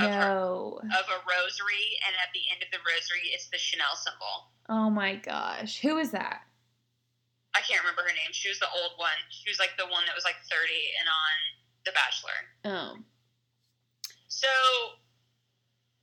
of 0.00 0.10
her 0.16 0.28
No. 0.32 0.80
of 0.96 1.04
a 1.12 1.18
rosary, 1.28 2.00
and 2.08 2.16
at 2.24 2.32
the 2.32 2.40
end 2.48 2.64
of 2.64 2.72
the 2.72 2.80
rosary, 2.88 3.28
it's 3.36 3.52
the 3.52 3.58
Chanel 3.60 3.92
symbol. 4.00 4.48
Oh 4.72 4.88
my 4.88 5.16
gosh. 5.20 5.78
Who 5.84 5.98
is 6.00 6.10
that? 6.16 6.40
I 7.54 7.60
can't 7.60 7.84
remember 7.84 8.02
her 8.02 8.16
name. 8.16 8.32
She 8.32 8.48
was 8.48 8.58
the 8.58 8.72
old 8.72 8.96
one. 8.96 9.14
She 9.28 9.46
was 9.52 9.60
like 9.60 9.76
the 9.76 9.86
one 9.86 10.02
that 10.08 10.16
was 10.16 10.24
like 10.24 10.40
thirty 10.48 10.90
and 10.98 11.06
on 11.06 11.34
The 11.84 11.92
Bachelor. 11.92 12.38
Oh. 12.64 12.96
So, 14.26 14.50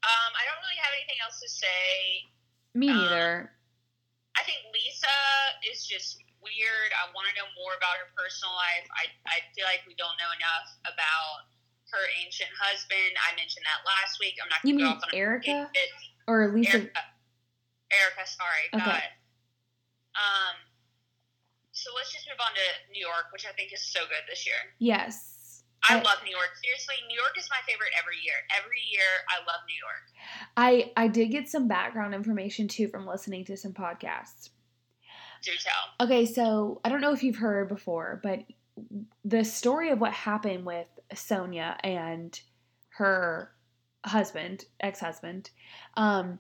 um, 0.06 0.32
I 0.32 0.46
don't 0.48 0.62
really 0.64 0.80
have 0.80 0.94
anything 0.96 1.20
else 1.26 1.42
to 1.44 1.50
say. 1.50 2.30
Me 2.78 2.88
Um. 2.88 3.50
I 4.40 4.48
think 4.48 4.64
Lisa 4.72 5.12
is 5.68 5.84
just 5.84 6.24
weird. 6.40 6.90
I 6.96 7.12
want 7.12 7.28
to 7.30 7.36
know 7.36 7.46
more 7.60 7.76
about 7.76 8.00
her 8.00 8.10
personal 8.16 8.56
life. 8.56 8.88
I, 8.96 9.12
I 9.28 9.44
feel 9.54 9.68
like 9.68 9.84
we 9.86 9.94
don't 10.00 10.16
know 10.18 10.32
enough 10.40 10.72
about 10.88 11.51
her 11.92 12.06
ancient 12.26 12.50
husband. 12.60 13.14
I 13.20 13.36
mentioned 13.36 13.66
that 13.68 13.84
last 13.86 14.20
week. 14.20 14.36
I'm 14.42 14.50
not 14.50 14.60
You 14.64 14.74
going 14.76 14.80
to 14.80 14.84
go 14.84 14.90
mean 14.90 14.98
off 14.98 15.04
on 15.06 15.12
a 15.14 15.18
Erika? 15.18 15.58
Or 16.28 16.48
Lisa 16.54 16.78
Erika. 16.88 17.02
Erika, 17.92 18.24
sorry. 18.26 18.66
Okay. 18.74 18.86
God. 18.86 19.08
Um, 20.16 20.56
so 21.72 21.92
let's 21.96 22.12
just 22.12 22.28
move 22.28 22.40
on 22.40 22.54
to 22.56 22.66
New 22.92 23.00
York, 23.04 23.32
which 23.34 23.46
I 23.46 23.52
think 23.54 23.74
is 23.74 23.84
so 23.84 24.02
good 24.08 24.24
this 24.30 24.46
year. 24.46 24.60
Yes. 24.80 25.64
I, 25.90 25.96
I- 25.98 26.02
love 26.02 26.20
New 26.24 26.32
York. 26.32 26.52
Seriously, 26.64 26.96
New 27.08 27.16
York 27.16 27.36
is 27.38 27.48
my 27.50 27.58
favorite 27.68 27.92
every 28.00 28.18
year. 28.24 28.36
Every 28.58 28.80
year, 28.92 29.12
I 29.30 29.40
love 29.50 29.62
New 29.68 29.80
York. 29.82 30.06
I 30.56 30.92
I 30.96 31.08
did 31.08 31.32
get 31.32 31.50
some 31.50 31.68
background 31.68 32.14
information 32.14 32.68
too 32.68 32.88
from 32.88 33.08
listening 33.08 33.46
to 33.46 33.58
some 33.58 33.74
podcasts. 33.74 34.50
Do 35.44 35.52
tell. 35.64 36.06
Okay, 36.06 36.26
so 36.28 36.82
I 36.86 36.90
don't 36.90 37.02
know 37.02 37.14
if 37.14 37.24
you've 37.24 37.38
heard 37.38 37.68
before, 37.68 38.20
but 38.22 38.40
the 39.26 39.44
story 39.44 39.90
of 39.90 40.00
what 40.00 40.14
happened 40.14 40.66
with 40.66 40.88
Sonja 41.14 41.76
and 41.84 42.40
her 42.90 43.52
husband, 44.06 44.66
ex-husband, 44.80 45.50
um, 45.96 46.40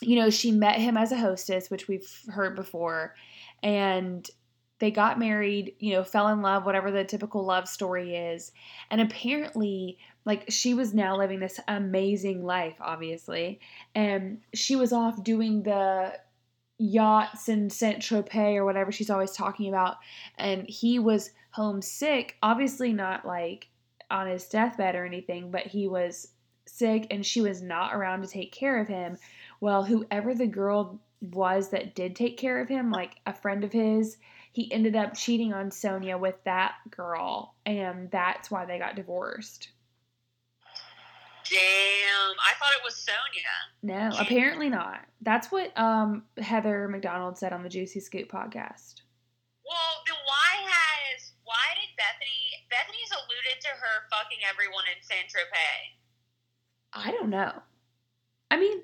you 0.00 0.16
know, 0.16 0.30
she 0.30 0.52
met 0.52 0.76
him 0.76 0.96
as 0.96 1.10
a 1.10 1.16
hostess, 1.16 1.70
which 1.70 1.88
we've 1.88 2.08
heard 2.28 2.54
before, 2.54 3.14
and 3.62 4.28
they 4.78 4.92
got 4.92 5.18
married, 5.18 5.74
you 5.80 5.92
know, 5.92 6.04
fell 6.04 6.28
in 6.28 6.40
love, 6.40 6.64
whatever 6.64 6.92
the 6.92 7.02
typical 7.02 7.44
love 7.44 7.68
story 7.68 8.14
is. 8.14 8.52
And 8.92 9.00
apparently, 9.00 9.98
like, 10.24 10.44
she 10.50 10.72
was 10.72 10.94
now 10.94 11.16
living 11.16 11.40
this 11.40 11.58
amazing 11.66 12.44
life, 12.44 12.76
obviously. 12.80 13.58
And 13.96 14.40
she 14.54 14.76
was 14.76 14.92
off 14.92 15.24
doing 15.24 15.64
the 15.64 16.12
yachts 16.78 17.48
in 17.48 17.70
Saint 17.70 17.98
Tropez 17.98 18.54
or 18.54 18.64
whatever 18.64 18.92
she's 18.92 19.10
always 19.10 19.32
talking 19.32 19.68
about. 19.68 19.96
And 20.36 20.64
he 20.68 21.00
was 21.00 21.32
homesick, 21.50 22.36
obviously 22.40 22.92
not 22.92 23.26
like 23.26 23.66
on 24.10 24.26
his 24.26 24.46
deathbed 24.46 24.94
or 24.94 25.04
anything, 25.04 25.50
but 25.50 25.66
he 25.66 25.86
was 25.88 26.28
sick 26.66 27.06
and 27.10 27.24
she 27.24 27.40
was 27.40 27.62
not 27.62 27.94
around 27.94 28.22
to 28.22 28.28
take 28.28 28.52
care 28.52 28.80
of 28.80 28.88
him. 28.88 29.16
Well, 29.60 29.84
whoever 29.84 30.34
the 30.34 30.46
girl 30.46 31.00
was 31.20 31.70
that 31.70 31.94
did 31.94 32.14
take 32.14 32.36
care 32.36 32.60
of 32.60 32.68
him, 32.68 32.90
like 32.90 33.16
a 33.26 33.32
friend 33.32 33.64
of 33.64 33.72
his, 33.72 34.18
he 34.52 34.72
ended 34.72 34.96
up 34.96 35.14
cheating 35.14 35.52
on 35.52 35.70
Sonja 35.70 36.18
with 36.18 36.36
that 36.44 36.74
girl, 36.90 37.54
and 37.66 38.10
that's 38.10 38.50
why 38.50 38.64
they 38.64 38.78
got 38.78 38.96
divorced. 38.96 39.68
Damn. 41.48 41.58
I 42.38 42.52
thought 42.58 42.72
it 42.76 42.84
was 42.84 42.94
Sonja. 42.94 43.56
No, 43.82 44.10
apparently 44.18 44.68
not. 44.68 45.00
That's 45.22 45.50
what 45.50 45.76
um, 45.78 46.24
Heather 46.36 46.88
McDonald 46.88 47.38
said 47.38 47.52
on 47.52 47.62
the 47.62 47.68
Juicy 47.68 48.00
Scoop 48.00 48.30
podcast. 48.30 49.02
Well, 49.64 50.02
then 50.06 50.16
why 50.24 50.68
has 50.68 51.32
why 51.44 51.56
did 51.76 51.96
Bethenny 51.96 52.47
Bethenny's 52.70 53.12
alluded 53.12 53.60
to 53.62 53.68
her 53.68 54.08
fucking 54.10 54.38
everyone 54.48 54.84
in 54.94 55.02
Saint 55.02 55.28
Tropez? 55.28 55.98
I 56.92 57.10
don't 57.12 57.30
know. 57.30 57.52
I 58.50 58.58
mean, 58.58 58.80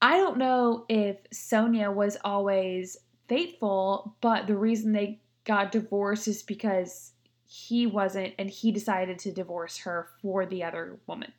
I 0.00 0.16
don't 0.16 0.38
know 0.38 0.84
if 0.88 1.16
Sonja 1.30 1.92
was 1.92 2.16
always 2.24 2.96
faithful, 3.28 4.16
but 4.20 4.46
the 4.46 4.56
reason 4.56 4.92
they 4.92 5.20
got 5.44 5.72
divorced 5.72 6.28
is 6.28 6.42
because 6.42 7.12
he 7.46 7.86
wasn't 7.86 8.34
and 8.38 8.50
he 8.50 8.70
decided 8.72 9.18
to 9.20 9.32
divorce 9.32 9.78
her 9.78 10.08
for 10.20 10.46
the 10.46 10.62
other 10.64 10.98
woman. 11.06 11.32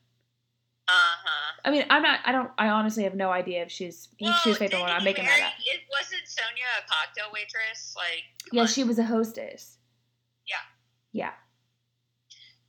Uh-huh. 0.87 1.61
I 1.63 1.71
mean, 1.71 1.85
I'm 1.89 2.01
not 2.01 2.19
I 2.25 2.31
don't 2.31 2.49
I 2.57 2.69
honestly 2.69 3.03
have 3.03 3.13
no 3.13 3.29
idea 3.29 3.61
if 3.61 3.71
she's 3.71 4.09
if 4.17 4.35
she 4.37 4.49
was 4.49 4.57
faithful 4.57 4.79
or 4.79 4.87
didn't. 4.87 4.97
I'm 4.97 5.03
making 5.03 5.25
marry- 5.25 5.39
that 5.39 5.47
up. 5.47 5.53
It 5.65 5.81
wasn't 5.91 6.23
Sonja 6.23 6.83
a 6.83 6.89
cocktail 6.89 7.31
waitress, 7.31 7.93
like 7.95 8.23
Yeah, 8.51 8.65
she 8.65 8.83
was 8.83 8.97
a 8.97 9.03
hostess. 9.03 9.77
Yeah. 10.47 10.55
Yeah. 11.11 11.31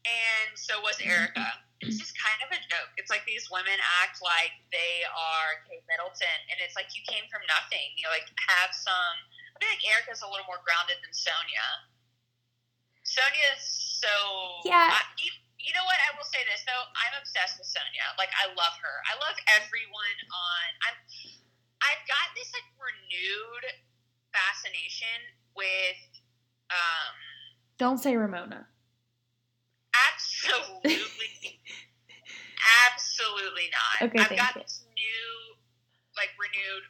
And 0.09 0.57
so 0.57 0.80
was 0.80 0.96
Erika. 1.03 1.44
It's 1.80 1.96
just 1.96 2.12
kind 2.16 2.36
of 2.44 2.53
a 2.53 2.61
joke. 2.68 2.92
It's 3.01 3.09
like 3.09 3.24
these 3.24 3.48
women 3.48 3.76
act 4.05 4.20
like 4.20 4.53
they 4.68 5.01
are 5.09 5.64
Kate 5.64 5.80
Middleton, 5.88 6.38
and 6.53 6.61
it's 6.61 6.76
like 6.76 6.92
you 6.92 7.01
came 7.09 7.24
from 7.32 7.40
nothing. 7.48 7.96
You 7.96 8.05
know, 8.05 8.12
like 8.12 8.28
have 8.53 8.72
some. 8.76 9.16
I 9.53 9.61
feel 9.61 9.72
like 9.72 9.84
Erika's 9.84 10.20
a 10.20 10.28
little 10.28 10.44
more 10.44 10.61
grounded 10.61 11.01
than 11.01 11.12
Sonja. 11.16 11.68
Sonja's 13.05 13.64
so 13.64 14.12
Yeah. 14.68 14.92
I, 14.92 15.01
you, 15.20 15.32
you 15.57 15.72
know 15.76 15.84
what? 15.88 15.96
I 16.05 16.16
will 16.16 16.28
say 16.28 16.44
this 16.48 16.64
though. 16.68 16.84
I'm 16.96 17.16
obsessed 17.16 17.57
with 17.57 17.68
Sonja. 17.68 18.07
Like 18.20 18.32
I 18.36 18.53
love 18.53 18.76
her. 18.80 18.96
I 19.09 19.16
love 19.20 19.36
everyone 19.57 20.18
on. 20.32 20.66
I'm. 20.84 20.96
I've 21.80 22.05
got 22.05 22.28
this 22.36 22.53
like 22.53 22.68
renewed 22.76 23.64
fascination 24.36 25.16
with. 25.57 26.01
Um, 26.68 27.16
Don't 27.80 27.96
say 27.96 28.20
Ramona. 28.20 28.68
Absolutely, 30.85 31.61
absolutely 32.89 33.68
not. 33.72 34.09
Okay, 34.09 34.18
I've 34.20 34.37
got 34.37 34.57
you. 34.57 34.62
this 34.62 34.85
new, 34.97 35.28
like, 36.16 36.31
renewed 36.41 36.85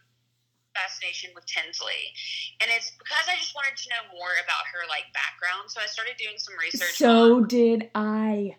fascination 0.75 1.31
with 1.35 1.45
Tinsley, 1.47 2.15
and 2.63 2.71
it's 2.71 2.93
because 2.99 3.27
I 3.29 3.37
just 3.37 3.55
wanted 3.55 3.77
to 3.77 3.89
know 3.91 4.03
more 4.17 4.31
about 4.45 4.65
her 4.73 4.87
like 4.89 5.05
background. 5.13 5.67
So 5.71 5.81
I 5.83 5.87
started 5.87 6.15
doing 6.17 6.39
some 6.39 6.55
research. 6.59 6.95
So 6.95 7.43
on, 7.43 7.49
did 7.49 7.91
I. 7.95 8.57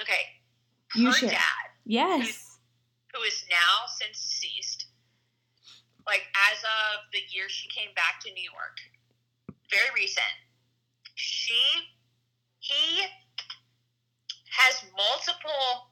okay, 0.00 0.22
You 0.94 1.06
her 1.08 1.12
should. 1.16 1.30
dad, 1.30 1.64
Yes. 1.84 2.58
who 3.14 3.22
is 3.22 3.44
now 3.50 3.88
since 3.98 4.20
deceased, 4.20 4.86
like 6.06 6.22
as 6.52 6.58
of 6.60 7.08
the 7.12 7.20
year 7.32 7.48
she 7.48 7.68
came 7.68 7.88
back 7.96 8.20
to 8.24 8.32
New 8.32 8.44
York, 8.44 8.76
very 9.72 9.88
recent. 9.94 10.28
She, 11.14 11.58
he 12.60 13.02
has 14.58 14.82
multiple 14.98 15.86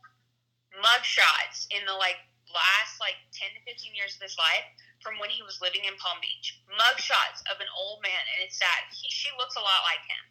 mugshots 0.82 1.70
in 1.70 1.86
the 1.86 1.94
like 1.94 2.18
last 2.50 2.98
like 2.98 3.16
10 3.34 3.54
to 3.54 3.60
15 3.62 3.94
years 3.94 4.18
of 4.18 4.22
his 4.22 4.34
life 4.38 4.66
from 5.02 5.18
when 5.22 5.30
he 5.30 5.42
was 5.46 5.62
living 5.62 5.86
in 5.86 5.94
Palm 6.02 6.18
Beach. 6.18 6.58
Mugshots 6.74 7.46
of 7.46 7.62
an 7.62 7.70
old 7.78 8.02
man, 8.02 8.22
and 8.34 8.42
it's 8.42 8.58
sad. 8.58 8.90
He, 8.90 9.06
she 9.06 9.30
looks 9.38 9.54
a 9.54 9.62
lot 9.62 9.86
like 9.86 10.02
him. 10.10 10.22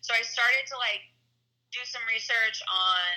So 0.00 0.16
I 0.16 0.24
started 0.24 0.64
to 0.72 0.76
like 0.80 1.04
do 1.74 1.82
some 1.84 2.00
research 2.08 2.62
on, 2.70 3.10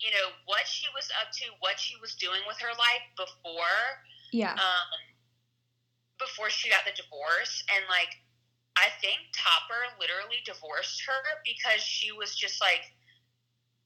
you 0.00 0.14
know, 0.16 0.32
what 0.48 0.64
she 0.64 0.88
was 0.96 1.10
up 1.20 1.28
to, 1.42 1.52
what 1.60 1.76
she 1.76 1.98
was 2.00 2.16
doing 2.16 2.40
with 2.48 2.56
her 2.62 2.72
life 2.72 3.04
before 3.20 4.00
Yeah. 4.32 4.56
um, 4.56 4.90
before 6.16 6.48
she 6.50 6.72
got 6.72 6.82
the 6.88 6.94
divorce, 6.96 7.62
and 7.74 7.84
like 7.92 8.10
I 8.78 8.90
think 9.02 9.18
Topper 9.34 9.90
literally 9.98 10.40
divorced 10.46 11.02
her 11.06 11.20
because 11.42 11.82
she 11.82 12.14
was 12.14 12.34
just 12.34 12.62
like 12.62 12.86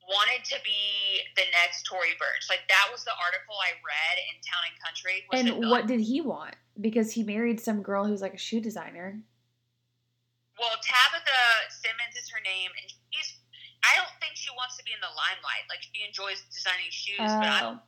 wanted 0.08 0.44
to 0.50 0.56
be 0.64 1.22
the 1.36 1.46
next 1.54 1.84
Tory 1.86 2.14
Burch. 2.18 2.50
Like 2.50 2.66
that 2.68 2.88
was 2.90 3.04
the 3.04 3.14
article 3.16 3.54
I 3.58 3.78
read 3.82 4.16
in 4.30 4.34
Town 4.42 4.62
and 4.66 4.76
Country. 4.82 5.16
And 5.30 5.70
what 5.70 5.86
did 5.86 6.00
he 6.00 6.20
want? 6.20 6.56
Because 6.80 7.12
he 7.12 7.22
married 7.22 7.60
some 7.60 7.82
girl 7.82 8.06
who's 8.06 8.22
like 8.22 8.34
a 8.34 8.40
shoe 8.40 8.60
designer. 8.60 9.20
Well, 10.58 10.74
Tabitha 10.78 11.42
Simmons 11.70 12.14
is 12.14 12.28
her 12.30 12.42
name, 12.44 12.70
and 12.76 12.86
she's. 13.10 13.38
I 13.82 13.98
don't 13.98 14.14
think 14.22 14.38
she 14.38 14.46
wants 14.54 14.78
to 14.78 14.84
be 14.86 14.94
in 14.94 15.02
the 15.02 15.10
limelight. 15.10 15.66
Like 15.66 15.82
she 15.82 16.06
enjoys 16.06 16.38
designing 16.54 16.90
shoes, 16.94 17.18
but 17.18 17.50
I 17.50 17.66
Oh. 17.66 17.82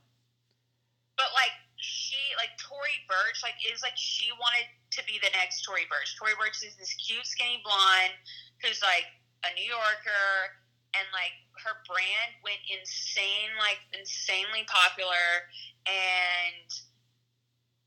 but 1.15 1.31
like 1.39 1.55
she 1.79 2.19
like 2.35 2.51
Tory 2.59 2.99
Burch 3.07 3.47
like 3.47 3.55
is 3.63 3.79
like 3.83 3.95
she 3.95 4.33
wanted 4.43 4.67
to 4.99 5.03
be 5.07 5.23
the 5.23 5.31
next 5.39 5.63
Tory 5.63 5.87
Burch. 5.87 6.19
Tory 6.19 6.35
Burch 6.35 6.59
is 6.67 6.75
this 6.79 6.95
cute 6.99 7.23
skinny 7.27 7.63
blonde 7.63 8.15
who's 8.59 8.83
like 8.83 9.07
a 9.47 9.55
New 9.55 9.71
Yorker 9.71 10.59
and 11.01 11.07
like 11.11 11.35
her 11.63 11.79
brand 11.87 12.33
went 12.43 12.61
insane 12.67 13.55
like 13.59 13.79
insanely 13.95 14.67
popular 14.67 15.49
and 15.87 16.69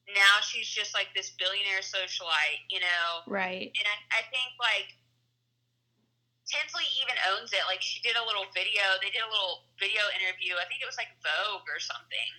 now 0.08 0.40
she's 0.40 0.68
just 0.68 0.96
like 0.96 1.12
this 1.12 1.36
billionaire 1.36 1.84
socialite, 1.84 2.64
you 2.72 2.80
know. 2.80 3.28
right. 3.28 3.68
And 3.68 3.88
I, 3.88 3.98
I 4.16 4.22
think 4.32 4.56
like 4.56 4.96
Tinsley 6.48 6.88
even 7.04 7.20
owns 7.36 7.52
it. 7.52 7.64
Like 7.68 7.84
she 7.84 8.00
did 8.00 8.16
a 8.16 8.24
little 8.24 8.48
video. 8.56 8.84
They 9.04 9.12
did 9.12 9.24
a 9.24 9.32
little 9.32 9.68
video 9.76 10.00
interview. 10.16 10.56
I 10.56 10.64
think 10.72 10.80
it 10.80 10.88
was 10.88 10.96
like 10.96 11.12
Vogue 11.20 11.68
or 11.68 11.80
something. 11.84 12.32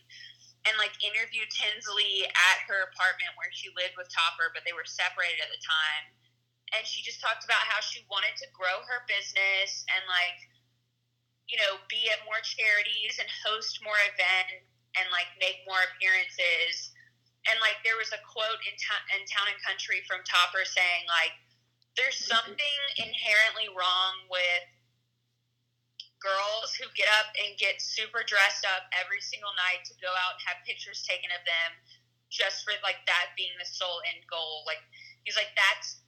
And 0.64 0.74
like 0.80 0.96
interviewed 1.04 1.48
Tinsley 1.52 2.24
at 2.24 2.58
her 2.66 2.88
apartment 2.88 3.36
where 3.36 3.52
she 3.52 3.68
lived 3.76 4.00
with 4.00 4.08
Topper, 4.08 4.48
but 4.56 4.64
they 4.64 4.72
were 4.72 4.88
separated 4.88 5.44
at 5.44 5.52
the 5.52 5.60
time. 5.60 6.04
And 6.76 6.84
she 6.84 7.00
just 7.04 7.20
talked 7.20 7.44
about 7.44 7.64
how 7.68 7.80
she 7.84 8.04
wanted 8.12 8.36
to 8.44 8.48
grow 8.52 8.80
her 8.84 9.04
business 9.08 9.84
and 9.92 10.04
like, 10.08 10.36
you 11.48 11.56
know, 11.56 11.80
be 11.88 12.08
at 12.12 12.20
more 12.28 12.40
charities 12.44 13.16
and 13.16 13.28
host 13.44 13.80
more 13.80 13.96
events 14.12 14.68
and 15.00 15.08
like 15.12 15.28
make 15.40 15.64
more 15.64 15.80
appearances. 15.92 16.92
And 17.48 17.56
like 17.64 17.80
there 17.82 17.96
was 17.96 18.12
a 18.12 18.20
quote 18.28 18.60
in, 18.68 18.76
to- 18.76 19.08
in 19.16 19.24
Town 19.24 19.48
and 19.48 19.60
Country 19.64 20.04
from 20.04 20.20
Topper 20.28 20.68
saying 20.68 21.08
like, 21.08 21.32
there's 21.96 22.20
mm-hmm. 22.20 22.36
something 22.36 22.80
inherently 23.00 23.72
wrong 23.72 24.28
with 24.28 24.64
girls 26.18 26.74
who 26.74 26.86
get 26.98 27.06
up 27.18 27.30
and 27.38 27.54
get 27.56 27.78
super 27.78 28.26
dressed 28.26 28.66
up 28.66 28.90
every 28.94 29.22
single 29.22 29.54
night 29.54 29.86
to 29.86 29.94
go 30.02 30.10
out 30.10 30.38
and 30.38 30.42
have 30.50 30.58
pictures 30.66 31.06
taken 31.06 31.30
of 31.30 31.42
them 31.46 31.70
just 32.28 32.66
for 32.66 32.74
like 32.84 33.00
that 33.06 33.32
being 33.38 33.54
the 33.56 33.64
sole 33.64 34.02
end 34.10 34.20
goal 34.26 34.66
like 34.66 34.82
he's 35.22 35.38
like 35.38 35.54
that's 35.54 36.02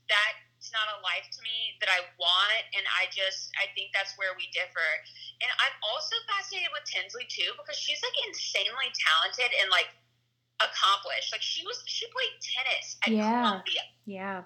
that's 0.61 0.77
not 0.77 0.93
a 0.93 1.01
life 1.01 1.25
to 1.33 1.41
me 1.41 1.73
that 1.81 1.89
i 1.89 2.05
want 2.21 2.65
and 2.77 2.85
i 3.01 3.09
just 3.09 3.49
i 3.57 3.65
think 3.73 3.89
that's 3.97 4.13
where 4.21 4.37
we 4.37 4.45
differ. 4.53 4.85
And 5.41 5.49
i'm 5.57 5.73
also 5.81 6.13
fascinated 6.29 6.69
with 6.77 6.85
tinsley 6.85 7.25
too 7.33 7.49
because 7.57 7.81
she's 7.81 7.97
like 8.05 8.13
insanely 8.29 8.93
talented 8.93 9.49
and 9.57 9.73
like 9.73 9.89
accomplished. 10.61 11.33
Like 11.33 11.41
she 11.41 11.65
was 11.65 11.81
she 11.89 12.05
played 12.13 12.37
tennis 12.45 13.01
at 13.09 13.17
Yeah. 13.17 13.41
columbia. 13.41 13.81
Yeah. 14.05 14.45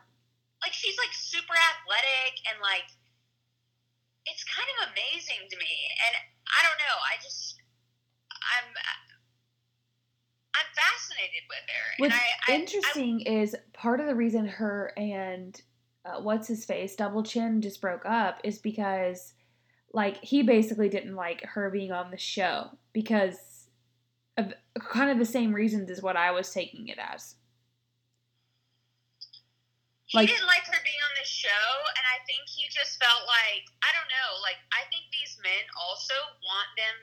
like 0.63 0.71
she's 0.71 0.95
like 1.03 1.11
super 1.11 1.59
athletic 1.75 2.39
and 2.47 2.63
like 2.63 2.87
it's 4.31 4.47
kind 4.47 4.71
of 4.79 4.95
amazing 4.95 5.51
to 5.51 5.57
me. 5.59 5.75
And 6.07 6.15
i 6.47 6.63
don't 6.63 6.79
know 6.79 6.97
i 7.11 7.19
just 7.19 7.59
i'm 8.55 8.71
i'm 10.55 10.69
fascinated 10.79 11.43
with 11.51 11.67
her. 11.67 11.87
What's 11.99 12.15
and 12.15 12.23
I, 12.23 12.53
I 12.53 12.55
interesting 12.55 13.21
is 13.27 13.57
part 13.75 13.99
of 13.99 14.07
the 14.07 14.15
reason 14.15 14.47
her 14.47 14.93
and 14.97 15.61
uh, 16.05 16.21
what's 16.21 16.49
his 16.49 16.65
face, 16.65 16.95
Double 16.97 17.23
Chin, 17.23 17.61
just 17.63 17.81
broke 17.81 18.05
up 18.05 18.41
is 18.45 18.59
because, 18.59 19.33
like, 19.93 20.19
he 20.23 20.43
basically 20.43 20.89
didn't 20.89 21.15
like 21.15 21.43
her 21.45 21.71
being 21.71 21.93
on 21.93 22.11
the 22.11 22.19
show 22.19 22.71
because 22.93 23.69
of 24.37 24.53
kind 24.79 25.11
of 25.11 25.19
the 25.19 25.25
same 25.25 25.53
reasons 25.55 25.91
as 25.91 26.03
what 26.03 26.17
I 26.17 26.31
was 26.33 26.53
taking 26.53 26.89
it 26.89 26.99
as. 26.99 27.37
he 30.07 30.19
like- 30.19 30.29
didn't 30.29 30.47
like 30.47 30.67
her 30.67 30.81
being 30.85 31.03
on 31.09 31.15
the 31.19 31.27
show 31.27 31.67
and 31.97 32.05
i 32.13 32.21
think 32.29 32.45
he 32.47 32.69
just 32.71 33.01
felt 33.03 33.25
like 33.27 33.65
i 33.83 33.91
don't 33.97 34.07
know 34.13 34.31
like 34.45 34.61
i 34.71 34.85
think 34.93 35.03
these 35.11 35.35
men 35.43 35.65
also 35.81 36.15
want 36.45 36.71
them 36.77 36.97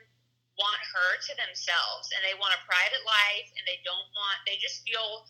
want 0.56 0.80
her 0.94 1.10
to 1.20 1.32
themselves 1.36 2.08
and 2.14 2.22
they 2.24 2.32
want 2.38 2.54
a 2.54 2.60
private 2.64 3.02
life 3.04 3.48
and 3.58 3.64
they 3.68 3.82
don't 3.84 4.08
want 4.16 4.38
they 4.46 4.56
just 4.62 4.80
feel 4.86 5.26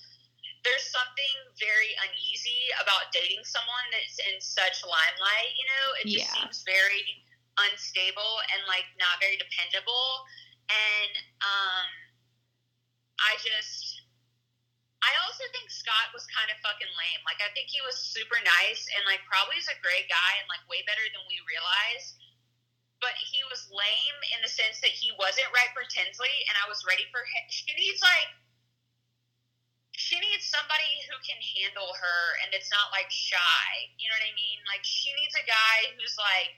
there's 0.63 0.87
something 0.95 1.37
very 1.59 1.91
uneasy 2.07 2.71
about 2.79 3.11
dating 3.11 3.43
someone 3.43 3.87
that's 3.91 4.19
in 4.23 4.39
such 4.39 4.83
limelight 4.87 5.53
you 5.59 5.67
know 5.67 5.87
it 6.03 6.05
just 6.09 6.31
Yeah. 6.31 6.35
seems 6.39 6.63
very 6.67 7.03
unstable 7.71 8.41
and 8.55 8.65
like 8.71 8.87
not 8.97 9.21
very 9.21 9.37
dependable 9.37 10.25
and 10.71 11.13
um 11.45 11.89
i 13.21 13.37
just 13.43 14.03
I 15.03 15.11
also 15.27 15.43
think 15.51 15.67
Scott 15.67 16.15
was 16.15 16.23
kind 16.31 16.47
of 16.47 16.63
fucking 16.63 16.87
lame. 16.95 17.23
Like, 17.27 17.43
I 17.43 17.51
think 17.59 17.67
he 17.67 17.83
was 17.83 17.99
super 17.99 18.39
nice 18.39 18.87
and, 18.95 19.03
like, 19.03 19.19
probably 19.27 19.59
is 19.59 19.67
a 19.67 19.75
great 19.83 20.07
guy 20.07 20.33
and, 20.39 20.47
like, 20.47 20.63
way 20.71 20.87
better 20.87 21.03
than 21.11 21.27
we 21.27 21.43
realize. 21.43 22.15
But 23.03 23.19
he 23.19 23.43
was 23.51 23.67
lame 23.67 24.19
in 24.31 24.47
the 24.47 24.53
sense 24.53 24.79
that 24.79 24.95
he 24.95 25.11
wasn't 25.19 25.51
right 25.51 25.75
for 25.75 25.83
Tinsley, 25.91 26.31
and 26.47 26.55
I 26.55 26.71
was 26.71 26.87
ready 26.87 27.03
for 27.11 27.19
him. 27.19 27.45
Needs, 27.75 27.99
like, 27.99 28.31
she 30.13 30.21
needs 30.21 30.45
somebody 30.45 30.93
who 31.09 31.17
can 31.25 31.41
handle 31.57 31.89
her 31.97 32.21
and 32.45 32.53
it's 32.53 32.69
not, 32.69 32.93
like, 32.93 33.09
shy. 33.09 33.89
You 33.97 34.13
know 34.13 34.17
what 34.21 34.29
I 34.29 34.37
mean? 34.37 34.61
Like, 34.69 34.85
she 34.85 35.09
needs 35.17 35.33
a 35.41 35.47
guy 35.49 35.89
who's, 35.97 36.21
like, 36.21 36.53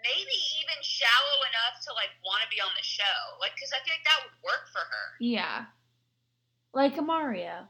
maybe 0.00 0.36
even 0.62 0.78
shallow 0.80 1.38
enough 1.50 1.82
to 1.82 1.90
like 1.92 2.14
want 2.22 2.38
to 2.46 2.48
be 2.48 2.62
on 2.62 2.70
the 2.78 2.86
show. 2.86 3.18
Like, 3.42 3.52
because 3.58 3.74
I 3.74 3.82
feel 3.82 3.94
like 3.98 4.06
that 4.06 4.20
would 4.24 4.38
work 4.46 4.70
for 4.70 4.80
her. 4.80 5.06
Yeah. 5.18 5.66
Like 6.72 6.96
a 6.96 7.02
Mario. 7.02 7.66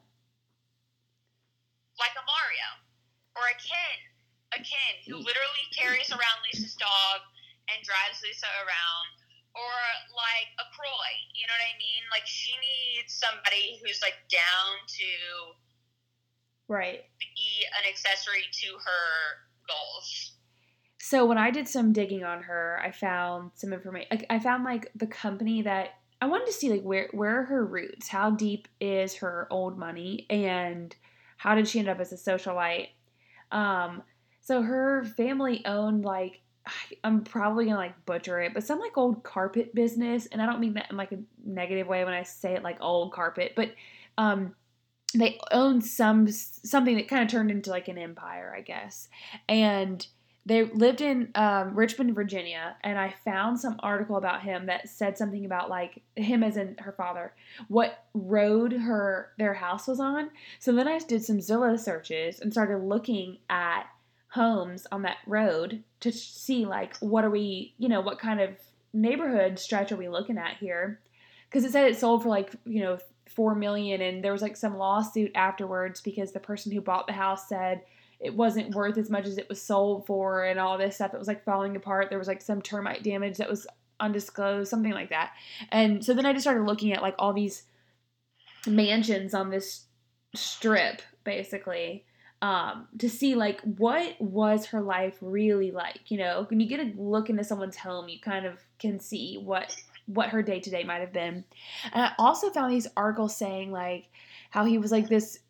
Like 1.96 2.14
a 2.14 2.24
Mario 2.28 2.68
or 3.34 3.48
a 3.48 3.56
Ken. 3.58 3.98
A 4.56 4.60
Ken 4.60 4.94
who 5.08 5.20
Mm. 5.20 5.24
literally 5.24 5.66
carries 5.72 6.12
around 6.12 6.38
Lisa's 6.44 6.76
dog 6.76 7.20
and 7.68 7.80
drives 7.84 8.20
Lisa 8.22 8.48
around. 8.64 9.08
Or 9.58 9.74
like 10.14 10.54
a 10.62 10.66
Kroy, 10.70 11.10
you 11.34 11.46
know 11.50 11.54
what 11.58 11.66
I 11.66 11.74
mean? 11.78 12.02
Like 12.14 12.26
she 12.26 12.54
needs 12.62 13.10
somebody 13.12 13.82
who's 13.82 13.98
like 14.02 14.14
down 14.30 14.78
to 14.86 15.08
Right. 16.68 17.04
be 17.18 17.64
an 17.66 17.88
accessory 17.90 18.44
to 18.62 18.66
her 18.76 19.08
goals. 19.66 20.32
So 20.98 21.24
when 21.24 21.38
I 21.38 21.50
did 21.50 21.66
some 21.66 21.92
digging 21.92 22.24
on 22.24 22.42
her, 22.42 22.80
I 22.84 22.90
found 22.90 23.52
some 23.54 23.72
information. 23.72 24.08
Like 24.10 24.26
I 24.28 24.38
found 24.38 24.64
like 24.64 24.90
the 24.94 25.06
company 25.06 25.62
that 25.62 25.94
I 26.20 26.26
wanted 26.26 26.46
to 26.46 26.52
see 26.52 26.70
like 26.70 26.82
where 26.82 27.08
where 27.12 27.40
are 27.40 27.44
her 27.44 27.64
roots? 27.64 28.08
How 28.08 28.30
deep 28.30 28.68
is 28.80 29.14
her 29.16 29.46
old 29.50 29.78
money 29.78 30.26
and 30.28 30.94
how 31.38 31.54
did 31.54 31.68
she 31.68 31.78
end 31.78 31.88
up 31.88 32.00
as 32.00 32.12
a 32.12 32.16
socialite? 32.16 32.88
Um 33.50 34.02
so 34.40 34.62
her 34.62 35.04
family 35.04 35.64
owned 35.64 36.04
like 36.04 36.42
I'm 37.04 37.24
probably 37.24 37.66
gonna 37.66 37.76
like 37.76 38.04
butcher 38.06 38.40
it, 38.40 38.54
but 38.54 38.64
some 38.64 38.80
like 38.80 38.96
old 38.96 39.22
carpet 39.22 39.74
business, 39.74 40.26
and 40.26 40.40
I 40.42 40.46
don't 40.46 40.60
mean 40.60 40.74
that 40.74 40.90
in 40.90 40.96
like 40.96 41.12
a 41.12 41.18
negative 41.44 41.86
way 41.86 42.04
when 42.04 42.14
I 42.14 42.22
say 42.22 42.54
it 42.54 42.62
like 42.62 42.78
old 42.80 43.12
carpet, 43.12 43.52
but 43.56 43.74
um 44.16 44.54
they 45.14 45.38
owned 45.52 45.84
some 45.84 46.28
something 46.28 46.96
that 46.96 47.08
kind 47.08 47.22
of 47.22 47.28
turned 47.28 47.50
into 47.50 47.70
like 47.70 47.88
an 47.88 47.98
empire, 47.98 48.54
I 48.56 48.60
guess. 48.60 49.08
And 49.48 50.06
they 50.48 50.64
lived 50.64 51.02
in 51.02 51.30
um, 51.34 51.74
Richmond, 51.74 52.14
Virginia, 52.14 52.76
and 52.82 52.98
I 52.98 53.14
found 53.22 53.60
some 53.60 53.76
article 53.80 54.16
about 54.16 54.42
him 54.42 54.64
that 54.66 54.88
said 54.88 55.18
something 55.18 55.44
about 55.44 55.68
like 55.68 56.00
him 56.16 56.42
as 56.42 56.56
in 56.56 56.76
her 56.78 56.92
father, 56.92 57.34
what 57.68 58.06
road 58.14 58.72
her 58.72 59.32
their 59.36 59.52
house 59.52 59.86
was 59.86 60.00
on. 60.00 60.30
So 60.58 60.72
then 60.72 60.88
I 60.88 60.98
did 61.00 61.22
some 61.22 61.36
Zillow 61.36 61.78
searches 61.78 62.40
and 62.40 62.50
started 62.50 62.78
looking 62.78 63.38
at 63.50 63.88
homes 64.28 64.86
on 64.92 65.02
that 65.02 65.16
road 65.26 65.82
to 66.00 66.12
see 66.12 66.66
like 66.66 66.96
what 66.98 67.24
are 67.24 67.30
we, 67.30 67.74
you 67.78 67.88
know, 67.88 68.00
what 68.00 68.18
kind 68.18 68.40
of 68.40 68.50
neighborhood 68.92 69.58
stretch 69.58 69.92
are 69.92 69.96
we 69.96 70.08
looking 70.08 70.38
at 70.38 70.56
here? 70.58 71.00
Because 71.48 71.64
it 71.64 71.72
said 71.72 71.90
it 71.90 71.98
sold 71.98 72.22
for 72.22 72.28
like 72.28 72.54
you 72.64 72.82
know 72.82 72.98
four 73.26 73.54
million, 73.54 74.00
and 74.00 74.22
there 74.22 74.32
was 74.32 74.42
like 74.42 74.56
some 74.56 74.76
lawsuit 74.76 75.32
afterwards 75.34 76.00
because 76.00 76.32
the 76.32 76.40
person 76.40 76.72
who 76.72 76.80
bought 76.80 77.06
the 77.06 77.12
house 77.12 77.48
said 77.48 77.82
it 78.20 78.34
wasn't 78.34 78.74
worth 78.74 78.98
as 78.98 79.10
much 79.10 79.26
as 79.26 79.38
it 79.38 79.48
was 79.48 79.62
sold 79.62 80.06
for 80.06 80.44
and 80.44 80.58
all 80.58 80.76
this 80.76 80.96
stuff. 80.96 81.14
It 81.14 81.18
was 81.18 81.28
like 81.28 81.44
falling 81.44 81.76
apart. 81.76 82.08
There 82.10 82.18
was 82.18 82.28
like 82.28 82.42
some 82.42 82.60
termite 82.60 83.04
damage 83.04 83.38
that 83.38 83.48
was 83.48 83.66
undisclosed, 84.00 84.68
something 84.68 84.92
like 84.92 85.10
that. 85.10 85.32
And 85.70 86.04
so 86.04 86.14
then 86.14 86.26
I 86.26 86.32
just 86.32 86.44
started 86.44 86.64
looking 86.64 86.92
at 86.92 87.02
like 87.02 87.14
all 87.18 87.32
these 87.32 87.62
mansions 88.66 89.34
on 89.34 89.50
this 89.50 89.84
strip, 90.34 91.02
basically, 91.24 92.04
um, 92.40 92.86
to 92.98 93.08
see 93.08 93.34
like 93.34 93.60
what 93.62 94.20
was 94.20 94.66
her 94.66 94.80
life 94.80 95.16
really 95.20 95.70
like. 95.70 96.10
You 96.10 96.18
know, 96.18 96.46
when 96.48 96.60
you 96.60 96.68
get 96.68 96.80
a 96.80 96.92
look 96.96 97.30
into 97.30 97.44
someone's 97.44 97.76
home, 97.76 98.08
you 98.08 98.20
kind 98.20 98.46
of 98.46 98.58
can 98.78 99.00
see 99.00 99.38
what 99.38 99.74
what 100.06 100.30
her 100.30 100.42
day 100.42 100.58
to 100.60 100.70
day 100.70 100.84
might 100.84 101.00
have 101.00 101.12
been. 101.12 101.44
And 101.92 102.02
I 102.02 102.12
also 102.18 102.50
found 102.50 102.72
these 102.72 102.86
articles 102.96 103.36
saying 103.36 103.72
like 103.72 104.08
how 104.50 104.64
he 104.64 104.78
was 104.78 104.90
like 104.90 105.08
this 105.08 105.40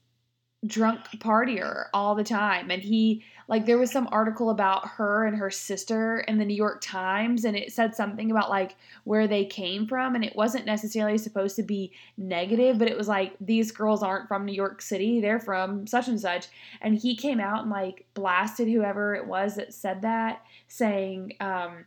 drunk 0.66 1.00
partier 1.18 1.86
all 1.94 2.16
the 2.16 2.24
time 2.24 2.70
and 2.70 2.82
he 2.82 3.22
like 3.48 3.64
there 3.64 3.78
was 3.78 3.90
some 3.90 4.08
article 4.12 4.50
about 4.50 4.86
her 4.86 5.26
and 5.26 5.36
her 5.36 5.50
sister 5.50 6.20
in 6.20 6.36
the 6.36 6.44
New 6.44 6.54
York 6.54 6.80
Times 6.82 7.44
and 7.46 7.56
it 7.56 7.72
said 7.72 7.94
something 7.94 8.30
about 8.30 8.50
like 8.50 8.76
where 9.04 9.26
they 9.26 9.46
came 9.46 9.86
from 9.86 10.14
and 10.14 10.22
it 10.22 10.36
wasn't 10.36 10.66
necessarily 10.66 11.16
supposed 11.18 11.56
to 11.56 11.62
be 11.62 11.92
negative 12.18 12.78
but 12.78 12.88
it 12.88 12.96
was 12.96 13.08
like 13.08 13.34
these 13.40 13.72
girls 13.72 14.02
aren't 14.02 14.28
from 14.28 14.44
New 14.44 14.52
York 14.52 14.82
City 14.82 15.20
they're 15.20 15.40
from 15.40 15.86
such 15.86 16.08
and 16.08 16.20
such. 16.20 16.46
And 16.80 16.96
he 16.96 17.16
came 17.16 17.40
out 17.40 17.62
and 17.62 17.70
like 17.70 18.06
blasted 18.14 18.68
whoever 18.68 19.14
it 19.14 19.26
was 19.26 19.56
that 19.56 19.74
said 19.74 20.02
that 20.02 20.42
saying 20.68 21.32
um 21.40 21.86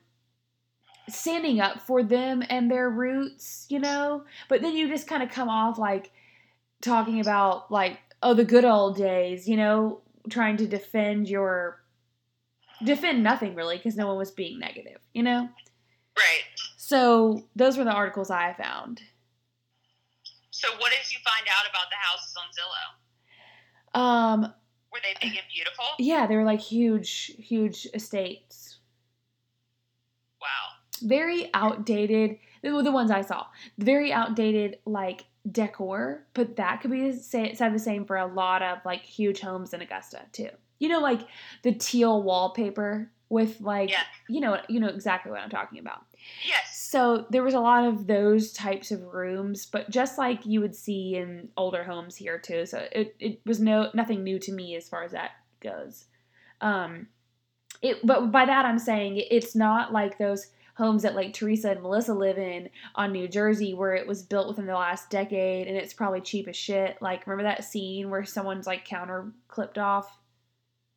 standing 1.08 1.60
up 1.60 1.82
for 1.82 2.04
them 2.04 2.44
and 2.50 2.72
their 2.72 2.90
roots 2.90 3.68
you 3.70 3.80
know? 3.80 4.24
But 4.50 4.62
then 4.62 4.76
you 4.76 4.90
just 4.90 5.08
kind 5.08 5.22
of 5.22 5.30
come 5.30 5.50
off 5.50 5.78
like 5.78 6.12
talking 6.82 7.20
about 7.20 7.72
like 7.72 8.00
oh 8.24 8.34
the 8.34 8.44
good 8.44 8.66
old 8.66 8.98
days 8.98 9.48
you 9.48 9.56
know 9.56 10.02
trying 10.30 10.58
to 10.58 10.68
defend 10.68 11.28
your 11.30 11.82
defend 12.84 13.24
nothing 13.24 13.54
really 13.56 13.78
because 13.78 13.96
no 13.96 14.08
one 14.08 14.18
was 14.18 14.32
being 14.32 14.60
negative 14.60 15.00
you 15.14 15.24
know 15.24 15.48
Right. 16.18 16.44
so 16.78 17.48
those 17.56 17.78
were 17.78 17.84
the 17.84 17.92
articles 17.92 18.30
i 18.32 18.54
found 18.54 19.02
So 20.52 20.68
what 20.78 20.92
did 20.92 21.12
you 21.12 21.18
find 21.24 21.48
out 21.48 21.70
about 21.70 21.90
the 21.90 21.96
houses 21.98 22.36
on 22.38 22.48
Zillow? 23.96 24.02
um 24.02 24.54
Were 24.92 25.00
they 25.04 25.14
big 25.22 25.38
and 25.38 25.46
beautiful? 25.54 25.86
yeah 26.00 26.28
they 26.28 26.36
were 26.36 26.44
like 26.44 26.60
huge 26.60 27.32
huge 27.38 27.88
estates 27.94 28.80
Wow. 30.42 31.08
very 31.08 31.50
outdated 31.54 32.38
the, 32.64 32.82
the 32.82 32.92
ones 32.92 33.12
i 33.12 33.22
saw 33.22 33.46
very 33.78 34.12
outdated 34.12 34.80
like 34.86 35.26
decor 35.50 36.26
but 36.34 36.56
that 36.58 36.82
could 36.82 36.92
be 36.92 37.12
said 37.14 37.56
the 37.58 37.80
same 37.80 38.06
for 38.06 38.16
a 38.16 38.28
lot 38.28 38.62
of 38.62 38.78
like 38.86 39.02
huge 39.02 39.40
homes 39.40 39.74
in 39.74 39.82
augusta 39.82 40.22
too. 40.32 40.50
You 40.80 40.90
know 40.90 41.00
like 41.00 41.22
the 41.64 41.74
teal 41.74 42.22
wallpaper 42.22 43.12
with 43.30 43.60
like 43.62 43.92
you 44.30 44.40
know 44.40 44.60
you 44.70 44.80
know 44.80 44.88
exactly 44.88 45.32
what 45.32 45.42
i'm 45.42 45.50
talking 45.50 45.80
about. 45.80 46.02
Yes. 46.48 46.88
so 46.92 47.26
there 47.32 47.42
was 47.42 47.56
a 47.56 47.60
lot 47.60 47.86
of 47.86 48.06
those 48.06 48.54
types 48.54 48.92
of 48.92 49.02
rooms 49.02 49.66
but 49.66 49.90
just 49.90 50.20
like 50.20 50.46
you 50.46 50.62
would 50.62 50.76
see 50.76 51.16
in 51.16 51.50
older 51.58 51.84
homes 51.84 52.16
here 52.16 52.38
too 52.38 52.68
so 52.68 52.86
it, 52.92 53.16
it 53.20 53.42
was 53.44 53.60
no 53.60 53.90
nothing 53.96 54.24
new 54.24 54.38
to 54.38 54.52
me 54.52 54.76
as 54.76 54.88
far 54.88 55.04
as 55.04 55.14
that 55.14 55.32
goes. 55.60 56.06
Um 56.62 57.08
it 57.82 58.06
but 58.06 58.32
by 58.32 58.46
that 58.46 58.66
i'm 58.66 58.78
saying 58.78 59.22
it's 59.32 59.56
not 59.56 59.92
like 59.92 60.18
those 60.18 60.48
homes 60.78 61.04
that 61.04 61.16
like 61.16 61.34
teresa 61.34 61.72
and 61.72 61.82
melissa 61.82 62.14
live 62.14 62.38
in 62.38 62.70
on 62.96 63.12
new 63.12 63.28
jersey 63.28 63.74
where 63.74 63.94
it 63.94 64.08
was 64.08 64.24
built 64.24 64.48
within 64.48 64.66
the 64.66 64.74
last 64.74 65.10
decade 65.10 65.68
and 65.68 65.78
it's 65.78 65.94
probably 65.94 66.22
cheap 66.22 66.48
as 66.48 66.56
shit 66.56 66.98
like 67.02 67.26
remember 67.28 67.44
that 67.44 67.64
scene 67.64 68.10
where 68.10 68.24
someone's 68.26 68.68
like 68.68 68.86
counter 68.86 69.32
clipped 69.48 69.78
off 69.78 70.18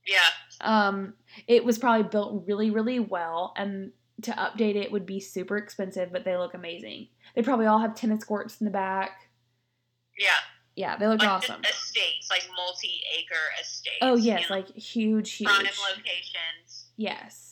Yeah. 0.06 0.18
um 0.60 1.14
it 1.46 1.64
was 1.64 1.78
probably 1.78 2.08
built 2.08 2.44
really 2.46 2.70
really 2.70 3.00
well 3.00 3.52
and 3.56 3.92
to 4.22 4.30
update 4.32 4.76
it 4.76 4.92
would 4.92 5.06
be 5.06 5.18
super 5.20 5.56
expensive 5.56 6.12
but 6.12 6.24
they 6.24 6.36
look 6.36 6.54
amazing 6.54 7.08
they 7.34 7.42
probably 7.42 7.66
all 7.66 7.80
have 7.80 7.94
tennis 7.96 8.22
courts 8.24 8.60
in 8.60 8.64
the 8.64 8.70
back 8.70 9.28
Yeah. 10.16 10.28
yeah 10.76 10.96
they 10.96 11.08
look 11.08 11.20
Like 11.20 11.28
awesome 11.30 11.60
estates, 11.64 12.28
like 12.30 12.44
multi-acre 12.56 13.34
estates. 13.60 13.96
oh 14.02 14.14
you 14.16 14.22
yes 14.26 14.48
know, 14.48 14.56
like 14.56 14.68
huge 14.76 15.32
huge 15.32 15.48
prime 15.48 15.66
locations. 15.90 16.86
yes 16.96 17.43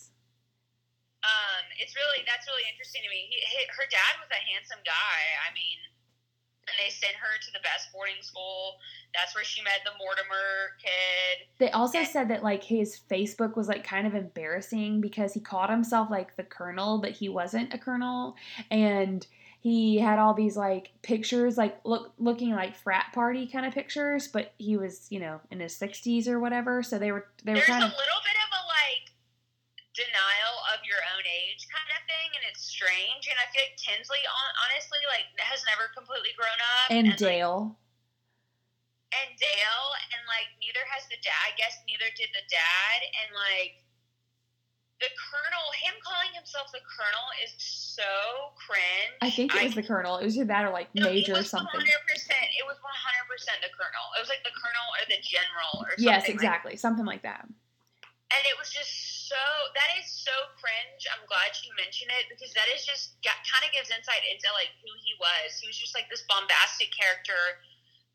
it's 1.83 1.99
really 1.99 2.23
that's 2.25 2.47
really 2.47 2.63
interesting 2.71 3.03
to 3.03 3.11
me. 3.11 3.27
He, 3.27 3.43
he, 3.43 3.61
her 3.75 3.87
dad 3.91 4.23
was 4.23 4.31
a 4.31 4.39
handsome 4.55 4.79
guy. 4.87 5.19
I 5.43 5.51
mean, 5.51 5.79
and 6.71 6.77
they 6.79 6.91
sent 6.95 7.19
her 7.19 7.35
to 7.43 7.51
the 7.53 7.59
best 7.67 7.91
boarding 7.93 8.23
school. 8.23 8.79
That's 9.13 9.35
where 9.35 9.43
she 9.45 9.63
met 9.63 9.83
the 9.85 9.91
Mortimer 9.99 10.79
kid. 10.79 11.51
They 11.59 11.71
also 11.75 11.99
And- 11.99 12.09
said 12.09 12.29
that 12.31 12.43
like 12.43 12.63
his 12.63 13.01
Facebook 13.11 13.57
was 13.57 13.67
like 13.67 13.83
kind 13.85 14.07
of 14.07 14.15
embarrassing 14.15 15.01
because 15.01 15.35
he 15.35 15.41
called 15.41 15.71
himself 15.71 16.09
like 16.11 16.37
the 16.37 16.45
colonel, 16.45 16.99
but 16.99 17.11
he 17.11 17.29
wasn't 17.29 17.75
a 17.75 17.79
colonel, 17.79 18.37
and 18.71 19.27
he 19.61 19.99
had 19.99 20.19
all 20.19 20.35
these 20.35 20.57
like 20.57 20.91
pictures, 21.03 21.57
like 21.59 21.79
look 21.85 22.13
looking 22.19 22.51
like 22.51 22.75
frat 22.77 23.07
party 23.13 23.47
kind 23.47 23.67
of 23.67 23.73
pictures, 23.75 24.29
but 24.29 24.55
he 24.59 24.77
was 24.77 25.07
you 25.11 25.19
know 25.21 25.41
in 25.51 25.61
his 25.61 25.75
sixties 25.77 26.27
or 26.29 26.39
whatever, 26.41 26.83
so 26.83 26.99
they 26.99 27.11
were 27.13 27.27
they 27.45 27.55
were 27.55 27.61
kind 27.61 27.83
a 27.83 27.87
of 27.87 27.93
little 27.93 28.23
bit 28.25 28.32
a 28.32 28.32
denial 29.93 30.57
of 30.73 30.81
your 30.89 31.01
own 31.17 31.25
age 31.29 31.69
kind 31.69 31.89
of 31.93 32.01
thing, 32.09 32.29
and 32.37 32.43
it's 32.49 32.65
strange. 32.65 33.29
And 33.29 33.37
I 33.37 33.47
feel 33.53 33.65
like 33.65 33.77
Tinsley, 33.77 34.21
honestly, 34.69 35.01
like 35.13 35.29
has 35.41 35.61
never 35.69 35.93
completely 35.93 36.33
grown 36.37 36.57
up. 36.81 36.89
and 36.89 37.13
like, 37.13 37.21
Dale. 37.21 37.77
and 39.13 39.31
Dale, 39.37 39.87
and 40.17 40.23
like 40.29 40.49
neither 40.61 40.83
has 40.93 41.05
the 41.13 41.21
dad. 41.21 41.37
I 41.45 41.53
guess 41.61 41.77
neither 41.85 42.09
did 42.17 42.33
the 42.33 42.45
dad, 42.49 42.99
and 43.25 43.29
like 43.37 43.85
the 45.01 45.11
colonel, 45.19 45.67
him 45.83 45.99
calling 46.01 46.31
himself 46.33 46.71
the 46.71 46.81
colonel 46.87 47.27
is 47.43 47.51
so 47.59 48.07
cringe. 48.55 49.19
I 49.21 49.29
think 49.35 49.51
it 49.53 49.61
was 49.61 49.75
the 49.75 49.83
colonel. 49.83 50.17
It 50.23 50.25
was 50.25 50.39
either 50.39 50.47
that 50.55 50.65
or 50.65 50.71
like 50.71 50.89
No, 50.95 51.11
major 51.11 51.35
or 51.37 51.43
something. 51.43 51.75
100%. 51.75 51.85
It 51.85 52.65
was 52.65 52.79
100% 52.79 53.61
the 53.61 53.73
colonel. 53.75 54.07
It 54.17 54.21
was 54.23 54.31
like 54.31 54.47
the 54.47 54.55
colonel 54.55 54.87
or 54.95 55.03
the 55.11 55.19
general 55.27 55.83
or 55.83 55.91
something. 55.99 56.05
Yes, 56.07 56.23
like- 56.23 56.31
exactly, 56.31 56.77
something 56.77 57.05
like 57.05 57.23
that. 57.27 57.45
And 58.37 58.43
it 58.49 58.57
was 58.59 58.73
just 58.73 58.91
so, 59.29 59.41
that 59.77 59.91
is 60.01 60.09
so 60.09 60.33
cringe. 60.61 61.05
I'm 61.13 61.25
glad 61.29 61.53
you 61.65 61.73
mentioned 61.77 62.13
it 62.13 62.29
because 62.33 62.53
that 62.57 62.69
is 62.73 62.85
just, 62.85 63.17
kind 63.25 63.65
of 63.65 63.73
gives 63.73 63.93
insight 63.93 64.25
into 64.29 64.49
like 64.57 64.73
who 64.81 64.91
he 65.05 65.13
was. 65.21 65.57
He 65.61 65.69
was 65.69 65.77
just 65.77 65.93
like 65.97 66.09
this 66.09 66.25
bombastic 66.29 66.93
character. 66.93 67.61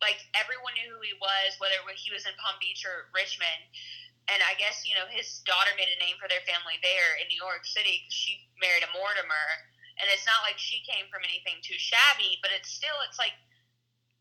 Like 0.02 0.22
everyone 0.38 0.74
knew 0.78 0.98
who 0.98 1.02
he 1.06 1.18
was, 1.18 1.58
whether 1.62 1.78
he 1.98 2.10
was 2.14 2.26
in 2.26 2.34
Palm 2.42 2.58
Beach 2.62 2.86
or 2.86 3.10
Richmond. 3.14 3.62
and 4.28 4.44
I 4.44 4.56
guess 4.60 4.84
you 4.84 4.96
know 4.96 5.08
his 5.08 5.40
daughter 5.48 5.72
made 5.80 5.90
a 5.92 6.00
name 6.00 6.20
for 6.20 6.28
their 6.28 6.44
family 6.44 6.80
there 6.84 7.20
in 7.20 7.28
New 7.32 7.40
York 7.40 7.64
City 7.64 8.04
because 8.04 8.16
she 8.16 8.48
married 8.60 8.84
a 8.84 8.92
Mortimer, 8.92 9.48
and 10.00 10.08
it's 10.12 10.28
not 10.28 10.44
like 10.44 10.60
she 10.60 10.84
came 10.84 11.08
from 11.12 11.24
anything 11.24 11.64
too 11.64 11.80
shabby, 11.80 12.40
but 12.44 12.52
it's 12.52 12.72
still 12.72 12.96
it's 13.08 13.20
like 13.20 13.36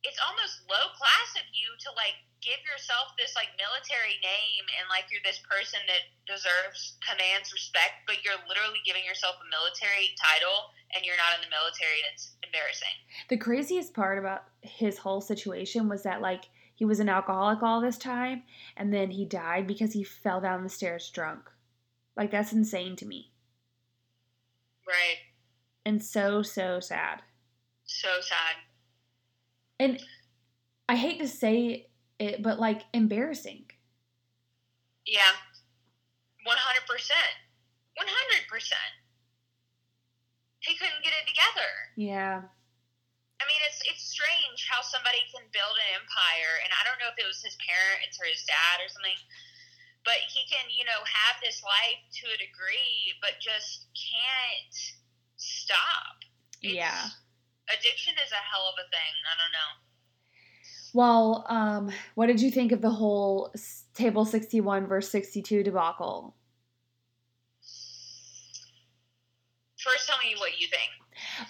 it's 0.04 0.20
almost 0.20 0.64
low 0.68 0.92
class 0.94 1.30
of 1.40 1.46
you 1.56 1.68
to 1.86 1.90
like 1.96 2.16
give 2.44 2.60
yourself 2.62 3.16
this 3.18 3.34
like 3.34 3.50
military 3.58 4.20
name 4.22 4.64
and 4.78 4.86
like 4.86 5.08
you're 5.10 5.24
this 5.24 5.42
person 5.48 5.80
that 5.88 6.04
deserves 6.28 7.00
commands 7.02 7.50
respect, 7.50 8.06
but 8.06 8.22
you're 8.22 8.38
literally 8.46 8.78
giving 8.84 9.02
yourself 9.02 9.34
a 9.40 9.48
military 9.48 10.14
title 10.14 10.70
and 10.94 11.02
you're 11.02 11.18
not 11.18 11.34
in 11.34 11.42
the 11.42 11.50
military 11.50 12.04
and 12.04 12.14
it's 12.14 12.36
embarrassing. 12.44 12.96
The 13.32 13.40
craziest 13.40 13.94
part 13.94 14.20
about 14.20 14.46
his 14.62 14.98
whole 14.98 15.20
situation 15.20 15.88
was 15.88 16.04
that 16.04 16.22
like 16.22 16.46
he 16.76 16.84
was 16.84 17.00
an 17.00 17.08
alcoholic 17.08 17.62
all 17.62 17.80
this 17.80 17.98
time 17.98 18.44
and 18.76 18.92
then 18.92 19.10
he 19.10 19.24
died 19.24 19.66
because 19.66 19.92
he 19.92 20.04
fell 20.04 20.40
down 20.40 20.62
the 20.62 20.68
stairs 20.68 21.10
drunk. 21.10 21.50
Like 22.16 22.30
that's 22.30 22.52
insane 22.52 22.96
to 22.96 23.06
me. 23.06 23.32
Right. 24.86 25.18
And 25.84 26.02
so 26.02 26.42
so 26.42 26.80
sad. 26.80 27.22
So 27.84 28.08
sad. 28.20 28.56
And 29.78 30.00
I 30.88 30.96
hate 30.96 31.18
to 31.20 31.28
say 31.28 31.88
it, 32.18 32.42
but 32.42 32.58
like 32.58 32.82
embarrassing. 32.92 33.66
Yeah. 35.04 35.34
100%. 36.46 36.52
100%. 37.98 38.72
He 40.60 40.74
couldn't 40.76 41.02
get 41.04 41.12
it 41.12 41.28
together. 41.28 41.70
Yeah. 41.96 42.42
I 43.36 43.44
mean, 43.44 43.60
it's 43.68 43.84
it's 43.84 44.02
strange 44.02 44.64
how 44.64 44.80
somebody 44.80 45.20
can 45.28 45.44
build 45.52 45.76
an 45.76 46.00
empire, 46.00 46.56
and 46.64 46.72
I 46.72 46.80
don't 46.88 46.96
know 46.96 47.12
if 47.12 47.20
it 47.20 47.28
was 47.28 47.44
his 47.44 47.54
parents 47.60 48.16
or 48.16 48.24
his 48.24 48.40
dad 48.48 48.80
or 48.80 48.88
something, 48.88 49.20
but 50.08 50.16
he 50.32 50.48
can, 50.48 50.64
you 50.72 50.88
know, 50.88 51.04
have 51.04 51.36
this 51.44 51.60
life 51.60 52.00
to 52.22 52.32
a 52.32 52.38
degree, 52.40 53.12
but 53.20 53.36
just 53.36 53.92
can't 53.92 54.76
stop. 55.36 56.24
It's, 56.64 56.80
yeah. 56.80 57.12
Addiction 57.68 58.14
is 58.24 58.32
a 58.32 58.36
hell 58.36 58.68
of 58.68 58.74
a 58.78 58.88
thing. 58.90 59.12
I 59.26 59.34
don't 59.40 59.52
know. 59.52 59.86
Well, 60.92 61.44
um, 61.48 61.90
what 62.14 62.26
did 62.26 62.40
you 62.40 62.50
think 62.50 62.72
of 62.72 62.80
the 62.80 62.90
whole 62.90 63.52
table 63.94 64.24
61 64.24 64.86
verse 64.86 65.10
62 65.10 65.62
debacle? 65.62 66.34
First, 69.76 70.08
tell 70.08 70.18
me 70.18 70.34
what 70.38 70.58
you 70.58 70.66
think. 70.68 70.90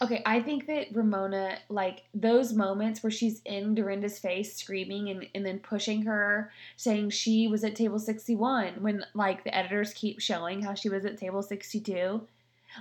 Okay, 0.03 0.23
I 0.27 0.41
think 0.43 0.67
that 0.67 0.89
Ramona, 0.93 1.59
like 1.69 2.05
those 2.12 2.53
moments 2.53 3.03
where 3.03 3.11
she's 3.11 3.41
in 3.45 3.75
Dorinda's 3.75 4.19
face 4.19 4.57
screaming 4.57 5.09
and, 5.11 5.27
and 5.35 5.47
then 5.47 5.59
pushing 5.59 6.03
her, 6.03 6.53
saying 6.77 7.11
she 7.11 7.49
was 7.49 7.64
at 7.64 7.77
table 7.77 7.99
61, 7.99 8.75
when 8.81 9.05
like 9.14 9.45
the 9.45 9.57
editors 9.57 9.95
keep 9.95 10.21
showing 10.21 10.62
how 10.62 10.75
she 10.75 10.89
was 10.89 11.05
at 11.05 11.19
table 11.19 11.43
62. 11.43 12.27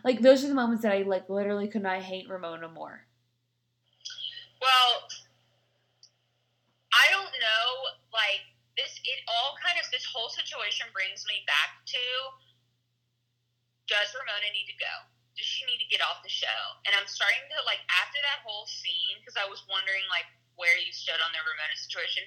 Like 0.04 0.22
those 0.22 0.44
are 0.44 0.48
the 0.48 0.56
moments 0.56 0.84
that 0.84 0.92
I 0.92 1.04
like 1.04 1.30
literally 1.30 1.68
could 1.68 1.84
not 1.84 2.02
hate 2.02 2.30
Ramona 2.30 2.68
more. 2.68 3.05
Well, 4.62 5.08
I 6.96 7.06
don't 7.12 7.34
know. 7.36 7.68
Like 8.16 8.44
this, 8.80 8.96
it 9.04 9.20
all 9.28 9.60
kind 9.60 9.76
of 9.80 9.86
this 9.92 10.08
whole 10.08 10.32
situation 10.32 10.88
brings 10.96 11.28
me 11.28 11.44
back 11.48 11.84
to: 11.92 12.04
Does 13.92 14.12
Ramona 14.16 14.50
need 14.56 14.68
to 14.72 14.78
go? 14.80 14.96
Does 15.36 15.44
she 15.44 15.68
need 15.68 15.84
to 15.84 15.90
get 15.92 16.00
off 16.00 16.24
the 16.24 16.32
show? 16.32 16.62
And 16.88 16.96
I'm 16.96 17.08
starting 17.12 17.44
to 17.52 17.60
like 17.68 17.84
after 17.92 18.20
that 18.24 18.40
whole 18.48 18.64
scene 18.72 19.20
because 19.20 19.36
I 19.36 19.44
was 19.52 19.68
wondering 19.68 20.04
like 20.08 20.28
where 20.56 20.80
you 20.80 20.96
stood 20.96 21.20
on 21.20 21.32
the 21.36 21.44
Ramona 21.44 21.76
situation. 21.76 22.24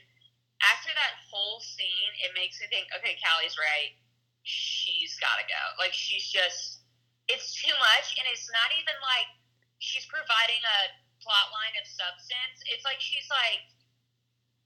After 0.61 0.93
that 0.93 1.15
whole 1.31 1.63
scene, 1.63 2.13
it 2.21 2.35
makes 2.35 2.59
me 2.61 2.67
think, 2.69 2.91
okay, 2.93 3.17
Callie's 3.23 3.57
right. 3.57 3.95
She's 4.43 5.17
got 5.23 5.39
to 5.41 5.47
go. 5.47 5.63
Like 5.79 5.95
she's 5.95 6.29
just, 6.29 6.83
it's 7.31 7.55
too 7.57 7.73
much, 7.79 8.19
and 8.19 8.27
it's 8.29 8.51
not 8.51 8.69
even 8.75 8.97
like 9.01 9.29
she's 9.79 10.05
providing 10.11 10.61
a 10.61 10.79
plot 11.29 11.53
line 11.53 11.77
of 11.77 11.85
substance. 11.85 12.65
It's 12.73 12.89
like 12.89 12.97
she's 13.05 13.29
like 13.29 13.61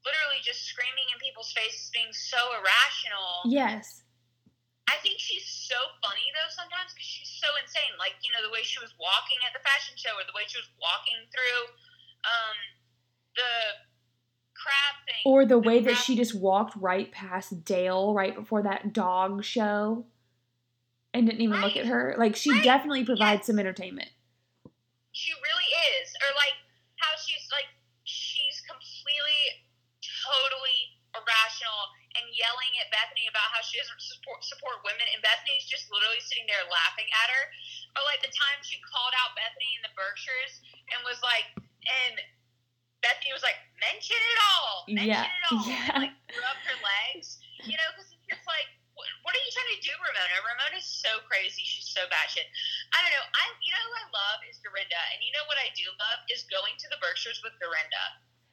literally 0.06 0.38
just 0.46 0.62
screaming 0.70 1.10
in 1.10 1.18
people's 1.18 1.50
faces, 1.50 1.90
being 1.90 2.14
so 2.14 2.38
irrational. 2.54 3.50
Yes. 3.50 4.06
I 4.86 4.94
think 5.02 5.18
she's 5.18 5.46
so 5.46 5.78
funny 5.98 6.26
though 6.38 6.50
sometimes 6.54 6.94
because 6.94 7.10
she's 7.10 7.34
so 7.42 7.50
insane. 7.58 7.98
Like 7.98 8.14
you 8.22 8.30
know 8.30 8.46
the 8.46 8.54
way 8.54 8.62
she 8.62 8.78
was 8.78 8.94
walking 9.02 9.42
at 9.42 9.50
the 9.50 9.62
fashion 9.66 9.98
show, 9.98 10.14
or 10.14 10.22
the 10.22 10.34
way 10.38 10.46
she 10.46 10.62
was 10.62 10.70
walking 10.78 11.18
through 11.34 11.60
um, 12.22 12.58
the 13.34 13.54
crab 14.54 14.94
thing, 15.06 15.22
Or 15.26 15.42
the 15.46 15.58
way 15.58 15.82
that 15.82 15.98
she 15.98 16.14
just 16.14 16.34
walked 16.38 16.78
right 16.78 17.10
past 17.10 17.64
Dale 17.66 18.14
right 18.14 18.34
before 18.34 18.62
that 18.62 18.92
dog 18.94 19.42
show 19.42 20.06
and 21.14 21.26
didn't 21.26 21.40
even 21.42 21.60
look 21.60 21.76
at 21.76 21.86
her. 21.86 22.14
Like 22.18 22.36
she 22.36 22.50
Right. 22.52 22.62
definitely 22.64 23.04
provides 23.04 23.40
Yes. 23.40 23.46
some 23.46 23.58
entertainment. 23.58 24.10
She 25.12 25.32
really. 25.32 25.51
Or 26.22 26.30
like 26.38 26.56
how 27.02 27.12
she's 27.18 27.46
like 27.50 27.66
she's 28.06 28.62
completely 28.66 29.66
totally 30.02 30.98
irrational 31.14 31.82
and 32.18 32.24
yelling 32.32 32.72
at 32.80 32.88
Bethenny 32.94 33.28
about 33.28 33.52
how 33.52 33.60
she 33.62 33.76
doesn't 33.78 34.00
support 34.00 34.40
support 34.46 34.80
women 34.86 35.04
and 35.12 35.20
Bethenny's 35.20 35.66
just 35.68 35.90
literally 35.92 36.22
sitting 36.22 36.46
there 36.48 36.62
laughing 36.70 37.06
at 37.10 37.28
her. 37.30 37.44
Or 37.98 38.02
like 38.08 38.22
the 38.24 38.32
time 38.32 38.58
she 38.64 38.80
called 38.86 39.12
out 39.18 39.34
Bethenny 39.36 39.76
in 39.76 39.82
the 39.84 39.92
Berkshires 39.98 40.62
and 40.94 40.98
was 41.04 41.20
like 41.26 41.50
and 41.82 42.14
Bethenny 43.02 43.34
was 43.34 43.42
like, 43.42 43.58
mention 43.82 44.14
it 44.14 44.38
all. 44.46 44.86
Mention 44.86 45.10
Yeah, 45.10 45.26
it 45.26 45.44
all. 45.50 45.66
yeah. 45.66 45.90
And 45.98 46.02
like 46.06 46.14
rubbed 46.38 46.62
her 46.70 46.78
legs. 46.78 47.42
You 47.66 47.74
know, 47.74 47.88
because 47.94 48.06
it's 48.06 48.14
just 48.14 48.21
like, 48.21 48.21
what, 49.22 49.32
are 49.34 49.42
you 49.42 49.52
trying 49.54 49.72
to 49.78 49.80
do, 49.82 49.94
Ramona? 49.98 50.36
Ramona's 50.42 50.86
so 50.86 51.22
crazy. 51.30 51.62
She's 51.64 51.88
so 51.88 52.02
batshit. 52.10 52.46
I 52.92 52.98
don't 53.02 53.14
know. 53.14 53.26
I 53.32 53.44
you 53.62 53.70
know 53.72 53.84
who 53.86 53.94
I 53.98 54.06
love 54.10 54.38
is 54.50 54.58
Dorinda, 54.62 55.00
and 55.14 55.22
you 55.22 55.32
know 55.32 55.46
what 55.46 55.58
I 55.58 55.70
do 55.74 55.86
love 55.96 56.20
is 56.28 56.44
going 56.50 56.74
to 56.78 56.86
the 56.90 56.98
Berkshires 56.98 57.40
with 57.42 57.54
Dorinda. 57.62 58.04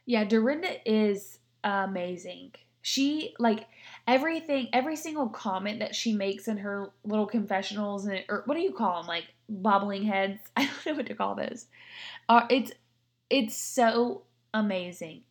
Yeah, 0.06 0.24
Dorinda 0.26 0.78
is 0.86 1.40
amazing. 1.64 2.54
She 2.82 3.36
like 3.40 3.68
everything, 4.08 4.70
every 4.74 4.96
single 4.96 5.30
comment 5.30 5.80
that 5.80 5.96
she 5.96 6.14
makes 6.14 6.48
in 6.48 6.58
her 6.58 6.92
little 7.04 7.28
confessionals 7.28 8.06
and 8.06 8.24
or 8.30 8.44
what 8.46 8.56
do 8.56 8.62
you 8.62 8.72
call 8.72 9.02
them? 9.02 9.08
Like 9.08 9.26
bobbling 9.48 10.04
heads. 10.04 10.40
I 10.56 10.66
don't 10.66 10.86
know 10.86 10.94
what 10.96 11.08
to 11.08 11.16
call 11.16 11.36
those. 11.36 11.68
Uh, 12.28 12.46
it's 12.50 12.72
it's 13.30 13.56
so 13.56 14.24
amazing. 14.54 15.24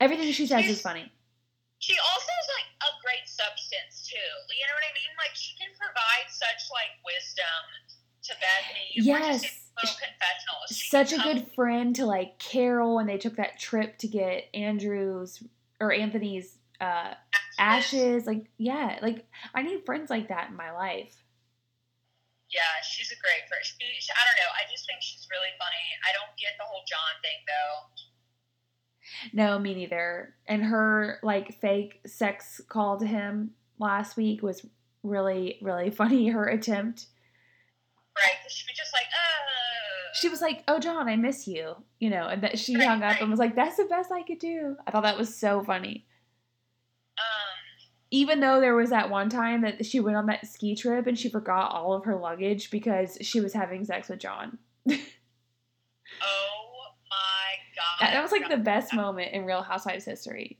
Everything 0.00 0.32
she 0.32 0.46
says 0.46 0.66
is 0.66 0.80
funny. 0.80 1.12
She 1.80 1.96
also 1.96 2.28
is 2.44 2.48
like 2.60 2.68
a 2.84 2.90
great 3.00 3.24
substance 3.24 4.04
too. 4.04 4.30
You 4.52 4.64
know 4.68 4.76
what 4.76 4.84
I 4.84 4.92
mean? 4.92 5.12
Like 5.16 5.32
she 5.32 5.56
can 5.56 5.72
provide 5.80 6.28
such 6.28 6.68
like 6.68 6.92
wisdom 7.08 7.64
to 8.28 8.32
Bethenny. 8.36 9.00
Yes. 9.00 9.42
in 9.42 9.50
little 9.80 9.96
confessionals. 9.96 10.68
She 10.76 10.88
Such 10.92 11.12
a 11.16 11.24
good 11.24 11.48
friend 11.56 11.96
to 11.96 12.04
like 12.04 12.38
Carole 12.38 12.96
when 12.96 13.08
they 13.08 13.16
took 13.16 13.36
that 13.36 13.58
trip 13.58 13.96
to 14.04 14.08
get 14.08 14.52
Andrew's 14.52 15.42
or 15.80 15.90
Anthony's 15.90 16.60
uh 16.80 17.16
ashes. 17.58 18.26
Like 18.28 18.44
yeah, 18.60 18.98
like 19.00 19.24
I 19.54 19.62
need 19.62 19.86
friends 19.86 20.10
like 20.10 20.28
that 20.28 20.50
in 20.50 20.56
my 20.56 20.72
life. 20.72 21.16
Yeah, 22.52 22.82
she's 22.84 23.08
a 23.08 23.18
great 23.24 23.46
friend. 23.48 23.62
She, 23.64 23.78
she- 24.02 24.12
I 24.12 24.20
don't 24.26 24.36
know. 24.36 24.52
I 24.52 24.68
just 24.68 24.84
think 24.84 25.00
she's 25.00 25.24
really 25.32 25.54
funny. 25.56 25.86
I 26.04 26.12
don't 26.12 26.34
get 26.36 26.58
the 26.60 26.66
whole 26.68 26.84
John 26.84 27.14
thing 27.24 27.40
though. 27.48 27.88
No, 29.32 29.58
me 29.58 29.74
neither. 29.74 30.34
And 30.46 30.62
her 30.64 31.18
like 31.22 31.60
fake 31.60 32.00
sex 32.06 32.60
call 32.68 32.98
to 32.98 33.06
him 33.06 33.52
last 33.78 34.16
week 34.16 34.42
was 34.42 34.64
really, 35.02 35.58
really 35.62 35.90
funny. 36.00 36.28
Her 36.28 36.46
attempt. 36.46 37.06
Right? 38.16 38.50
She 38.50 38.64
was 38.68 38.76
just 38.76 38.92
like, 38.92 39.04
uh. 39.06 40.14
She 40.14 40.28
was 40.28 40.40
like, 40.42 40.64
"Oh, 40.68 40.78
John, 40.80 41.08
I 41.08 41.16
miss 41.16 41.46
you," 41.46 41.76
you 42.00 42.10
know, 42.10 42.26
and 42.26 42.42
that 42.42 42.58
she 42.58 42.76
Right, 42.76 42.86
hung 42.86 43.02
up 43.02 43.12
right. 43.12 43.20
and 43.22 43.30
was 43.30 43.38
like, 43.38 43.54
"That's 43.54 43.76
the 43.76 43.84
best 43.84 44.10
I 44.12 44.22
could 44.22 44.38
do." 44.40 44.76
I 44.86 44.90
thought 44.90 45.04
that 45.04 45.16
was 45.16 45.34
so 45.34 45.62
funny. 45.62 46.04
Um. 47.16 47.24
Even 48.10 48.40
though 48.40 48.60
there 48.60 48.74
was 48.74 48.90
that 48.90 49.08
one 49.08 49.28
time 49.28 49.62
that 49.62 49.86
she 49.86 50.00
went 50.00 50.16
on 50.16 50.26
that 50.26 50.44
ski 50.46 50.74
trip 50.74 51.06
and 51.06 51.16
she 51.16 51.28
forgot 51.30 51.70
all 51.72 51.92
of 51.92 52.04
her 52.04 52.16
luggage 52.16 52.70
because 52.72 53.16
she 53.20 53.40
was 53.40 53.52
having 53.52 53.84
sex 53.84 54.08
with 54.08 54.18
John. 54.18 54.58
That, 58.00 58.12
that 58.12 58.22
was 58.22 58.32
like 58.32 58.48
the 58.48 58.56
best 58.56 58.94
moment 58.94 59.32
in 59.32 59.44
Real 59.44 59.62
Housewives 59.62 60.04
history. 60.04 60.58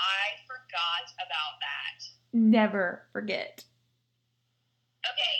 I 0.00 0.38
forgot 0.46 1.12
about 1.16 1.58
that. 1.60 2.04
Never 2.32 3.02
forget. 3.12 3.64
Okay, 5.04 5.36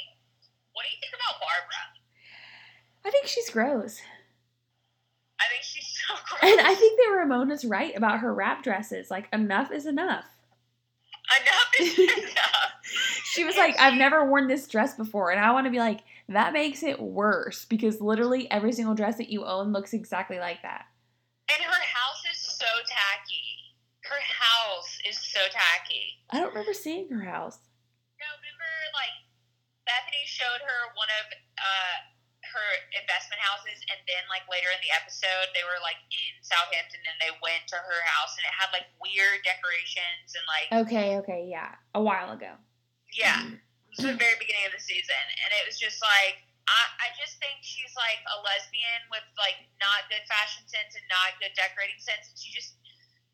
what 0.73 0.85
do 0.85 0.89
you 0.91 1.01
think 1.01 1.13
about 1.15 1.41
Barbara? 1.41 1.81
I 3.05 3.11
think 3.11 3.27
she's 3.27 3.51
gross. 3.51 4.01
I 5.41 5.45
think 5.51 5.63
she's 5.63 5.87
so 6.09 6.15
gross. 6.29 6.53
And 6.53 6.61
I 6.67 6.75
think 6.75 6.99
that 6.99 7.17
Ramona's 7.17 7.65
right 7.65 7.97
about 7.97 8.21
her 8.21 8.35
wrap 8.35 8.63
dresses. 8.63 9.11
Like, 9.11 9.29
enough 9.33 9.71
is 9.71 9.87
enough. 9.87 10.27
enough 11.41 11.71
is 11.81 11.99
enough. 12.19 12.73
She 13.25 13.45
was 13.45 13.55
And 13.55 13.65
like, 13.65 13.81
I've 13.81 13.95
never 13.99 14.25
worn 14.29 14.49
this 14.49 14.67
dress 14.67 14.97
before. 14.97 15.31
And 15.31 15.41
I 15.41 15.53
want 15.53 15.67
to 15.67 15.71
be 15.71 15.79
like, 15.79 16.01
that 16.31 16.53
makes 16.53 16.83
it 16.83 17.01
worse 17.01 17.65
because 17.67 18.01
literally 18.01 18.51
every 18.51 18.73
single 18.73 18.95
dress 18.95 19.17
that 19.19 19.31
you 19.31 19.45
own 19.45 19.73
looks 19.73 19.93
exactly 19.93 20.39
like 20.39 20.63
that. 20.63 20.87
And 21.51 21.61
her 21.63 21.83
house 21.83 22.23
is 22.31 22.39
so 22.39 22.71
tacky. 22.87 23.75
Her 24.07 24.23
house 24.23 24.99
is 25.07 25.19
so 25.19 25.41
tacky. 25.51 26.23
I 26.31 26.39
don't 26.39 26.55
remember 26.55 26.73
seeing 26.75 27.11
her 27.11 27.23
house. 27.27 27.59
No, 28.19 28.27
remember 28.39 28.71
like 28.95 29.15
Bethenny 29.87 30.23
showed 30.27 30.63
her 30.63 30.81
one 30.95 31.11
of 31.19 31.27
uh, 31.59 31.97
her 32.55 32.69
investment 32.95 33.43
houses, 33.43 33.83
and 33.91 33.99
then 34.07 34.23
like 34.31 34.47
later 34.51 34.71
in 34.71 34.79
the 34.87 34.93
episode, 34.95 35.51
they 35.55 35.67
were 35.67 35.79
like 35.83 35.99
in 36.15 36.33
Southampton, 36.47 37.03
and 37.11 37.17
they 37.19 37.33
went 37.43 37.67
to 37.75 37.79
her 37.79 38.01
house, 38.07 38.35
and 38.39 38.45
it 38.47 38.55
had 38.55 38.71
like 38.71 38.87
weird 39.03 39.43
decorations 39.43 40.35
and 40.39 40.45
like 40.47 40.69
Okay, 40.87 41.19
okay, 41.23 41.47
yeah, 41.51 41.75
a 41.95 42.03
while 42.03 42.31
ago. 42.35 42.55
yeah, 43.15 43.43
was 43.43 43.59
the 43.99 44.15
very 44.15 44.39
beginning 44.39 44.67
of 44.71 44.75
the 44.77 44.83
season, 44.83 45.25
and 45.43 45.49
it 45.57 45.65
was 45.67 45.79
just 45.81 45.99
like. 46.03 46.47
I, 46.71 46.87
I 47.03 47.09
just 47.19 47.35
think 47.43 47.67
she's 47.67 47.91
like 47.99 48.23
a 48.31 48.37
lesbian 48.47 49.03
with 49.11 49.27
like 49.35 49.59
not 49.83 50.07
good 50.07 50.23
fashion 50.31 50.63
sense 50.71 50.95
and 50.95 51.03
not 51.11 51.35
good 51.43 51.51
decorating 51.59 51.99
sense, 51.99 52.31
and 52.31 52.39
she 52.39 52.55
just 52.55 52.79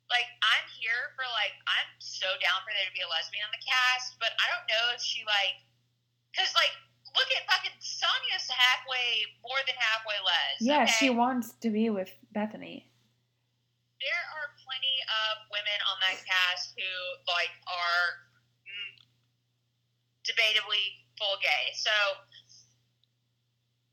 like 0.09 0.27
I'm 0.43 0.67
here 0.79 1.13
for 1.19 1.27
like 1.35 1.55
I'm 1.67 1.91
so 1.99 2.31
down 2.39 2.63
for 2.63 2.71
there 2.73 2.87
to 2.87 2.95
be 2.95 3.03
a 3.03 3.11
lesbian 3.11 3.45
on 3.47 3.53
the 3.55 3.63
cast, 3.63 4.19
but 4.23 4.33
I 4.39 4.47
don't 4.51 4.67
know 4.71 4.85
if 4.95 5.03
she 5.03 5.27
like 5.27 5.59
because 6.31 6.51
like 6.55 6.73
look 7.15 7.29
at 7.35 7.43
fucking 7.49 7.75
Sonja's 7.83 8.47
halfway 8.51 9.27
more 9.43 9.59
than 9.67 9.77
halfway 9.79 10.19
les. 10.21 10.55
Yeah, 10.63 10.87
okay? 10.87 10.97
she 10.99 11.09
wants 11.11 11.57
to 11.65 11.69
be 11.71 11.91
with 11.91 12.13
Bethenny. 12.35 12.87
There 13.99 14.25
are 14.37 14.49
plenty 14.61 14.97
of 15.09 15.33
women 15.49 15.79
on 15.89 15.97
that 16.05 16.19
cast 16.23 16.77
who 16.77 16.91
like 17.27 17.53
are 17.67 18.05
debatably 20.27 21.07
full 21.17 21.39
gay. 21.41 21.73
So 21.75 21.95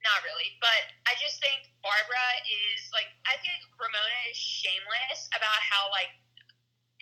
not 0.04 0.20
really, 0.28 0.60
but 0.60 0.84
I 1.08 1.16
just 1.16 1.40
think 1.40 1.72
Barbara 1.80 2.28
is 2.44 2.92
like 2.92 3.08
I 3.24 3.40
think 3.40 3.64
Ramona 3.80 4.20
is 4.28 4.38
shameless 4.38 5.32
about 5.32 5.60
how 5.64 5.88
like 5.96 6.12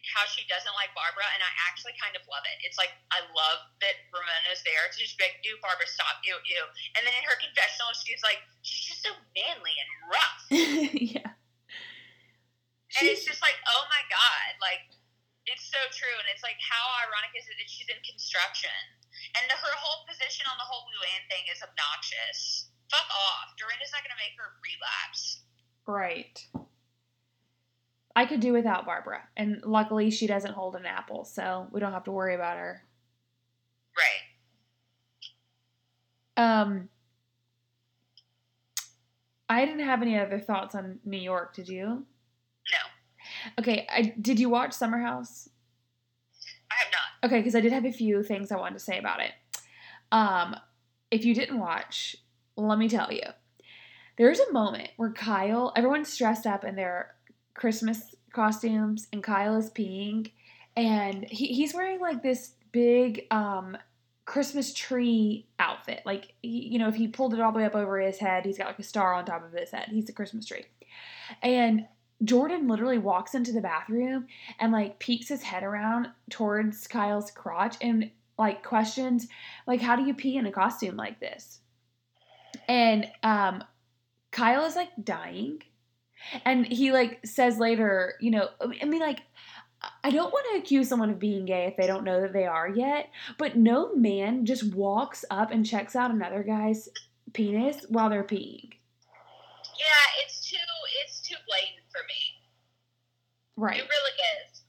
how 0.09 0.25
she 0.25 0.45
doesn't 0.49 0.73
like 0.77 0.93
Barbara, 0.97 1.25
and 1.33 1.41
I 1.41 1.51
actually 1.69 1.93
kind 1.97 2.17
of 2.17 2.25
love 2.25 2.45
it. 2.45 2.57
It's 2.65 2.77
like 2.77 2.93
I 3.13 3.21
love 3.33 3.59
that 3.81 3.95
Ramona's 4.09 4.61
there 4.65 4.85
to 4.89 4.97
just 4.97 5.17
be 5.17 5.25
like, 5.29 5.41
"Ew, 5.45 5.57
Barbara, 5.61 5.85
stop, 5.89 6.21
ew, 6.25 6.37
ew." 6.37 6.63
And 6.97 7.01
then 7.05 7.13
in 7.13 7.23
her 7.25 7.37
confessional, 7.37 7.93
she's 7.97 8.21
like, 8.25 8.41
she's 8.65 8.85
just 8.93 9.01
so 9.05 9.13
manly 9.33 9.75
and 9.77 9.89
rough, 10.09 10.41
yeah. 10.97 11.33
and 12.97 13.03
it's 13.09 13.25
just 13.25 13.41
like, 13.41 13.57
oh 13.69 13.83
my 13.89 14.03
god, 14.09 14.51
like 14.61 14.85
it's 15.49 15.69
so 15.69 15.81
true, 15.93 16.17
and 16.21 16.27
it's 16.29 16.45
like 16.45 16.57
how 16.61 16.81
ironic 17.05 17.33
is 17.37 17.45
it 17.49 17.57
that 17.57 17.69
she's 17.69 17.89
in 17.89 17.97
construction, 18.05 18.77
and 19.35 19.51
her 19.51 19.75
whole 19.77 20.05
position 20.07 20.45
on 20.51 20.57
the 20.57 20.65
whole 20.65 20.83
Luann 20.89 21.23
thing 21.29 21.45
is 21.51 21.61
obnoxious. 21.61 22.69
Fuck 22.89 23.07
off. 23.09 23.55
Dorinda's 23.57 23.91
not 23.93 24.03
gonna 24.03 24.19
make 24.19 24.35
her 24.37 24.57
relapse. 24.61 25.41
Right. 25.87 26.45
I 28.15 28.25
could 28.25 28.41
do 28.41 28.51
without 28.53 28.85
Barbara, 28.85 29.23
and 29.37 29.61
luckily 29.63 30.11
she 30.11 30.27
doesn't 30.27 30.53
hold 30.53 30.75
an 30.75 30.85
apple, 30.85 31.23
so 31.23 31.67
we 31.71 31.79
don't 31.79 31.93
have 31.93 32.03
to 32.05 32.11
worry 32.11 32.35
about 32.35 32.57
her. 32.57 32.83
Right. 33.97 34.21
Um, 36.37 36.89
I 39.49 39.65
didn't 39.65 39.85
have 39.85 40.01
any 40.01 40.17
other 40.17 40.39
thoughts 40.39 40.75
on 40.75 40.99
New 41.05 41.17
York. 41.17 41.53
Did 41.53 41.67
you? 41.67 41.85
No, 41.85 43.55
Okay, 43.59 43.87
I 43.89 44.13
did. 44.19 44.39
You 44.39 44.49
watch 44.49 44.73
Summer 44.73 44.99
House? 44.99 45.49
Okay, 47.23 47.37
because 47.37 47.55
I 47.55 47.61
did 47.61 47.71
have 47.71 47.85
a 47.85 47.91
few 47.91 48.23
things 48.23 48.51
I 48.51 48.57
wanted 48.57 48.79
to 48.79 48.85
say 48.85 48.97
about 48.97 49.21
it. 49.21 49.31
Um, 50.11 50.55
if 51.11 51.25
you 51.25 51.35
didn't 51.35 51.59
watch, 51.59 52.15
let 52.57 52.77
me 52.77 52.89
tell 52.89 53.11
you. 53.11 53.23
There's 54.17 54.39
a 54.39 54.51
moment 54.51 54.89
where 54.97 55.11
Kyle, 55.11 55.71
everyone's 55.75 56.15
dressed 56.17 56.45
up 56.45 56.63
in 56.63 56.75
their 56.75 57.15
Christmas 57.53 58.15
costumes, 58.33 59.07
and 59.13 59.23
Kyle 59.23 59.55
is 59.57 59.69
peeing, 59.69 60.31
and 60.75 61.25
he, 61.29 61.47
he's 61.47 61.73
wearing 61.73 61.99
like 61.99 62.23
this 62.23 62.53
big 62.71 63.27
um 63.31 63.77
Christmas 64.25 64.73
tree 64.73 65.47
outfit. 65.59 66.01
Like, 66.05 66.33
he, 66.41 66.67
you 66.69 66.79
know, 66.79 66.87
if 66.87 66.95
he 66.95 67.07
pulled 67.07 67.33
it 67.33 67.41
all 67.41 67.51
the 67.51 67.59
way 67.59 67.65
up 67.65 67.75
over 67.75 67.99
his 67.99 68.17
head, 68.17 68.45
he's 68.45 68.57
got 68.57 68.67
like 68.67 68.79
a 68.79 68.83
star 68.83 69.13
on 69.13 69.25
top 69.25 69.43
of 69.43 69.51
his 69.51 69.71
head. 69.71 69.89
He's 69.89 70.07
a 70.09 70.13
Christmas 70.13 70.45
tree. 70.45 70.65
And 71.41 71.85
Jordan 72.23 72.67
literally 72.67 72.97
walks 72.97 73.33
into 73.33 73.51
the 73.51 73.61
bathroom 73.61 74.27
and 74.59 74.71
like 74.71 74.99
peeks 74.99 75.29
his 75.29 75.41
head 75.41 75.63
around 75.63 76.09
towards 76.29 76.87
Kyle's 76.87 77.31
crotch 77.31 77.77
and 77.81 78.11
like 78.37 78.63
questions 78.63 79.27
like 79.67 79.81
how 79.81 79.95
do 79.95 80.03
you 80.03 80.13
pee 80.13 80.37
in 80.37 80.45
a 80.45 80.51
costume 80.51 80.95
like 80.95 81.19
this? 81.19 81.59
And 82.67 83.07
um 83.23 83.63
Kyle 84.31 84.65
is 84.65 84.75
like 84.75 84.89
dying. 85.03 85.61
And 86.45 86.65
he 86.65 86.91
like 86.91 87.25
says 87.25 87.57
later, 87.57 88.13
you 88.19 88.31
know, 88.31 88.49
I 88.81 88.85
mean 88.85 89.01
like 89.01 89.21
I 90.03 90.11
don't 90.11 90.31
want 90.31 90.45
to 90.51 90.59
accuse 90.59 90.87
someone 90.87 91.09
of 91.09 91.17
being 91.17 91.45
gay 91.45 91.65
if 91.65 91.75
they 91.75 91.87
don't 91.87 92.03
know 92.03 92.21
that 92.21 92.33
they 92.33 92.45
are 92.45 92.69
yet, 92.69 93.09
but 93.39 93.57
no 93.57 93.95
man 93.95 94.45
just 94.45 94.75
walks 94.75 95.25
up 95.31 95.49
and 95.49 95.65
checks 95.65 95.95
out 95.95 96.11
another 96.11 96.43
guy's 96.43 96.87
penis 97.33 97.85
while 97.89 98.09
they're 98.09 98.23
peeing. 98.23 98.69
Yeah, 99.79 100.23
it's 100.23 100.47
too 100.47 100.57
it's 101.03 101.19
too 101.21 101.35
blatant 101.47 101.80
for 101.91 102.01
me. 102.07 102.21
Right. 103.55 103.77
It 103.77 103.87
really 103.87 104.17
is. 104.39 104.63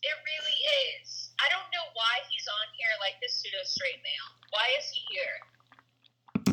It 0.00 0.16
really 0.24 0.58
is. 1.00 1.32
I 1.40 1.48
don't 1.48 1.68
know 1.72 1.86
why 1.92 2.20
he's 2.28 2.46
on 2.46 2.66
here 2.76 2.92
like 3.00 3.16
this 3.20 3.40
pseudo 3.40 3.64
straight 3.64 4.00
male. 4.04 4.30
Why 4.52 4.68
is 4.78 4.86
he 4.92 5.00
here? 5.12 5.40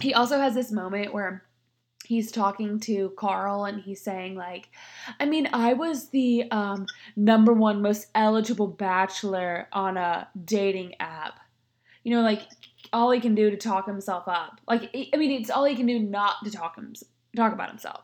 he 0.02 0.14
also 0.14 0.40
has 0.40 0.54
this 0.54 0.72
moment 0.72 1.14
where 1.14 1.44
he's 2.06 2.32
talking 2.32 2.80
to 2.80 3.12
Carl 3.18 3.66
and 3.66 3.82
he's 3.82 4.02
saying 4.02 4.36
like 4.36 4.70
I 5.20 5.26
mean 5.26 5.50
I 5.52 5.74
was 5.74 6.10
the 6.10 6.50
um, 6.52 6.86
number 7.16 7.54
one 7.54 7.82
most 7.82 8.08
eligible 8.16 8.68
bachelor 8.68 9.68
on 9.74 9.98
a 9.98 10.28
dating 10.46 10.96
app 11.00 11.40
you 12.04 12.16
know 12.16 12.22
like 12.22 12.44
all 12.94 13.12
he 13.12 13.20
can 13.20 13.36
do 13.36 13.50
to 13.50 13.58
talk 13.58 13.86
himself 13.86 14.28
up 14.28 14.62
like 14.68 14.90
I 15.14 15.18
mean 15.18 15.32
it's 15.32 15.50
all 15.50 15.66
he 15.66 15.76
can 15.76 15.86
do 15.86 16.00
not 16.00 16.36
to 16.46 16.52
talk 16.52 16.78
him 16.78 16.94
talk 17.36 17.54
about 17.54 17.70
himself 17.70 18.02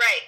Right. 0.00 0.22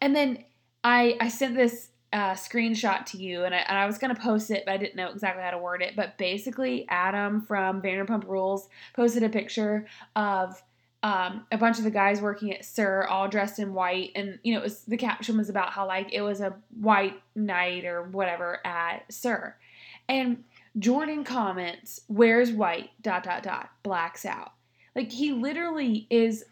and 0.00 0.16
then 0.16 0.44
I 0.82 1.16
I 1.20 1.28
sent 1.28 1.54
this 1.54 1.88
uh, 2.12 2.32
screenshot 2.32 3.04
to 3.06 3.18
you, 3.18 3.44
and 3.44 3.54
I, 3.54 3.58
and 3.58 3.76
I 3.76 3.84
was 3.86 3.98
gonna 3.98 4.14
post 4.14 4.50
it, 4.50 4.64
but 4.64 4.72
I 4.72 4.76
didn't 4.78 4.96
know 4.96 5.10
exactly 5.10 5.42
how 5.42 5.50
to 5.50 5.58
word 5.58 5.82
it. 5.82 5.94
But 5.94 6.16
basically, 6.18 6.86
Adam 6.88 7.42
from 7.42 7.82
Vanderpump 7.82 8.26
Rules 8.26 8.68
posted 8.94 9.22
a 9.22 9.28
picture 9.28 9.86
of 10.16 10.62
um, 11.02 11.46
a 11.52 11.58
bunch 11.58 11.78
of 11.78 11.84
the 11.84 11.90
guys 11.90 12.20
working 12.20 12.52
at 12.52 12.64
SUR, 12.64 13.06
all 13.06 13.28
dressed 13.28 13.58
in 13.58 13.74
white, 13.74 14.10
and 14.16 14.38
you 14.42 14.54
know, 14.54 14.62
was 14.62 14.82
the 14.84 14.96
caption 14.96 15.36
was 15.36 15.48
about 15.48 15.70
how 15.70 15.86
like 15.86 16.12
it 16.12 16.22
was 16.22 16.40
a 16.40 16.56
white 16.80 17.20
night 17.34 17.84
or 17.84 18.02
whatever 18.04 18.64
at 18.66 19.12
SUR, 19.12 19.56
and 20.08 20.44
Jordan 20.78 21.24
comments, 21.24 22.00
"Where's 22.06 22.50
white?" 22.52 22.90
dot 23.02 23.22
dot 23.24 23.42
dot 23.42 23.70
blacks 23.82 24.24
out. 24.24 24.52
Like 24.96 25.12
he 25.12 25.32
literally 25.32 26.06
is 26.10 26.44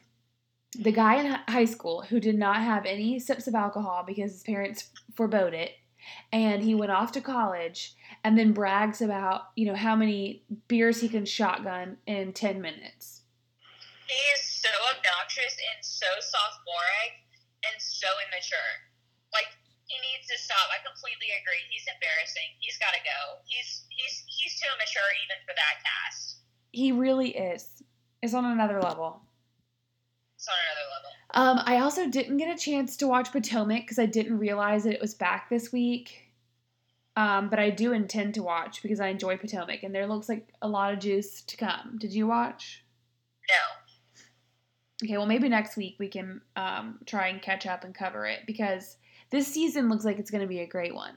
the 0.75 0.93
guy 0.93 1.15
in 1.23 1.27
high 1.49 1.65
school 1.65 2.03
who 2.03 2.21
did 2.21 2.37
not 2.37 2.57
have 2.63 2.85
any 2.85 3.19
sips 3.19 3.47
of 3.47 3.55
alcohol 3.55 4.05
because 4.07 4.33
his 4.33 4.43
parents 4.43 4.91
forbade 5.15 5.55
it 5.55 5.71
and 6.33 6.63
he 6.63 6.75
went 6.75 6.93
off 6.93 7.13
to 7.13 7.21
college 7.21 7.95
and 8.25 8.37
then 8.39 8.53
brags 8.53 9.01
about 9.01 9.51
you 9.57 9.67
know 9.67 9.75
how 9.75 9.97
many 9.97 10.43
beers 10.69 11.01
he 11.01 11.09
can 11.09 11.25
shotgun 11.25 11.97
in 12.07 12.33
10 12.33 12.61
minutes 12.61 13.23
He 14.07 14.15
is 14.35 14.43
so 14.45 14.69
obnoxious 14.95 15.55
and 15.75 15.79
so 15.85 16.07
sophomoric 16.21 17.13
and 17.67 17.81
so 17.83 18.07
immature. 18.29 18.73
Like 19.33 19.51
he 19.87 19.97
needs 19.99 20.27
to 20.31 20.37
stop. 20.39 20.67
I 20.71 20.79
completely 20.87 21.31
agree. 21.43 21.63
He's 21.71 21.87
embarrassing. 21.91 22.51
He's 22.59 22.79
got 22.79 22.91
to 22.95 23.03
go. 23.03 23.21
He's 23.47 23.87
he's 23.91 24.23
he's 24.27 24.55
too 24.61 24.69
immature 24.77 25.11
even 25.27 25.39
for 25.47 25.55
that 25.57 25.83
cast. 25.83 26.43
he 26.73 26.93
really 26.93 27.31
is 27.35 27.83
it's 28.23 28.35
on 28.35 28.45
another 28.45 28.81
level 28.83 28.83
It's 28.83 28.83
on 28.83 28.83
another 28.83 28.83
level. 28.83 29.23
Um, 31.35 31.61
i 31.65 31.79
also 31.79 32.09
didn't 32.09 32.37
get 32.37 32.55
a 32.55 32.59
chance 32.59 32.97
to 32.97 33.07
watch 33.07 33.33
potomac 33.33 33.83
because 33.83 33.99
i 33.99 34.07
didn't 34.07 34.39
realize 34.39 34.85
that 34.85 34.95
it 34.95 35.01
was 35.01 35.15
back 35.15 35.49
this 35.49 35.73
week 35.73 36.23
um, 37.17 37.49
but 37.49 37.59
i 37.59 37.71
do 37.71 37.93
intend 37.93 38.35
to 38.35 38.43
watch 38.43 38.83
because 38.83 39.01
i 39.01 39.09
enjoy 39.09 39.37
potomac 39.37 39.83
and 39.83 39.95
there 39.95 40.07
looks 40.07 40.29
like 40.29 40.49
a 40.63 40.69
lot 40.69 40.93
of 40.93 40.99
juice 40.99 41.43
to 41.43 41.57
come 41.57 41.97
did 41.99 42.13
you 42.13 42.27
watch 42.27 42.85
No. 43.49 43.87
Okay, 45.05 45.19
well, 45.19 45.27
maybe 45.27 45.49
next 45.49 45.77
week 45.77 45.97
we 45.99 46.09
can 46.09 46.41
um, 46.57 46.99
try 47.05 47.29
and 47.29 47.43
catch 47.43 47.67
up 47.67 47.85
and 47.85 47.95
cover 47.95 48.25
it 48.25 48.41
because 48.47 48.97
this 49.31 49.47
season 49.47 49.91
looks 49.91 50.07
like 50.07 50.19
it's 50.19 50.31
going 50.31 50.41
to 50.41 50.49
be 50.49 50.61
a 50.61 50.67
great 50.67 50.95
one. 50.95 51.13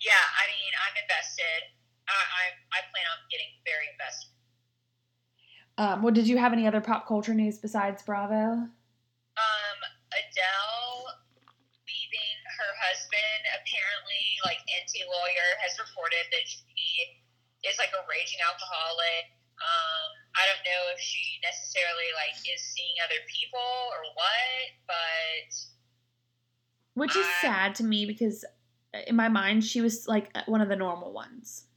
Yeah, 0.00 0.16
I 0.16 0.44
mean, 0.48 0.72
I'm 0.72 0.96
invested. 0.96 1.68
I 2.08 2.16
I, 2.16 2.44
I 2.72 2.80
plan 2.88 3.04
on 3.12 3.20
getting 3.30 3.52
very 3.66 3.92
invested. 3.92 4.32
Um, 5.78 6.02
well, 6.02 6.12
did 6.12 6.26
you 6.26 6.36
have 6.38 6.52
any 6.52 6.66
other 6.66 6.80
pop 6.82 7.06
culture 7.06 7.32
news 7.32 7.58
besides 7.58 8.02
Bravo? 8.02 8.66
Um, 8.66 9.78
Adele 10.10 11.06
leaving 11.86 12.38
her 12.58 12.70
husband. 12.82 13.42
Apparently, 13.62 14.24
like 14.42 14.58
Enty 14.74 15.06
lawyer 15.06 15.48
has 15.62 15.78
reported 15.78 16.26
that 16.34 16.44
she 16.50 17.22
is 17.62 17.78
like 17.78 17.94
a 17.94 18.02
raging 18.10 18.42
alcoholic. 18.42 19.30
Um, 19.62 20.08
I 20.34 20.42
don't 20.50 20.66
know 20.66 20.82
if 20.94 20.98
she 20.98 21.22
necessarily 21.46 22.10
like 22.18 22.34
is 22.42 22.58
seeing 22.74 22.98
other 23.06 23.22
people 23.30 23.70
or 23.94 24.02
what, 24.18 24.66
but 24.90 25.50
Which 26.98 27.14
is 27.14 27.26
I- 27.26 27.38
sad 27.40 27.74
to 27.76 27.84
me 27.84 28.02
because 28.04 28.44
in 29.06 29.14
my 29.14 29.28
mind, 29.28 29.62
she 29.62 29.80
was 29.80 30.08
like 30.08 30.34
one 30.46 30.60
of 30.60 30.68
the 30.68 30.74
normal 30.76 31.12
ones. 31.12 31.67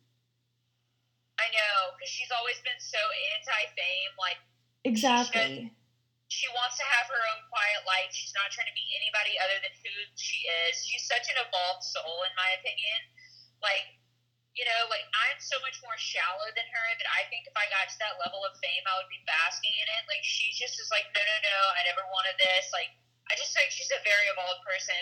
I 1.41 1.49
know, 1.49 1.97
because 1.97 2.13
she's 2.13 2.29
always 2.29 2.61
been 2.61 2.77
so 2.77 3.01
anti-fame. 3.37 4.13
Like 4.21 4.37
Exactly. 4.85 5.73
she 6.29 6.47
wants 6.53 6.77
to 6.77 6.85
have 6.85 7.09
her 7.09 7.21
own 7.33 7.41
quiet 7.49 7.81
life. 7.89 8.13
She's 8.13 8.33
not 8.37 8.53
trying 8.53 8.69
to 8.69 8.77
be 8.77 8.85
anybody 8.93 9.41
other 9.41 9.57
than 9.65 9.73
who 9.81 9.93
she 10.13 10.45
is. 10.65 10.85
She's 10.85 11.05
such 11.09 11.25
an 11.33 11.37
evolved 11.41 11.81
soul, 11.81 12.21
in 12.29 12.33
my 12.37 12.49
opinion. 12.61 12.99
Like, 13.61 13.97
you 14.53 14.67
know, 14.67 14.89
like 14.91 15.05
I'm 15.15 15.39
so 15.41 15.57
much 15.65 15.79
more 15.81 15.97
shallow 15.97 16.49
than 16.53 16.67
her 16.69 16.87
that 17.01 17.09
I 17.09 17.25
think 17.31 17.49
if 17.49 17.55
I 17.57 17.65
got 17.71 17.89
to 17.89 17.97
that 18.05 18.19
level 18.21 18.45
of 18.45 18.53
fame, 18.61 18.83
I 18.85 18.99
would 19.01 19.09
be 19.09 19.21
basking 19.25 19.73
in 19.73 19.87
it. 19.87 20.03
Like, 20.11 20.21
she 20.21 20.53
just 20.53 20.77
is 20.77 20.89
like, 20.93 21.07
no, 21.15 21.21
no, 21.23 21.37
no, 21.41 21.57
I 21.77 21.81
never 21.87 22.03
wanted 22.11 22.37
this. 22.37 22.69
Like, 22.75 22.91
I 23.31 23.37
just 23.39 23.55
think 23.55 23.71
she's 23.71 23.89
a 23.95 24.01
very 24.03 24.27
evolved 24.33 24.61
person. 24.67 24.99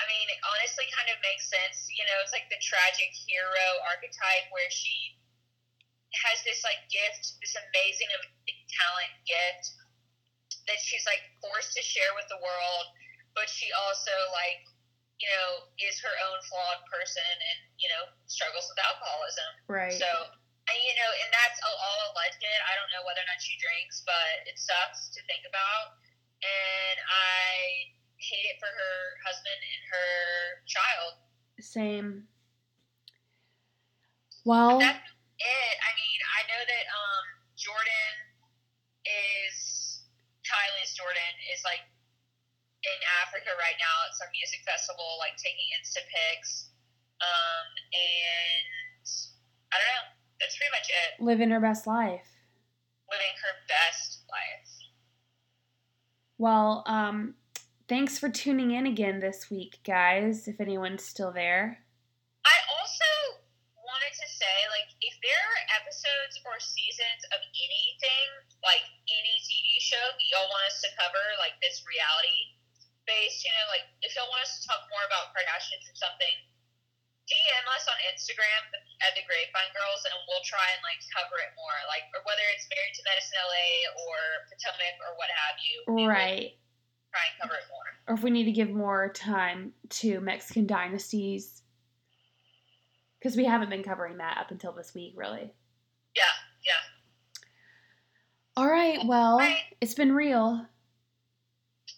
I 0.00 0.08
mean, 0.08 0.32
it 0.32 0.40
honestly 0.40 0.88
kind 0.96 1.12
of 1.12 1.20
makes 1.20 1.44
sense. 1.52 1.92
You 1.92 2.08
know, 2.08 2.16
it's 2.24 2.32
like 2.32 2.48
the 2.48 2.56
tragic 2.64 3.12
hero 3.12 3.66
archetype 3.84 4.48
where 4.48 4.68
she 4.72 4.96
has 6.14 6.42
this 6.42 6.62
like 6.66 6.80
gift, 6.90 7.38
this 7.38 7.54
amazing 7.54 8.10
talent 8.70 9.12
gift 9.26 9.78
that 10.66 10.78
she's 10.82 11.06
like 11.06 11.22
forced 11.38 11.74
to 11.78 11.82
share 11.82 12.10
with 12.18 12.26
the 12.30 12.38
world, 12.42 12.86
but 13.34 13.46
she 13.46 13.70
also 13.86 14.12
like 14.34 14.66
you 15.22 15.28
know 15.28 15.68
is 15.78 16.00
her 16.00 16.16
own 16.30 16.38
flawed 16.48 16.80
person 16.90 17.26
and 17.26 17.58
you 17.78 17.90
know 17.90 18.08
struggles 18.26 18.66
with 18.66 18.78
alcoholism. 18.82 19.50
Right. 19.70 19.94
So 19.94 20.08
and 20.70 20.78
you 20.86 20.94
know, 20.94 21.10
and 21.10 21.30
that's 21.34 21.58
all, 21.66 21.74
all 21.74 22.14
alleged. 22.14 22.38
I 22.38 22.72
don't 22.78 22.90
know 22.94 23.02
whether 23.02 23.18
or 23.18 23.26
not 23.26 23.42
she 23.42 23.58
drinks, 23.58 24.06
but 24.06 24.46
it 24.46 24.54
sucks 24.54 25.10
to 25.18 25.20
think 25.26 25.42
about. 25.42 25.98
And 26.46 26.96
I 27.10 27.90
hate 28.22 28.46
it 28.46 28.56
for 28.62 28.70
her 28.70 28.96
husband 29.26 29.58
and 29.58 29.82
her 29.90 30.10
child. 30.70 31.12
Same. 31.58 32.30
Well, 34.46 34.78
it. 35.40 35.74
I 35.80 35.90
mean, 35.96 36.20
I 36.36 36.40
know 36.52 36.62
that 36.62 36.84
um, 36.92 37.24
Jordan 37.56 38.14
is 39.08 40.04
Tyler's 40.44 40.92
Jordan 40.92 41.34
is 41.52 41.64
like 41.64 41.84
in 42.84 42.98
Africa 43.24 43.52
right 43.60 43.76
now 43.76 43.96
at 44.08 44.16
some 44.16 44.28
music 44.32 44.64
festival, 44.64 45.20
like 45.20 45.36
taking 45.36 45.68
Insta 45.76 46.04
pics. 46.04 46.72
Um, 47.20 47.66
and 47.92 49.04
I 49.72 49.74
don't 49.76 49.90
know. 49.92 50.06
That's 50.40 50.56
pretty 50.56 50.72
much 50.72 50.88
it. 50.88 51.20
living 51.20 51.50
her 51.52 51.60
best 51.60 51.86
life. 51.86 52.24
Living 53.12 53.36
her 53.44 53.54
best 53.68 54.24
life. 54.32 54.72
Well, 56.38 56.82
um, 56.86 57.34
thanks 57.88 58.18
for 58.18 58.30
tuning 58.30 58.70
in 58.70 58.86
again 58.86 59.20
this 59.20 59.50
week, 59.50 59.78
guys. 59.84 60.48
If 60.48 60.60
anyone's 60.60 61.04
still 61.04 61.30
there. 61.30 61.84
I 62.46 62.56
also 62.72 63.36
wanted 63.76 64.16
to 64.16 64.26
say, 64.32 64.56
like, 64.72 64.88
there 65.20 65.44
are 65.44 65.60
episodes 65.80 66.40
or 66.48 66.56
seasons 66.60 67.22
of 67.32 67.40
anything, 67.52 68.28
like 68.64 68.84
any 69.08 69.34
TV 69.44 69.76
show 69.80 70.00
that 70.00 70.26
y'all 70.32 70.48
want 70.48 70.64
us 70.68 70.80
to 70.84 70.88
cover, 70.96 71.24
like 71.40 71.56
this 71.60 71.84
reality 71.84 72.56
based, 73.08 73.42
you 73.42 73.50
know, 73.50 73.66
like 73.74 73.84
if 74.06 74.14
y'all 74.14 74.28
want 74.30 74.44
us 74.44 74.60
to 74.60 74.70
talk 74.70 74.86
more 74.88 75.04
about 75.08 75.34
Kardashians 75.34 75.84
or 75.90 75.96
something, 75.98 76.34
DM 77.26 77.64
us 77.70 77.86
on 77.86 77.98
Instagram 78.10 78.62
at 79.06 79.14
the 79.14 79.22
Grapevine 79.22 79.70
Girls, 79.74 80.02
and 80.02 80.14
we'll 80.26 80.42
try 80.42 80.66
and 80.74 80.82
like 80.82 80.98
cover 81.14 81.38
it 81.38 81.52
more, 81.54 81.78
like 81.86 82.06
or 82.10 82.22
whether 82.26 82.42
it's 82.50 82.66
Married 82.70 82.94
to 82.98 83.02
Medicine 83.06 83.38
LA 83.38 83.70
or 84.06 84.18
Potomac 84.50 84.94
or 85.04 85.14
what 85.14 85.30
have 85.30 85.56
you. 85.62 85.76
Right. 86.06 86.58
Try 87.10 87.22
and 87.30 87.36
cover 87.38 87.54
it 87.58 87.66
more. 87.70 87.88
Or 88.10 88.14
if 88.18 88.22
we 88.22 88.30
need 88.30 88.50
to 88.50 88.54
give 88.54 88.70
more 88.70 89.10
time 89.14 89.74
to 90.02 90.18
Mexican 90.22 90.66
dynasties. 90.66 91.62
Because 93.20 93.36
we 93.36 93.44
haven't 93.44 93.68
been 93.70 93.82
covering 93.82 94.16
that 94.16 94.38
up 94.38 94.50
until 94.50 94.72
this 94.72 94.94
week, 94.94 95.12
really. 95.14 95.52
Yeah, 96.16 96.22
yeah. 96.64 97.42
All 98.56 98.66
right, 98.68 98.98
well, 99.04 99.38
Right. 99.38 99.58
it's 99.80 99.94
been 99.94 100.12
real. 100.12 100.66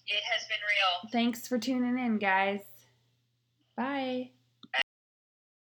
It 0.09 0.23
has 0.25 0.47
been 0.49 0.59
real. 0.69 1.11
Thanks 1.13 1.47
for 1.49 1.59
tuning 1.59 1.99
in, 1.99 2.19
guys. 2.19 2.61
Bye. 3.77 4.31